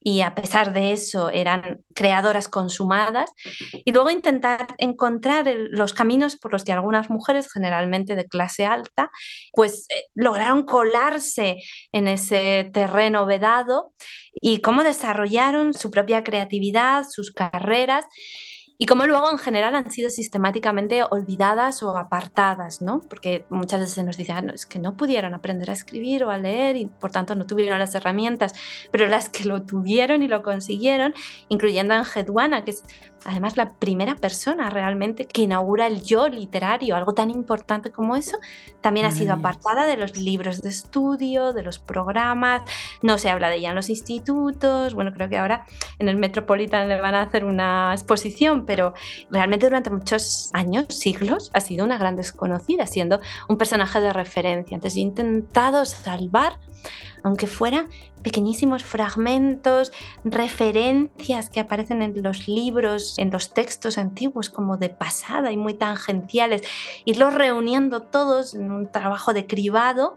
y 0.00 0.20
a 0.22 0.34
pesar 0.34 0.72
de 0.72 0.92
eso 0.92 1.30
eran 1.30 1.84
creadoras 1.94 2.48
consumadas 2.48 3.30
y 3.72 3.92
luego 3.92 4.10
intentar 4.10 4.74
encontrar 4.78 5.46
los 5.70 5.94
caminos 5.94 6.36
por 6.36 6.52
los 6.52 6.64
que 6.64 6.72
algunas 6.72 7.10
mujeres, 7.10 7.52
generalmente 7.52 8.16
de 8.16 8.26
clase 8.26 8.66
alta, 8.66 9.10
pues 9.52 9.86
eh, 9.88 10.04
lograron 10.14 10.64
colarse 10.64 11.58
en 11.92 12.08
ese 12.08 12.70
terreno 12.72 13.26
vedado 13.26 13.92
y 14.32 14.60
cómo 14.60 14.82
desarrollaron 14.82 15.74
su 15.74 15.90
propia 15.90 16.24
creatividad, 16.24 17.04
sus 17.08 17.32
carreras 17.32 18.06
y 18.82 18.86
cómo 18.86 19.06
luego 19.06 19.30
en 19.30 19.38
general 19.38 19.76
han 19.76 19.92
sido 19.92 20.10
sistemáticamente 20.10 21.04
olvidadas 21.08 21.84
o 21.84 21.96
apartadas, 21.96 22.82
¿no? 22.82 22.98
Porque 23.08 23.44
muchas 23.48 23.78
veces 23.78 23.94
se 23.94 24.02
nos 24.02 24.16
dice, 24.16 24.32
ah, 24.32 24.42
no, 24.42 24.52
es 24.52 24.66
que 24.66 24.80
no 24.80 24.96
pudieron 24.96 25.34
aprender 25.34 25.70
a 25.70 25.72
escribir 25.72 26.24
o 26.24 26.30
a 26.30 26.36
leer 26.36 26.74
y 26.74 26.86
por 26.86 27.12
tanto 27.12 27.36
no 27.36 27.46
tuvieron 27.46 27.78
las 27.78 27.94
herramientas, 27.94 28.54
pero 28.90 29.06
las 29.06 29.28
que 29.28 29.44
lo 29.44 29.62
tuvieron 29.62 30.24
y 30.24 30.26
lo 30.26 30.42
consiguieron, 30.42 31.14
incluyendo 31.48 31.94
a 31.94 31.98
Angedwana, 31.98 32.64
que 32.64 32.72
es 32.72 32.82
además 33.24 33.56
la 33.56 33.74
primera 33.74 34.16
persona 34.16 34.70
realmente 34.70 35.26
que 35.26 35.42
inaugura 35.42 35.86
el 35.86 36.02
yo 36.02 36.28
literario, 36.28 36.96
algo 36.96 37.14
tan 37.14 37.30
importante 37.30 37.90
como 37.90 38.16
eso, 38.16 38.38
también 38.80 39.06
ha 39.06 39.10
sido 39.10 39.32
apartada 39.32 39.86
de 39.86 39.96
los 39.96 40.16
libros 40.16 40.62
de 40.62 40.70
estudio, 40.70 41.52
de 41.52 41.62
los 41.62 41.78
programas, 41.78 42.62
no 43.00 43.18
se 43.18 43.30
habla 43.30 43.48
de 43.48 43.56
ella 43.56 43.70
en 43.70 43.76
los 43.76 43.90
institutos, 43.90 44.94
bueno, 44.94 45.12
creo 45.12 45.28
que 45.28 45.38
ahora 45.38 45.66
en 45.98 46.08
el 46.08 46.16
Metropolitan 46.16 46.88
le 46.88 47.00
van 47.00 47.14
a 47.14 47.22
hacer 47.22 47.44
una 47.44 47.92
exposición, 47.92 48.66
pero 48.72 48.94
realmente 49.30 49.66
durante 49.66 49.90
muchos 49.90 50.48
años, 50.54 50.86
siglos, 50.88 51.50
ha 51.52 51.60
sido 51.60 51.84
una 51.84 51.98
gran 51.98 52.16
desconocida, 52.16 52.86
siendo 52.86 53.20
un 53.50 53.58
personaje 53.58 54.00
de 54.00 54.14
referencia. 54.14 54.74
Entonces 54.76 54.96
he 54.96 55.02
intentado 55.02 55.84
salvar 55.84 56.54
aunque 57.22 57.46
fueran 57.46 57.88
pequeñísimos 58.22 58.82
fragmentos, 58.82 59.92
referencias 60.24 61.50
que 61.50 61.60
aparecen 61.60 62.02
en 62.02 62.20
los 62.22 62.48
libros, 62.48 63.16
en 63.18 63.30
los 63.30 63.52
textos 63.52 63.98
antiguos 63.98 64.48
como 64.48 64.76
de 64.76 64.88
pasada 64.88 65.52
y 65.52 65.56
muy 65.56 65.74
tangenciales, 65.74 66.62
irlos 67.04 67.34
reuniendo 67.34 68.00
todos 68.00 68.54
en 68.54 68.72
un 68.72 68.90
trabajo 68.90 69.34
de 69.34 69.46
cribado 69.46 70.16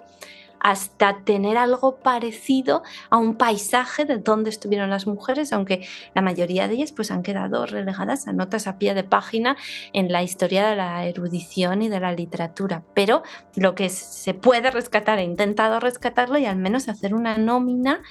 hasta 0.66 1.20
tener 1.24 1.58
algo 1.58 1.98
parecido 1.98 2.82
a 3.12 3.18
un 3.18 3.36
paisaje 3.36 4.04
de 4.04 4.18
dónde 4.18 4.50
estuvieron 4.50 4.90
las 4.90 5.06
mujeres, 5.06 5.54
aunque 5.54 5.88
la 6.16 6.24
mayoría 6.24 6.68
de 6.68 6.74
ellas 6.74 6.92
pues 6.92 7.12
han 7.12 7.22
quedado 7.22 7.68
relegadas 7.68 8.28
a 8.28 8.34
notas 8.34 8.66
a 8.66 8.80
pie 8.80 8.96
de 8.96 9.04
página 9.04 9.58
en 9.94 10.12
la 10.12 10.24
historia 10.24 10.68
de 10.68 10.76
la 10.76 11.06
erudición 11.06 11.84
y 11.84 11.88
de 11.88 12.00
la 12.00 12.14
literatura. 12.14 12.82
Pero 12.96 13.22
lo 13.56 13.76
que 13.76 13.90
se 13.90 14.34
puede 14.34 14.72
rescatar, 14.72 15.20
he 15.20 15.24
intentado 15.24 15.80
rescatarlo 15.80 16.40
y 16.40 16.48
al 16.48 16.58
menos 16.58 16.90
hacer 16.90 17.14
una 17.14 17.38
nómina 17.38 18.02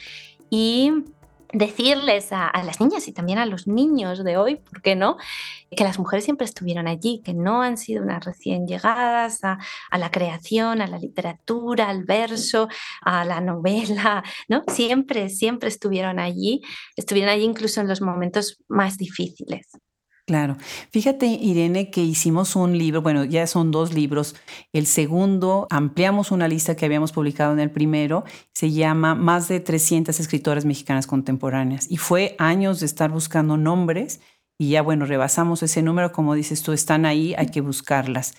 y 0.49 0.93
decirles 1.53 2.33
a, 2.33 2.51
las 2.65 2.81
niñas 2.81 3.09
y 3.09 3.13
también 3.13 3.39
a 3.39 3.47
los 3.47 3.67
niños 3.67 4.25
de 4.25 4.37
hoy, 4.37 4.57
¿por 4.57 4.83
qué 4.83 4.97
no? 4.97 5.17
Que 5.71 5.85
las 5.85 5.99
mujeres 5.99 6.25
siempre 6.25 6.45
estuvieron 6.45 6.89
allí, 6.89 7.21
que 7.25 7.35
no 7.35 7.63
han 7.63 7.77
sido 7.77 8.03
unas 8.03 8.25
recién 8.25 8.67
llegadas 8.67 9.41
a, 9.43 9.59
la 9.97 10.11
creación, 10.11 10.81
a 10.81 10.87
la 10.87 10.99
literatura, 10.99 11.89
al 11.89 12.05
verso, 12.05 12.69
a 13.03 13.25
la 13.25 13.41
novela, 13.41 14.25
¿no? 14.49 14.63
Siempre, 14.69 15.29
siempre 15.29 15.69
estuvieron 15.69 16.19
allí, 16.19 16.63
estuvieron 16.97 17.31
allí 17.33 17.45
incluso 17.45 17.81
en 17.81 17.89
los 17.89 18.01
momentos 18.01 18.59
más 18.69 18.97
difíciles. 18.97 19.69
Claro. 20.27 20.57
Fíjate, 20.91 21.27
Irene, 21.27 21.91
que 21.91 22.03
hicimos 22.03 22.57
un 22.57 22.79
libro, 22.79 23.03
bueno, 23.03 23.25
ya 23.25 23.47
son 23.47 23.71
dos 23.71 23.93
libros. 23.93 24.35
El 24.73 24.87
segundo, 24.87 25.67
ampliamos 25.69 26.31
una 26.31 26.49
lista 26.49 26.77
que 26.77 26.87
habíamos 26.87 27.13
publicado 27.13 27.53
en 27.53 27.61
el 27.61 27.71
primero, 27.71 28.25
se 28.55 28.73
llama 28.73 29.15
Más 29.15 29.49
de 29.49 29.61
300 29.61 30.19
escritoras 30.19 30.65
mexicanas 30.65 31.07
contemporáneas. 31.07 31.91
Y 31.91 31.99
fue 31.99 32.37
años 32.39 32.81
de 32.81 32.87
estar 32.87 33.11
buscando 33.11 33.59
nombres 33.59 34.21
y 34.59 34.71
ya, 34.71 34.81
bueno, 34.81 35.05
rebasamos 35.05 35.63
ese 35.63 35.83
número, 35.83 36.13
como 36.13 36.35
dices 36.35 36.63
tú, 36.63 36.73
están 36.73 37.05
ahí, 37.05 37.35
hay 37.37 37.49
que 37.49 37.61
buscarlas. 37.61 38.35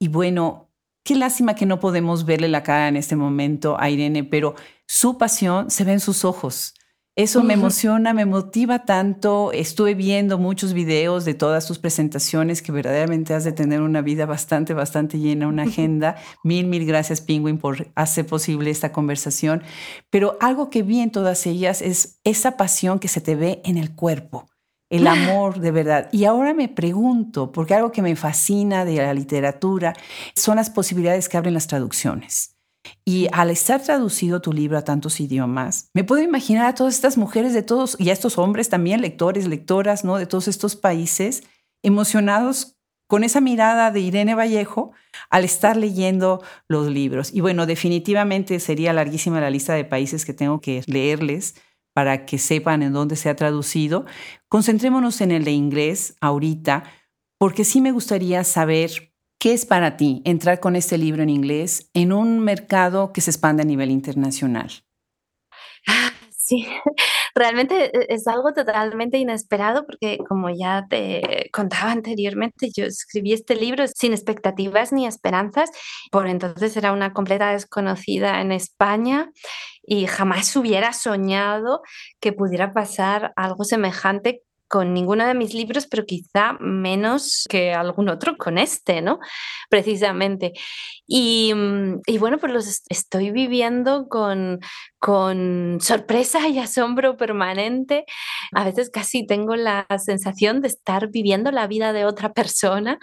Y 0.00 0.08
bueno, 0.08 0.70
qué 1.04 1.14
lástima 1.14 1.54
que 1.54 1.66
no 1.66 1.78
podemos 1.78 2.24
verle 2.24 2.48
la 2.48 2.64
cara 2.64 2.88
en 2.88 2.96
este 2.96 3.14
momento 3.14 3.76
a 3.78 3.90
Irene, 3.90 4.24
pero 4.24 4.56
su 4.86 5.18
pasión 5.18 5.70
se 5.70 5.84
ve 5.84 5.92
en 5.92 6.00
sus 6.00 6.24
ojos. 6.24 6.74
Eso 7.18 7.42
me 7.42 7.54
emociona, 7.54 8.14
me 8.14 8.26
motiva 8.26 8.84
tanto. 8.84 9.50
Estuve 9.50 9.96
viendo 9.96 10.38
muchos 10.38 10.72
videos 10.72 11.24
de 11.24 11.34
todas 11.34 11.66
tus 11.66 11.80
presentaciones 11.80 12.62
que 12.62 12.70
verdaderamente 12.70 13.34
has 13.34 13.42
de 13.42 13.50
tener 13.50 13.80
una 13.80 14.02
vida 14.02 14.24
bastante, 14.24 14.72
bastante 14.72 15.18
llena, 15.18 15.48
una 15.48 15.64
agenda. 15.64 16.14
Mil, 16.44 16.68
mil 16.68 16.86
gracias, 16.86 17.20
Penguin, 17.20 17.58
por 17.58 17.88
hacer 17.96 18.24
posible 18.24 18.70
esta 18.70 18.92
conversación. 18.92 19.64
Pero 20.10 20.36
algo 20.40 20.70
que 20.70 20.84
vi 20.84 21.00
en 21.00 21.10
todas 21.10 21.44
ellas 21.48 21.82
es 21.82 22.20
esa 22.22 22.56
pasión 22.56 23.00
que 23.00 23.08
se 23.08 23.20
te 23.20 23.34
ve 23.34 23.62
en 23.64 23.78
el 23.78 23.96
cuerpo, 23.96 24.46
el 24.88 25.08
amor 25.08 25.58
de 25.58 25.72
verdad. 25.72 26.08
Y 26.12 26.24
ahora 26.24 26.54
me 26.54 26.68
pregunto, 26.68 27.50
porque 27.50 27.74
algo 27.74 27.90
que 27.90 28.00
me 28.00 28.14
fascina 28.14 28.84
de 28.84 28.98
la 28.98 29.12
literatura 29.12 29.92
son 30.36 30.54
las 30.54 30.70
posibilidades 30.70 31.28
que 31.28 31.36
abren 31.36 31.54
las 31.54 31.66
traducciones. 31.66 32.57
Y 33.04 33.28
al 33.32 33.50
estar 33.50 33.82
traducido 33.82 34.40
tu 34.40 34.52
libro 34.52 34.78
a 34.78 34.84
tantos 34.84 35.20
idiomas, 35.20 35.90
me 35.94 36.04
puedo 36.04 36.22
imaginar 36.22 36.66
a 36.66 36.74
todas 36.74 36.94
estas 36.94 37.16
mujeres 37.16 37.54
de 37.54 37.62
todos 37.62 37.96
y 37.98 38.10
a 38.10 38.12
estos 38.12 38.38
hombres 38.38 38.68
también, 38.68 39.00
lectores, 39.00 39.46
lectoras, 39.46 40.04
¿no? 40.04 40.16
De 40.16 40.26
todos 40.26 40.48
estos 40.48 40.76
países, 40.76 41.42
emocionados 41.82 42.78
con 43.08 43.24
esa 43.24 43.40
mirada 43.40 43.90
de 43.90 44.00
Irene 44.00 44.34
Vallejo 44.34 44.92
al 45.30 45.44
estar 45.44 45.76
leyendo 45.76 46.42
los 46.68 46.88
libros. 46.88 47.32
Y 47.32 47.40
bueno, 47.40 47.66
definitivamente 47.66 48.60
sería 48.60 48.92
larguísima 48.92 49.40
la 49.40 49.50
lista 49.50 49.74
de 49.74 49.84
países 49.84 50.24
que 50.24 50.34
tengo 50.34 50.60
que 50.60 50.82
leerles 50.86 51.54
para 51.94 52.26
que 52.26 52.38
sepan 52.38 52.82
en 52.82 52.92
dónde 52.92 53.16
se 53.16 53.30
ha 53.30 53.34
traducido. 53.34 54.04
Concentrémonos 54.48 55.20
en 55.20 55.32
el 55.32 55.44
de 55.44 55.52
inglés 55.52 56.16
ahorita, 56.20 56.84
porque 57.38 57.64
sí 57.64 57.80
me 57.80 57.92
gustaría 57.92 58.44
saber 58.44 59.14
¿Qué 59.40 59.52
es 59.52 59.66
para 59.66 59.96
ti 59.96 60.20
entrar 60.24 60.58
con 60.58 60.74
este 60.74 60.98
libro 60.98 61.22
en 61.22 61.30
inglés 61.30 61.90
en 61.94 62.12
un 62.12 62.40
mercado 62.40 63.12
que 63.12 63.20
se 63.20 63.30
expande 63.30 63.62
a 63.62 63.66
nivel 63.66 63.90
internacional? 63.90 64.70
Sí, 66.48 66.66
realmente 67.34 67.90
e, 67.94 68.06
es 68.14 68.26
algo 68.26 68.54
totalmente 68.54 69.18
inesperado 69.18 69.84
porque 69.84 70.16
como 70.26 70.48
ya 70.48 70.86
te 70.88 71.50
contaba 71.52 71.92
anteriormente, 71.92 72.70
yo 72.74 72.86
escribí 72.86 73.34
este 73.34 73.54
libro 73.54 73.84
sin 73.86 74.14
expectativas 74.14 74.90
ni 74.90 75.06
esperanzas, 75.06 75.70
por 76.10 76.26
entonces 76.26 76.74
era 76.78 76.92
una 76.92 77.12
completa 77.12 77.52
desconocida 77.52 78.40
en 78.40 78.52
España 78.52 79.30
y 79.82 80.06
jamás 80.06 80.56
hubiera 80.56 80.94
soñado 80.94 81.82
que 82.18 82.32
pudiera 82.32 82.72
pasar 82.72 83.34
algo 83.36 83.64
semejante 83.64 84.42
con 84.68 84.92
ninguno 84.92 85.26
de 85.26 85.34
mis 85.34 85.54
libros, 85.54 85.86
pero 85.86 86.04
quizá 86.04 86.52
menos 86.60 87.46
que 87.48 87.72
algún 87.72 88.08
otro 88.08 88.36
con 88.36 88.58
este, 88.58 89.00
¿no? 89.00 89.18
Precisamente. 89.70 90.52
Y, 91.06 91.52
mm, 91.54 92.00
bueno, 92.18 92.38
pues 92.38 92.52
los 92.52 92.82
estoy 92.88 93.30
viviendo 93.30 94.08
con, 94.08 94.60
con 94.98 95.78
sorpresa 95.80 96.48
y 96.48 96.58
asombro 96.58 97.16
permanente. 97.16 98.04
A 98.52 98.64
veces 98.64 98.90
casi 98.90 99.26
tengo 99.26 99.56
la 99.56 99.86
sensación 99.98 100.60
de 100.60 100.68
estar 100.68 101.08
viviendo 101.10 101.50
la 101.50 101.66
vida 101.66 101.92
de 101.92 102.04
otra 102.04 102.32
persona, 102.32 102.98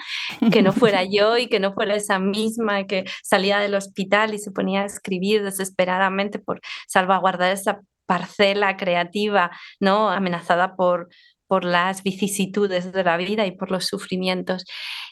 que 0.51 0.61
no 0.61 0.71
fuera 0.71 1.03
yo 1.09 1.37
y 1.37 1.47
que 1.47 1.59
no 1.59 1.73
fuera 1.73 1.95
esa 1.95 2.19
misma 2.19 2.85
que 2.85 3.05
salía 3.23 3.59
del 3.59 3.75
hospital 3.75 4.33
y 4.33 4.39
se 4.39 4.51
ponía 4.51 4.83
a 4.83 4.85
escribir 4.85 5.43
desesperadamente 5.43 6.39
por 6.39 6.61
salvaguardar 6.87 7.51
esa 7.51 7.81
parcela 8.05 8.77
creativa, 8.77 9.51
¿no? 9.79 10.09
Amenazada 10.09 10.75
por, 10.75 11.09
por 11.47 11.65
las 11.65 12.03
vicisitudes 12.03 12.91
de 12.91 13.03
la 13.03 13.17
vida 13.17 13.45
y 13.45 13.51
por 13.51 13.71
los 13.71 13.85
sufrimientos. 13.85 14.65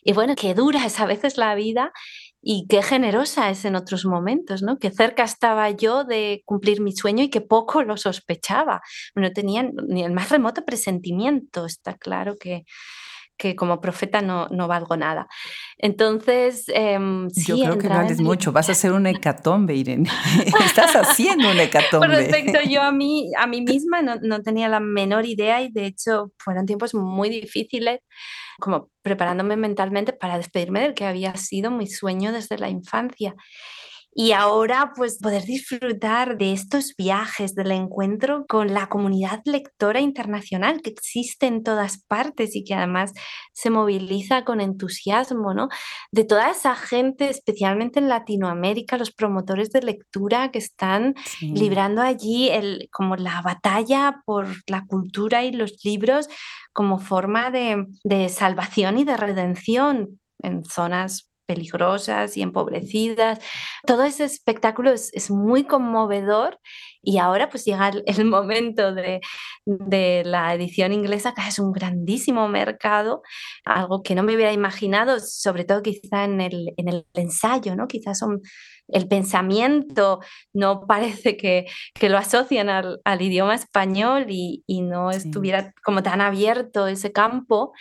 Y 0.03 0.13
bueno, 0.13 0.35
qué 0.35 0.53
dura 0.53 0.85
es 0.85 0.99
a 0.99 1.05
veces 1.05 1.37
la 1.37 1.55
vida 1.55 1.91
y 2.41 2.67
qué 2.67 2.83
generosa 2.83 3.49
es 3.49 3.63
en 3.65 3.75
otros 3.75 4.05
momentos, 4.05 4.61
¿no? 4.61 4.77
Que 4.77 4.91
cerca 4.91 5.23
estaba 5.23 5.69
yo 5.71 6.03
de 6.03 6.41
cumplir 6.45 6.81
mi 6.81 6.91
sueño 6.93 7.23
y 7.23 7.29
que 7.29 7.41
poco 7.41 7.83
lo 7.83 7.95
sospechaba. 7.97 8.81
No 9.15 9.31
tenía 9.31 9.69
ni 9.87 10.03
el 10.03 10.11
más 10.11 10.29
remoto 10.29 10.65
presentimiento, 10.65 11.65
está 11.65 11.95
claro 11.95 12.35
que, 12.37 12.63
que 13.37 13.55
como 13.55 13.81
profeta 13.81 14.21
no, 14.21 14.47
no 14.49 14.67
valgo 14.67 14.95
nada. 14.97 15.27
Entonces, 15.77 16.65
em, 16.67 17.27
yo 17.35 17.55
creo 17.57 17.77
que 17.77 17.87
vales 17.87 18.21
mucho. 18.21 18.51
Vas 18.51 18.69
a 18.69 18.73
hacer 18.73 18.91
una 18.91 19.09
hecatombe, 19.09 19.75
Irene. 19.75 20.09
Estás 20.65 20.95
haciendo 20.95 21.51
una 21.51 21.63
hecatombe. 21.63 22.07
Con 22.07 22.15
respecto 22.15 22.59
yo 22.69 22.81
a 22.81 22.91
mí, 22.91 23.31
a 23.37 23.47
mí 23.47 23.61
misma 23.73 24.01
no, 24.01 24.15
no 24.21 24.41
tenía 24.41 24.69
la 24.69 24.79
menor 24.79 25.25
idea 25.25 25.61
y 25.61 25.71
de 25.71 25.85
hecho 25.85 26.31
fueron 26.37 26.65
tiempos 26.65 26.93
muy 26.93 27.29
difíciles 27.29 27.99
como 28.59 28.89
preparándome 29.01 29.57
mentalmente 29.57 30.13
para 30.13 30.37
despedirme 30.37 30.81
del 30.81 30.93
que 30.93 31.05
había 31.05 31.35
sido 31.35 31.71
mi 31.71 31.87
sueño 31.87 32.31
desde 32.31 32.57
la 32.57 32.69
infancia. 32.69 33.35
Y 34.15 34.31
ahora 34.31 34.93
pues 34.95 35.17
poder 35.19 35.43
disfrutar 35.43 36.37
de 36.37 36.53
estos 36.53 36.93
viajes, 36.97 37.55
del 37.55 37.71
encuentro 37.71 38.45
con 38.47 38.73
la 38.73 38.87
comunidad 38.87 39.41
lectora 39.45 40.01
internacional 40.01 40.81
que 40.81 40.91
existe 40.91 41.47
en 41.47 41.63
todas 41.63 42.03
partes 42.03 42.55
y 42.55 42.63
que 42.63 42.75
además 42.75 43.13
se 43.53 43.69
moviliza 43.69 44.45
con 44.45 44.61
entusiasmo, 44.61 45.53
¿no? 45.53 45.69
De 46.11 46.23
toda 46.25 46.51
esa 46.51 46.75
gente, 46.75 47.29
especialmente 47.29 47.99
en 47.99 48.09
Latinoamérica, 48.09 48.97
los 48.97 49.11
promotores 49.11 49.71
de 49.71 49.81
lectura 49.81 50.51
que 50.51 50.59
están 50.59 51.15
librando 51.41 52.01
allí 52.01 52.49
el, 52.49 52.89
como 52.91 53.15
la 53.15 53.41
batalla 53.41 54.21
por 54.25 54.47
la 54.67 54.85
cultura 54.85 55.43
y 55.43 55.51
los 55.51 55.83
libros 55.83 56.27
como 56.71 56.99
forma 56.99 57.49
de, 57.51 57.87
de 58.03 58.29
salvación 58.29 58.97
y 58.99 59.05
de 59.05 59.17
redención 59.17 60.19
en 60.39 60.63
zonas 60.63 61.32
peligrosas 61.45 62.37
y 62.37 62.41
empobrecidas. 62.41 63.39
Todo 63.85 64.03
ese 64.03 64.25
espectáculo 64.25 64.91
es, 64.91 65.29
muy 65.29 65.63
conmovedor 65.65 66.59
y 67.01 67.17
ahora 67.17 67.49
pues 67.49 67.65
llega 67.65 67.91
el, 68.05 68.25
momento 68.25 68.93
de, 68.93 69.21
la 70.25 70.53
edición 70.53 70.93
inglesa, 70.93 71.33
que 71.33 71.47
es 71.47 71.59
un 71.59 71.71
grandísimo 71.71 72.47
mercado, 72.47 73.21
algo 73.65 74.03
que 74.03 74.15
no 74.15 74.23
me 74.23 74.35
hubiera 74.35 74.53
imaginado, 74.53 75.19
sobre 75.19 75.65
todo 75.65 75.81
quizá 75.81 76.23
en 76.25 76.41
el, 76.41 76.73
en 76.77 76.87
el 76.89 77.05
ensayo, 77.13 77.75
¿no? 77.75 77.87
Quizás 77.87 78.19
son 78.19 78.41
el 78.87 79.07
pensamiento 79.07 80.19
no 80.53 80.85
parece 80.87 81.37
que, 81.37 81.65
lo 82.01 82.17
asocian 82.17 82.69
al, 82.69 83.21
idioma 83.21 83.55
español 83.55 84.25
y, 84.29 84.63
no 84.83 85.11
estuviera 85.11 85.73
como 85.83 86.03
tan 86.03 86.21
abierto 86.21 86.87
ese 86.87 87.11
campo. 87.11 87.73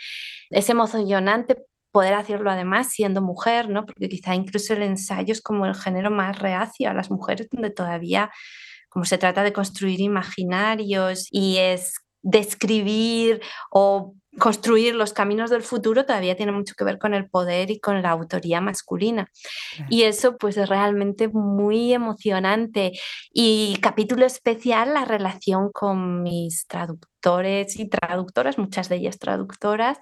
Es 0.49 0.69
emocionante 0.69 1.57
poder 1.93 2.15
hacerlo 2.15 2.51
además 2.51 2.89
siendo 2.89 3.21
mujer, 3.21 3.69
¿no? 3.69 3.85
Porque 3.85 4.09
quizá 4.09 4.35
incluso 4.35 4.73
el 4.73 4.81
ensayo 4.83 5.31
es 5.31 5.41
como 5.41 5.67
el 5.67 5.75
género 5.75 6.11
más 6.11 6.39
reacio 6.39 6.89
a 6.89 6.93
las 6.93 7.11
mujeres, 7.11 7.47
donde 7.51 7.69
todavía, 7.69 8.31
como 8.89 9.05
se 9.05 9.19
trata 9.19 9.43
de 9.43 9.53
construir 9.53 10.01
imaginarios 10.01 11.27
y 11.31 11.57
es 11.57 11.93
describir 12.23 13.41
o 13.71 14.15
construir 14.39 14.95
los 14.95 15.13
caminos 15.13 15.49
del 15.49 15.61
futuro 15.61 16.05
todavía 16.05 16.35
tiene 16.35 16.51
mucho 16.51 16.73
que 16.75 16.83
ver 16.83 16.97
con 16.97 17.13
el 17.13 17.29
poder 17.29 17.69
y 17.69 17.79
con 17.79 18.01
la 18.01 18.11
autoría 18.11 18.61
masculina. 18.61 19.29
Y 19.89 20.03
eso 20.03 20.37
pues 20.37 20.57
es 20.57 20.69
realmente 20.69 21.27
muy 21.27 21.93
emocionante. 21.93 22.93
Y 23.31 23.77
capítulo 23.81 24.25
especial, 24.25 24.93
la 24.93 25.05
relación 25.05 25.71
con 25.71 26.23
mis 26.23 26.65
traductores 26.67 27.79
y 27.79 27.87
traductoras, 27.87 28.57
muchas 28.57 28.89
de 28.89 28.97
ellas 28.97 29.19
traductoras, 29.19 29.97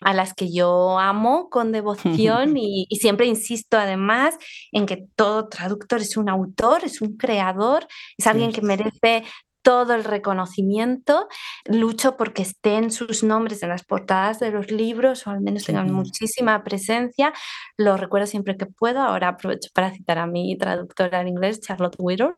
a 0.00 0.12
las 0.12 0.34
que 0.34 0.52
yo 0.52 0.98
amo 0.98 1.48
con 1.48 1.72
devoción 1.72 2.56
y, 2.56 2.86
y, 2.88 2.96
siempre 2.96 3.26
insisto 3.26 3.78
además 3.78 4.36
en 4.72 4.86
que 4.86 5.06
todo 5.16 5.48
traductor 5.48 6.00
es 6.00 6.16
un 6.16 6.28
autor, 6.28 6.84
es 6.84 7.00
un 7.00 7.16
creador, 7.16 7.86
es 8.18 8.26
alguien 8.26 8.52
que 8.52 8.62
merece 8.62 9.24
todo 9.62 9.94
el 9.94 10.04
reconocimiento, 10.04 11.28
lucho 11.64 12.16
porque 12.16 12.42
estén 12.42 12.90
sus 12.90 13.22
nombres 13.22 13.62
en 13.62 13.68
las 13.70 13.84
portadas 13.84 14.40
de 14.40 14.50
los 14.50 14.70
libros 14.70 15.26
o 15.26 15.30
al 15.30 15.40
menos 15.40 15.64
tengan 15.64 15.92
muchísima 15.92 16.62
presencia. 16.64 17.32
Lo 17.76 17.96
recuerdo 17.96 18.26
siempre 18.26 18.56
que 18.56 18.66
puedo. 18.66 19.00
Ahora 19.00 19.28
aprovecho 19.28 19.70
para 19.72 19.92
citar 19.92 20.18
a 20.18 20.26
mi 20.26 20.56
traductora 20.58 21.20
en 21.20 21.28
inglés, 21.28 21.60
Charlotte 21.60 21.96
Whittle. 21.98 22.32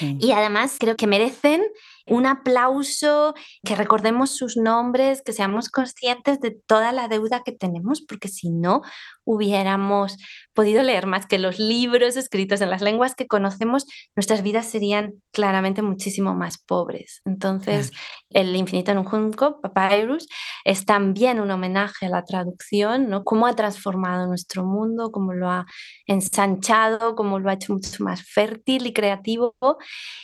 Y 0.00 0.32
además 0.32 0.76
creo 0.78 0.96
que 0.96 1.06
merecen 1.06 1.62
un 2.08 2.26
aplauso, 2.26 3.34
que 3.64 3.76
recordemos 3.76 4.30
sus 4.30 4.56
nombres, 4.56 5.22
que 5.22 5.32
seamos 5.32 5.68
conscientes 5.68 6.40
de 6.40 6.50
toda 6.66 6.92
la 6.92 7.08
deuda 7.08 7.42
que 7.44 7.52
tenemos, 7.52 8.02
porque 8.02 8.28
si 8.28 8.50
no 8.50 8.82
hubiéramos 9.24 10.16
podido 10.54 10.82
leer 10.82 11.06
más 11.06 11.26
que 11.26 11.38
los 11.38 11.58
libros 11.58 12.16
escritos 12.16 12.60
en 12.60 12.70
las 12.70 12.82
lenguas 12.82 13.14
que 13.14 13.26
conocemos, 13.26 13.86
nuestras 14.16 14.42
vidas 14.42 14.66
serían 14.66 15.14
claramente 15.32 15.82
muchísimo 15.82 16.34
más 16.34 16.58
pobres. 16.58 17.20
Entonces, 17.24 17.92
el 18.30 18.54
infinito 18.56 18.90
en 18.90 18.98
un 18.98 19.04
junco, 19.04 19.60
Papyrus, 19.60 20.26
es 20.64 20.84
también 20.84 21.40
un 21.40 21.50
homenaje 21.50 22.06
a 22.06 22.10
la 22.10 22.24
traducción, 22.24 23.08
¿no? 23.08 23.24
Cómo 23.24 23.46
ha 23.46 23.54
transformado 23.54 24.26
nuestro 24.26 24.64
mundo, 24.64 25.10
cómo 25.10 25.32
lo 25.32 25.50
ha 25.50 25.66
ensanchado, 26.06 27.14
cómo 27.14 27.38
lo 27.38 27.50
ha 27.50 27.54
hecho 27.54 27.72
mucho 27.72 28.04
más 28.04 28.22
fértil 28.22 28.86
y 28.86 28.92
creativo. 28.92 29.56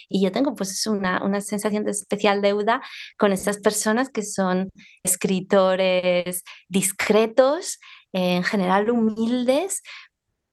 Y 0.08 0.22
yo 0.22 0.32
tengo 0.32 0.54
pues 0.54 0.86
una, 0.86 1.22
una 1.24 1.40
sensación 1.40 1.73
de 1.82 1.90
especial 1.90 2.42
deuda 2.42 2.80
con 3.18 3.32
estas 3.32 3.58
personas 3.58 4.10
que 4.10 4.22
son 4.22 4.68
escritores 5.02 6.44
discretos, 6.68 7.78
en 8.12 8.44
general 8.44 8.90
humildes, 8.90 9.82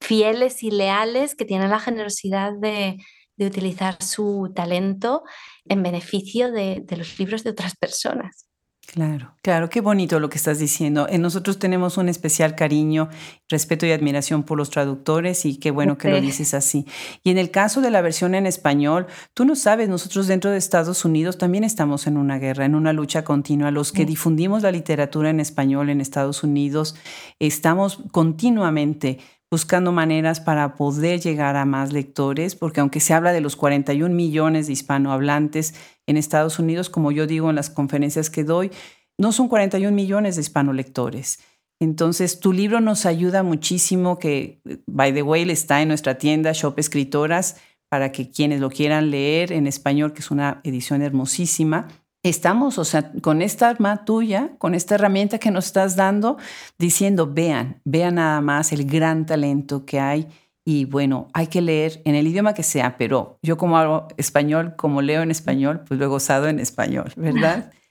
fieles 0.00 0.62
y 0.62 0.70
leales, 0.70 1.34
que 1.34 1.44
tienen 1.44 1.70
la 1.70 1.80
generosidad 1.80 2.52
de, 2.60 2.98
utilizar 3.38 4.00
su 4.00 4.52
talento 4.54 5.24
en 5.64 5.82
beneficio 5.82 6.52
de, 6.52 6.84
los 6.96 7.18
libros 7.18 7.42
de 7.42 7.50
otras 7.50 7.74
personas. 7.76 8.46
Claro, 8.86 9.34
claro, 9.42 9.70
qué 9.70 9.80
bonito 9.80 10.20
lo 10.20 10.28
que 10.28 10.36
estás 10.36 10.58
diciendo. 10.58 11.06
En 11.08 11.22
nosotros 11.22 11.58
tenemos 11.58 11.96
un 11.96 12.10
especial 12.10 12.54
cariño, 12.54 13.08
respeto 13.48 13.86
y 13.86 13.92
admiración 13.92 14.42
por 14.42 14.58
los 14.58 14.68
traductores 14.68 15.46
y 15.46 15.56
qué 15.56 15.70
bueno 15.70 15.96
que 15.96 16.10
lo 16.10 16.20
dices 16.20 16.52
así. 16.52 16.84
Y 17.22 17.30
en 17.30 17.38
el 17.38 17.50
caso 17.50 17.80
de 17.80 17.90
la 17.90 18.02
versión 18.02 18.34
en 18.34 18.44
español, 18.44 19.06
tú 19.32 19.46
no 19.46 19.56
sabes, 19.56 19.88
nosotros 19.88 20.26
dentro 20.26 20.50
de 20.50 20.58
Estados 20.58 21.06
Unidos 21.06 21.38
también 21.38 21.64
estamos 21.64 22.06
en 22.06 22.18
una 22.18 22.38
guerra, 22.38 22.66
en 22.66 22.74
una 22.74 22.92
lucha 22.92 23.24
continua. 23.24 23.70
Los 23.70 23.92
que 23.92 24.04
difundimos 24.04 24.62
la 24.62 24.72
literatura 24.72 25.30
en 25.30 25.40
español 25.40 25.88
en 25.88 26.02
Estados 26.02 26.42
Unidos 26.42 26.94
estamos 27.38 28.00
continuamente 28.10 29.20
buscando 29.52 29.92
maneras 29.92 30.40
para 30.40 30.76
poder 30.76 31.20
llegar 31.20 31.56
a 31.56 31.66
más 31.66 31.92
lectores, 31.92 32.54
porque 32.56 32.80
aunque 32.80 33.00
se 33.00 33.12
habla 33.12 33.34
de 33.34 33.42
los 33.42 33.54
41 33.54 34.14
millones 34.14 34.66
de 34.66 34.72
hispanohablantes 34.72 35.74
en 36.06 36.16
Estados 36.16 36.58
Unidos, 36.58 36.88
como 36.88 37.12
yo 37.12 37.26
digo 37.26 37.50
en 37.50 37.56
las 37.56 37.68
conferencias 37.68 38.30
que 38.30 38.44
doy, 38.44 38.70
no 39.18 39.30
son 39.30 39.48
41 39.48 39.94
millones 39.94 40.36
de 40.36 40.40
hispanolectores. 40.40 41.40
Entonces, 41.80 42.40
tu 42.40 42.54
libro 42.54 42.80
nos 42.80 43.04
ayuda 43.04 43.42
muchísimo, 43.42 44.18
que, 44.18 44.62
by 44.86 45.12
the 45.12 45.20
way, 45.20 45.42
está 45.50 45.82
en 45.82 45.88
nuestra 45.88 46.16
tienda 46.16 46.52
Shop 46.52 46.78
Escritoras, 46.78 47.56
para 47.90 48.10
que 48.10 48.30
quienes 48.30 48.58
lo 48.58 48.70
quieran 48.70 49.10
leer 49.10 49.52
en 49.52 49.66
español, 49.66 50.14
que 50.14 50.20
es 50.20 50.30
una 50.30 50.62
edición 50.64 51.02
hermosísima 51.02 51.88
estamos, 52.22 52.78
o 52.78 52.84
sea, 52.84 53.10
con 53.20 53.42
esta 53.42 53.68
arma 53.68 54.04
tuya, 54.04 54.52
con 54.58 54.74
esta 54.74 54.94
herramienta 54.94 55.38
que 55.38 55.50
nos 55.50 55.66
estás 55.66 55.96
dando, 55.96 56.38
diciendo, 56.78 57.28
vean, 57.32 57.80
vean 57.84 58.16
nada 58.16 58.40
más 58.40 58.72
el 58.72 58.84
gran 58.84 59.26
talento 59.26 59.84
que 59.84 59.98
hay. 60.00 60.28
Y 60.64 60.84
bueno, 60.84 61.28
hay 61.34 61.48
que 61.48 61.60
leer 61.60 62.00
en 62.04 62.14
el 62.14 62.28
idioma 62.28 62.54
que 62.54 62.62
sea, 62.62 62.96
pero 62.96 63.38
yo 63.42 63.56
como 63.56 63.76
hablo 63.76 64.06
español, 64.16 64.74
como 64.76 65.02
leo 65.02 65.22
en 65.22 65.32
español, 65.32 65.82
pues 65.86 65.98
lo 65.98 66.06
he 66.06 66.08
gozado 66.08 66.48
en 66.48 66.58
español, 66.60 67.12
¿verdad? 67.16 67.72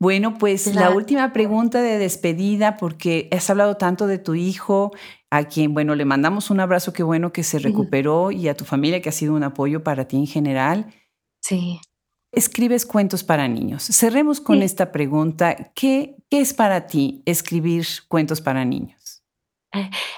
Bueno, 0.00 0.38
pues 0.38 0.74
la 0.74 0.88
última 0.88 1.34
pregunta 1.34 1.82
de 1.82 1.98
despedida, 1.98 2.78
porque 2.78 3.28
has 3.30 3.50
hablado 3.50 3.76
tanto 3.76 4.06
de 4.06 4.16
tu 4.16 4.34
hijo, 4.34 4.90
a 5.28 5.44
quien, 5.44 5.74
bueno, 5.74 5.94
le 5.94 6.06
mandamos 6.06 6.50
un 6.50 6.60
abrazo, 6.60 6.94
qué 6.94 7.02
bueno 7.02 7.30
que 7.30 7.42
se 7.42 7.58
recuperó, 7.58 8.30
y 8.30 8.48
a 8.48 8.54
tu 8.54 8.64
familia 8.64 9.02
que 9.02 9.10
ha 9.10 9.12
sido 9.12 9.34
un 9.34 9.42
apoyo 9.42 9.84
para 9.84 10.08
ti 10.08 10.16
en 10.16 10.26
general. 10.26 10.86
Sí 11.42 11.78
escribes 12.32 12.86
cuentos 12.86 13.24
para 13.24 13.48
niños. 13.48 13.84
Cerremos 13.84 14.40
con 14.40 14.62
esta 14.62 14.92
pregunta. 14.92 15.72
¿Qué, 15.74 16.16
¿Qué 16.30 16.40
es 16.40 16.54
para 16.54 16.86
ti 16.86 17.22
escribir 17.26 17.86
cuentos 18.08 18.40
para 18.40 18.64
niños? 18.64 18.95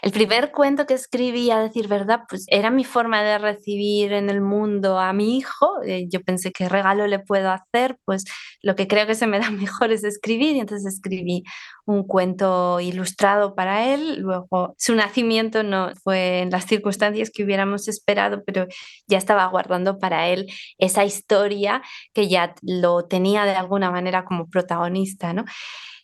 El 0.03 0.13
primer 0.13 0.53
cuento 0.53 0.87
que 0.87 0.95
escribí, 0.95 1.51
a 1.51 1.59
decir 1.59 1.89
verdad, 1.89 2.23
pues 2.29 2.45
era 2.49 2.71
mi 2.71 2.85
forma 2.85 3.23
de 3.23 3.39
recibir 3.39 4.13
en 4.13 4.31
el 4.31 4.41
mundo 4.41 4.99
a 4.99 5.13
mi 5.13 5.39
hijo. 5.39 5.83
Eh, 5.85 6.07
yo 6.09 6.21
pensé, 6.23 6.53
¿qué 6.53 6.69
regalo 6.69 7.07
le 7.07 7.19
puedo 7.19 7.51
hacer? 7.51 7.99
Pues 8.05 8.25
lo 8.63 8.75
que 8.77 8.89
creo 8.89 9.07
que 9.07 9.15
se 9.15 9.27
me 9.27 9.39
da 9.39 9.51
mejor 9.51 9.93
es 9.93 10.05
escribir 10.05 10.57
y 10.57 10.61
entonces 10.61 10.95
escribí 10.95 11.45
un 11.85 12.07
cuento 12.07 12.81
ilustrado 12.81 13.55
para 13.55 13.95
él. 13.95 14.19
Luego 14.21 14.75
su 14.79 14.95
nacimiento 14.95 15.63
no 15.63 15.93
fue 16.03 16.41
en 16.41 16.51
las 16.51 16.67
circunstancias 16.67 17.31
que 17.31 17.45
hubiéramos 17.45 17.89
esperado, 17.89 18.43
pero 18.45 18.67
ya 19.07 19.19
estaba 19.19 19.47
guardando 19.47 19.99
para 19.99 20.29
él 20.29 20.47
esa 20.79 21.05
historia 21.05 21.83
que 22.13 22.29
ya 22.29 22.55
lo 22.63 23.07
tenía 23.07 23.45
de 23.45 23.53
alguna 23.53 23.91
manera 23.91 24.25
como 24.25 24.49
protagonista, 24.49 25.33
¿no? 25.33 25.45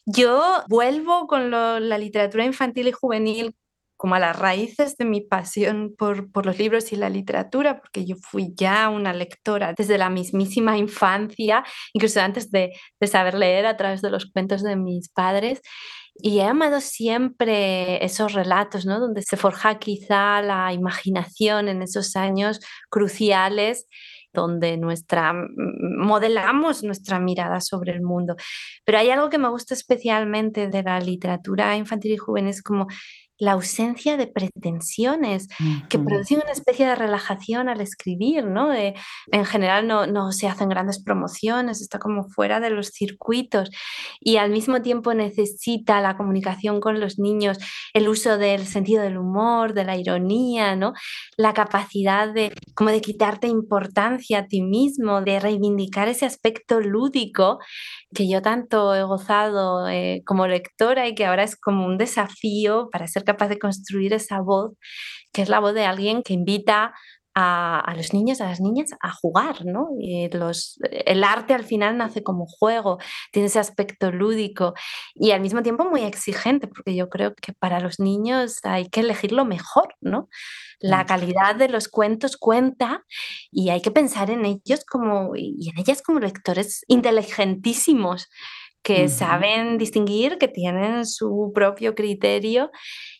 Yo 0.06 0.64
vuelvo 0.68 1.26
con 1.26 1.50
la 1.50 1.98
literatura 1.98 2.44
infantil 2.44 2.88
y 2.88 2.92
juvenil 2.92 3.54
como 3.96 4.16
a 4.16 4.18
las 4.18 4.38
raíces 4.38 4.96
de 4.96 5.04
mi 5.04 5.20
pasión 5.22 5.94
por, 5.96 6.30
por, 6.30 6.46
los 6.46 6.58
libros 6.58 6.92
y 6.92 6.96
la 6.96 7.08
literatura, 7.08 7.80
porque 7.80 8.04
yo 8.04 8.16
fui 8.16 8.52
ya 8.54 8.88
una 8.90 9.12
lectora 9.12 9.72
desde 9.76 9.98
la 9.98 10.10
mismísima 10.10 10.76
infancia, 10.76 11.64
incluso 11.94 12.20
antes 12.20 12.50
de, 12.50 12.72
de 13.00 13.06
saber 13.06 13.34
leer 13.34 13.66
a 13.66 13.76
través 13.76 14.02
de 14.02 14.10
los 14.10 14.26
cuentos 14.26 14.62
de 14.62 14.76
mis 14.76 15.08
padres. 15.08 15.60
Y 16.16 16.40
he 16.40 16.44
amado 16.44 16.80
siempre 16.80 18.04
esos 18.04 18.34
relatos, 18.34 18.86
¿no? 18.86 19.00
Donde 19.00 19.22
se 19.22 19.36
forja 19.36 19.78
quizá 19.78 20.42
la 20.42 20.72
imaginación 20.72 21.68
en 21.68 21.82
esos 21.82 22.14
años 22.14 22.60
cruciales 22.90 23.86
donde 24.34 24.76
nuestra, 24.76 25.32
modelamos 25.32 26.82
nuestra 26.82 27.18
mirada 27.18 27.60
sobre 27.60 27.92
el 27.92 28.02
mundo. 28.02 28.36
Pero 28.84 28.98
hay 28.98 29.10
algo 29.10 29.30
que 29.30 29.38
me 29.38 29.48
gusta 29.48 29.72
especialmente 29.74 30.68
de 30.68 30.82
la 30.82 31.00
literatura 31.00 31.76
infantil 31.76 32.12
y 32.12 32.16
juvenil, 32.18 32.50
es 32.50 32.62
como 32.62 32.86
la 33.38 33.52
ausencia 33.52 34.16
de 34.16 34.26
pretensiones, 34.26 35.48
que 35.88 35.98
producen 35.98 36.40
una 36.42 36.52
especie 36.52 36.86
de 36.86 36.94
relajación 36.94 37.68
al 37.68 37.80
escribir, 37.80 38.44
¿no? 38.44 38.72
en 38.72 39.44
general 39.44 39.86
no, 39.86 40.06
no, 40.06 40.32
se 40.32 40.46
hacen 40.46 40.68
grandes 40.68 41.02
promociones, 41.02 41.80
está 41.80 41.98
como 41.98 42.28
fuera 42.28 42.60
de 42.60 42.70
los 42.70 42.88
circuitos 42.88 43.70
y 44.20 44.36
al 44.36 44.50
mismo 44.50 44.82
tiempo 44.82 45.14
necesita 45.14 46.00
la 46.00 46.16
comunicación 46.16 46.80
con 46.80 47.00
los 47.00 47.18
niños, 47.18 47.58
el 47.92 48.08
uso 48.08 48.38
del 48.38 48.66
sentido 48.66 49.02
del 49.02 49.18
humor, 49.18 49.74
de 49.74 49.84
la 49.84 49.96
ironía, 49.96 50.76
¿no? 50.76 50.92
La 51.36 51.54
capacidad 51.54 52.32
de, 52.32 52.52
como 52.74 52.90
de 52.90 53.00
quitarte 53.00 53.48
importancia 53.48 54.40
a 54.40 54.46
ti 54.46 54.62
mismo, 54.62 55.22
de 55.22 55.40
reivindicar 55.40 56.08
ese 56.08 56.26
aspecto 56.26 56.80
lúdico 56.80 57.58
que 58.14 58.28
yo 58.28 58.40
tanto 58.42 58.94
he 58.94 59.02
gozado 59.02 59.88
eh, 59.88 60.22
como 60.24 60.46
lectora 60.46 61.08
y 61.08 61.14
que 61.14 61.26
ahora 61.26 61.42
es 61.44 61.56
como 61.56 61.84
un 61.86 61.98
desafío 61.98 62.88
para 62.90 63.08
ser 63.08 63.24
capaz 63.24 63.48
de 63.48 63.58
construir 63.58 64.12
esa 64.12 64.40
voz, 64.40 64.72
que 65.32 65.42
es 65.42 65.48
la 65.48 65.60
voz 65.60 65.74
de 65.74 65.84
alguien 65.84 66.22
que 66.22 66.34
invita 66.34 66.94
a, 67.34 67.94
los 67.96 68.12
niños, 68.12 68.40
a 68.40 68.46
las 68.46 68.60
niñas 68.60 68.90
a 69.00 69.10
jugar, 69.10 69.64
¿no? 69.64 69.88
Y 69.98 70.28
los, 70.28 70.78
el 70.90 71.24
arte 71.24 71.52
al 71.52 71.64
final 71.64 71.96
nace 71.96 72.22
como 72.22 72.46
juego, 72.46 72.98
tiene 73.32 73.46
ese 73.46 73.58
aspecto 73.58 74.12
lúdico 74.12 74.74
y 75.14 75.32
al 75.32 75.40
mismo 75.40 75.62
tiempo 75.62 75.84
muy 75.84 76.02
exigente, 76.02 76.68
porque 76.68 76.94
yo 76.94 77.08
creo 77.08 77.34
que 77.34 77.52
para 77.52 77.80
los 77.80 77.98
niños 77.98 78.58
hay 78.62 78.88
que 78.88 79.00
elegir 79.00 79.32
lo 79.32 79.44
mejor, 79.44 79.94
¿no? 80.00 80.28
La 80.78 81.06
calidad 81.06 81.56
de 81.56 81.68
los 81.68 81.88
cuentos 81.88 82.36
cuenta 82.36 83.04
y 83.50 83.70
hay 83.70 83.82
que 83.82 83.90
pensar 83.90 84.30
en 84.30 84.44
ellos 84.44 84.84
como, 84.84 85.34
y 85.34 85.70
en 85.70 85.78
ellas 85.78 86.02
como 86.02 86.20
lectores 86.20 86.84
inteligentísimos 86.88 88.28
que 88.84 89.08
saben 89.08 89.78
distinguir, 89.78 90.36
que 90.36 90.46
tienen 90.46 91.06
su 91.06 91.52
propio 91.54 91.94
criterio 91.94 92.70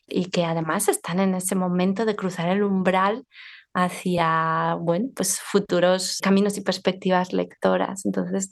y 0.07 0.27
que 0.27 0.45
además 0.45 0.89
están 0.89 1.21
en 1.21 1.35
ese 1.35 1.55
momento 1.55 2.05
de 2.05 2.15
cruzar 2.15 2.51
el 2.51 2.63
umbral 2.63 3.27
hacia, 3.75 4.77
bueno, 4.81 5.09
pues 5.15 5.41
futuros 5.41 6.19
caminos 6.23 6.57
y 6.57 6.63
perspectivas 6.63 7.33
lectoras. 7.33 8.07
Entonces, 8.07 8.49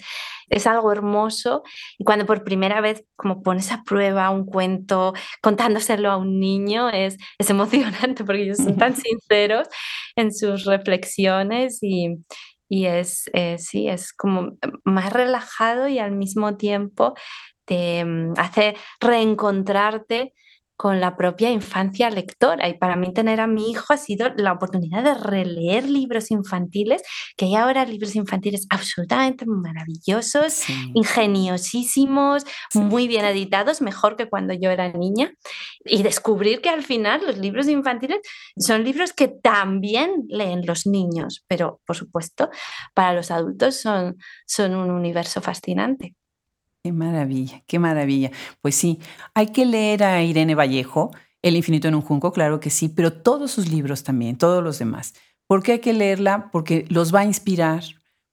es 0.48 0.66
algo 0.66 0.92
hermoso 0.92 1.62
y 1.96 2.04
cuando 2.04 2.26
por 2.26 2.44
primera 2.44 2.80
vez 2.80 3.04
como 3.16 3.42
pones 3.42 3.70
a 3.72 3.84
prueba 3.84 4.30
un 4.30 4.44
cuento 4.44 5.14
contándoselo 5.40 6.10
a 6.10 6.16
un 6.16 6.40
niño 6.40 6.90
es, 6.90 7.16
es 7.38 7.50
emocionante 7.50 8.24
porque 8.24 8.42
ellos 8.42 8.58
son 8.58 8.76
tan 8.76 8.94
sinceros 8.96 9.68
en 10.16 10.34
sus 10.34 10.64
reflexiones 10.64 11.78
y, 11.82 12.16
y 12.68 12.86
es, 12.86 13.30
eh, 13.32 13.58
sí, 13.58 13.88
es 13.88 14.12
como 14.12 14.58
más 14.84 15.12
relajado 15.12 15.88
y 15.88 15.98
al 16.00 16.12
mismo 16.12 16.56
tiempo 16.56 17.14
te 17.64 18.04
mm, 18.04 18.34
hace 18.36 18.74
reencontrarte 19.00 20.34
con 20.82 20.98
la 20.98 21.16
propia 21.16 21.48
infancia 21.48 22.10
lectora. 22.10 22.68
Y 22.68 22.76
para 22.76 22.96
mí 22.96 23.12
tener 23.12 23.40
a 23.40 23.46
mi 23.46 23.70
hijo 23.70 23.92
ha 23.92 23.96
sido 23.96 24.30
la 24.34 24.50
oportunidad 24.50 25.04
de 25.04 25.14
releer 25.14 25.88
libros 25.88 26.32
infantiles, 26.32 27.02
que 27.36 27.44
hay 27.44 27.54
ahora 27.54 27.84
libros 27.84 28.16
infantiles 28.16 28.66
absolutamente 28.68 29.46
maravillosos, 29.46 30.64
ingeniosísimos, 30.92 32.42
muy 32.74 33.06
bien 33.06 33.24
editados, 33.24 33.80
mejor 33.80 34.16
que 34.16 34.28
cuando 34.28 34.54
yo 34.54 34.72
era 34.72 34.92
niña. 34.92 35.32
Y 35.84 36.02
descubrir 36.02 36.60
que 36.60 36.70
al 36.70 36.82
final 36.82 37.24
los 37.24 37.38
libros 37.38 37.68
infantiles 37.68 38.18
son 38.58 38.82
libros 38.82 39.12
que 39.12 39.28
también 39.28 40.24
leen 40.26 40.66
los 40.66 40.84
niños, 40.84 41.44
pero 41.46 41.80
por 41.86 41.94
supuesto 41.94 42.50
para 42.92 43.12
los 43.12 43.30
adultos 43.30 43.76
son, 43.76 44.16
son 44.46 44.74
un 44.74 44.90
universo 44.90 45.40
fascinante. 45.40 46.16
Qué 46.84 46.90
maravilla, 46.90 47.62
qué 47.68 47.78
maravilla. 47.78 48.32
Pues 48.60 48.74
sí, 48.74 48.98
hay 49.34 49.48
que 49.48 49.64
leer 49.64 50.02
a 50.02 50.22
Irene 50.24 50.56
Vallejo, 50.56 51.12
El 51.40 51.56
infinito 51.56 51.88
en 51.88 51.94
un 51.94 52.02
junco, 52.02 52.32
claro 52.32 52.58
que 52.60 52.70
sí, 52.70 52.88
pero 52.88 53.12
todos 53.12 53.50
sus 53.50 53.68
libros 53.68 54.04
también, 54.04 54.36
todos 54.36 54.62
los 54.62 54.78
demás. 54.78 55.14
¿Por 55.48 55.62
qué 55.62 55.72
hay 55.72 55.78
que 55.80 55.92
leerla? 55.92 56.50
Porque 56.52 56.86
los 56.88 57.14
va 57.14 57.20
a 57.20 57.24
inspirar, 57.24 57.82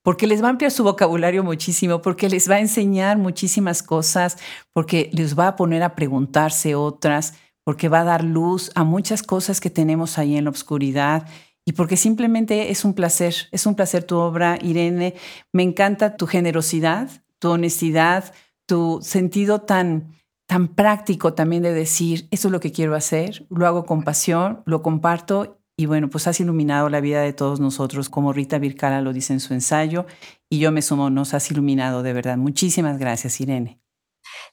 porque 0.03 0.27
les 0.27 0.43
va 0.43 0.47
a 0.47 0.49
ampliar 0.51 0.71
su 0.71 0.83
vocabulario 0.83 1.43
muchísimo, 1.43 2.01
porque 2.01 2.29
les 2.29 2.49
va 2.49 2.55
a 2.55 2.59
enseñar 2.59 3.17
muchísimas 3.17 3.83
cosas, 3.83 4.37
porque 4.73 5.09
les 5.13 5.37
va 5.37 5.49
a 5.49 5.55
poner 5.55 5.81
a 5.83 5.95
preguntarse 5.95 6.75
otras, 6.75 7.33
porque 7.63 7.89
va 7.89 8.01
a 8.01 8.03
dar 8.03 8.23
luz 8.23 8.71
a 8.75 8.83
muchas 8.83 9.23
cosas 9.23 9.59
que 9.59 9.69
tenemos 9.69 10.17
ahí 10.17 10.37
en 10.37 10.45
la 10.45 10.51
oscuridad 10.51 11.27
y 11.65 11.73
porque 11.73 11.97
simplemente 11.97 12.71
es 12.71 12.85
un 12.85 12.93
placer, 12.93 13.35
es 13.51 13.65
un 13.67 13.75
placer 13.75 14.03
tu 14.03 14.17
obra, 14.17 14.57
Irene. 14.61 15.15
Me 15.53 15.61
encanta 15.63 16.15
tu 16.15 16.25
generosidad, 16.25 17.09
tu 17.39 17.49
honestidad, 17.49 18.33
tu 18.65 18.99
sentido 19.01 19.61
tan, 19.61 20.13
tan 20.47 20.67
práctico 20.67 21.33
también 21.33 21.63
de 21.63 21.73
decir, 21.73 22.27
eso 22.31 22.47
es 22.47 22.51
lo 22.51 22.59
que 22.59 22.71
quiero 22.71 22.95
hacer, 22.95 23.47
lo 23.49 23.65
hago 23.65 23.85
con 23.85 24.03
pasión, 24.03 24.61
lo 24.65 24.81
comparto 24.81 25.59
y 25.79 25.85
bueno, 25.85 26.09
pues 26.09 26.27
has 26.27 26.39
iluminado 26.41 26.89
la 26.89 26.99
vida 26.99 27.21
de 27.21 27.31
todos 27.31 27.61
nosotros, 27.61 28.09
como 28.09 28.33
Rita 28.33 28.59
Vircala 28.59 29.01
lo 29.01 29.13
dice 29.13 29.31
en 29.31 29.39
su 29.39 29.53
ensayo, 29.53 30.05
y 30.49 30.59
yo 30.59 30.73
me 30.73 30.81
sumo, 30.81 31.09
nos 31.09 31.33
has 31.33 31.49
iluminado 31.51 32.03
de 32.03 32.11
verdad. 32.11 32.35
Muchísimas 32.35 32.99
gracias, 32.99 33.39
Irene. 33.39 33.79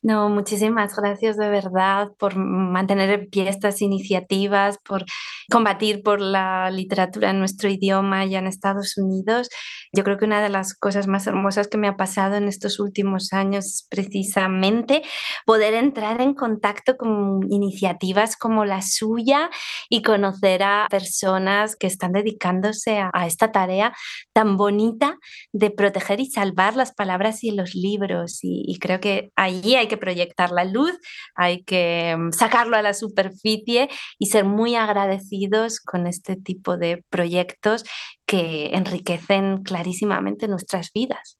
No, 0.03 0.29
muchísimas 0.29 0.95
gracias 0.97 1.37
de 1.37 1.49
verdad 1.49 2.09
por 2.18 2.37
mantener 2.37 3.11
en 3.11 3.31
pie 3.31 3.49
estas 3.49 3.83
iniciativas, 3.83 4.79
por 4.79 5.05
combatir 5.51 6.03
por 6.03 6.20
la 6.20 6.70
literatura 6.70 7.31
en 7.31 7.39
nuestro 7.39 7.68
idioma 7.68 8.24
ya 8.24 8.39
en 8.39 8.47
Estados 8.47 8.97
Unidos. 8.97 9.49
Yo 9.93 10.05
creo 10.05 10.18
que 10.18 10.24
una 10.24 10.43
de 10.43 10.49
las 10.49 10.74
cosas 10.74 11.07
más 11.07 11.27
hermosas 11.27 11.68
que 11.68 11.79
me 11.79 11.89
ha 11.89 11.97
pasado 11.97 12.37
en 12.37 12.49
estos 12.49 12.81
últimos 12.81 13.33
años 13.33 13.66
es 13.66 13.87
precisamente 13.89 15.03
poder 15.45 15.74
entrar 15.74 16.20
en 16.20 16.35
contacto 16.35 16.97
con 16.97 17.41
iniciativas 17.51 18.37
como 18.37 18.64
la 18.64 18.83
suya 18.83 19.51
y 19.89 20.03
conocer 20.03 20.62
a 20.62 20.87
personas 20.91 21.77
que 21.77 21.87
están 21.87 22.12
dedicándose 22.12 22.99
a, 22.99 23.27
esta 23.27 23.51
tarea 23.51 23.93
tan 24.33 24.57
bonita 24.57 25.18
de 25.53 25.70
proteger 25.70 26.20
y 26.20 26.27
salvar 26.27 26.77
las 26.77 26.93
palabras 26.93 27.43
y 27.43 27.51
los 27.51 27.74
libros. 27.74 28.39
Y, 28.43 28.62
y 28.66 28.79
creo 28.79 29.01
que 29.01 29.31
allí 29.67 29.77
hay 29.77 29.89
que 29.89 29.97
proyectar 29.97 30.51
la 30.51 30.64
luz, 30.64 30.93
hay 31.35 31.62
que 31.64 32.17
mm, 32.17 32.33
sacarlo 32.33 32.77
a 32.77 32.83
la 32.83 32.95
superficie 32.95 33.89
y 34.19 34.27
ser 34.27 34.45
muy 34.45 34.77
agradecidos 34.77 35.81
con 35.81 36.07
este 36.07 36.37
tipo 36.37 36.77
de 36.77 37.05
proyectos 37.11 37.85
que 38.27 38.71
enriquecen 38.75 39.62
clarísimamente 39.62 40.49
nuestras 40.49 40.93
vidas. 40.93 41.39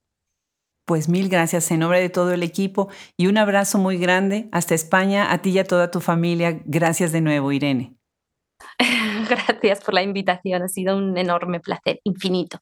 Pues 0.87 1.09
mil 1.09 1.29
gracias 1.29 1.71
en 1.73 1.81
nombre 1.81 2.01
de 2.01 2.11
todo 2.11 2.33
el 2.33 2.45
equipo 2.45 2.89
y 3.17 3.27
un 3.27 3.39
abrazo 3.39 3.79
muy 3.79 3.99
grande 3.99 4.49
hasta 4.53 4.75
España, 4.75 5.33
a 5.33 5.43
ti 5.43 5.51
y 5.51 5.59
a 5.59 5.65
toda 5.65 5.91
tu 5.91 6.01
familia. 6.01 6.61
Gracias 6.65 7.11
de 7.11 7.21
nuevo, 7.21 7.51
Irene. 7.51 7.97
gracias 9.29 9.83
por 9.85 9.95
la 9.95 10.03
invitación, 10.03 10.63
ha 10.63 10.69
sido 10.69 10.97
un 10.97 11.17
enorme 11.19 11.61
placer, 11.61 12.01
infinito. 12.05 12.59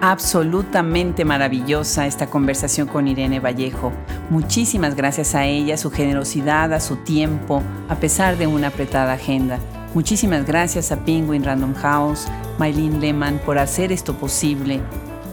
Absolutamente 0.00 1.24
maravillosa 1.24 2.06
esta 2.06 2.28
conversación 2.28 2.88
con 2.88 3.06
Irene 3.06 3.40
Vallejo. 3.40 3.92
Muchísimas 4.30 4.94
gracias 4.94 5.34
a 5.34 5.44
ella, 5.44 5.76
su 5.76 5.90
generosidad, 5.90 6.72
a 6.72 6.80
su 6.80 6.96
tiempo, 6.96 7.62
a 7.88 7.96
pesar 7.96 8.38
de 8.38 8.46
una 8.46 8.68
apretada 8.68 9.12
agenda. 9.12 9.58
Muchísimas 9.94 10.46
gracias 10.46 10.92
a 10.92 11.04
Penguin 11.04 11.44
Random 11.44 11.74
House, 11.74 12.26
Maylene 12.58 12.98
Lehman 12.98 13.40
por 13.44 13.58
hacer 13.58 13.92
esto 13.92 14.14
posible. 14.14 14.80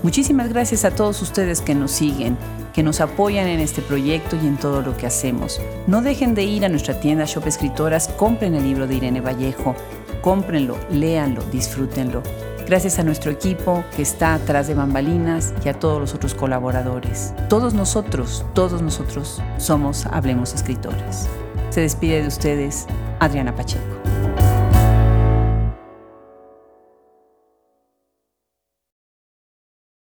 Muchísimas 0.03 0.49
gracias 0.49 0.83
a 0.85 0.91
todos 0.91 1.21
ustedes 1.21 1.61
que 1.61 1.75
nos 1.75 1.91
siguen, 1.91 2.37
que 2.73 2.83
nos 2.83 3.01
apoyan 3.01 3.47
en 3.47 3.59
este 3.59 3.81
proyecto 3.81 4.35
y 4.35 4.47
en 4.47 4.57
todo 4.57 4.81
lo 4.81 4.97
que 4.97 5.07
hacemos. 5.07 5.61
No 5.87 6.01
dejen 6.01 6.35
de 6.35 6.43
ir 6.43 6.65
a 6.65 6.69
nuestra 6.69 6.99
tienda 6.99 7.25
Shop 7.25 7.47
Escritoras, 7.47 8.09
compren 8.09 8.53
el 8.55 8.63
libro 8.63 8.85
de 8.85 8.95
Irene 8.95 9.21
Vallejo, 9.21 9.75
cómprenlo, 10.21 10.77
léanlo, 10.91 11.43
disfrútenlo. 11.51 12.21
Gracias 12.67 12.99
a 12.99 13.03
nuestro 13.03 13.31
equipo 13.31 13.85
que 13.95 14.01
está 14.01 14.33
atrás 14.33 14.67
de 14.67 14.73
bambalinas 14.73 15.53
y 15.63 15.69
a 15.69 15.79
todos 15.79 16.01
los 16.01 16.13
otros 16.13 16.35
colaboradores. 16.35 17.33
Todos 17.47 17.73
nosotros, 17.73 18.45
todos 18.53 18.81
nosotros 18.81 19.41
somos 19.57 20.05
Hablemos 20.07 20.53
Escritores. 20.53 21.29
Se 21.69 21.79
despide 21.79 22.21
de 22.21 22.27
ustedes 22.27 22.85
Adriana 23.21 23.55
Pacheco. 23.55 23.96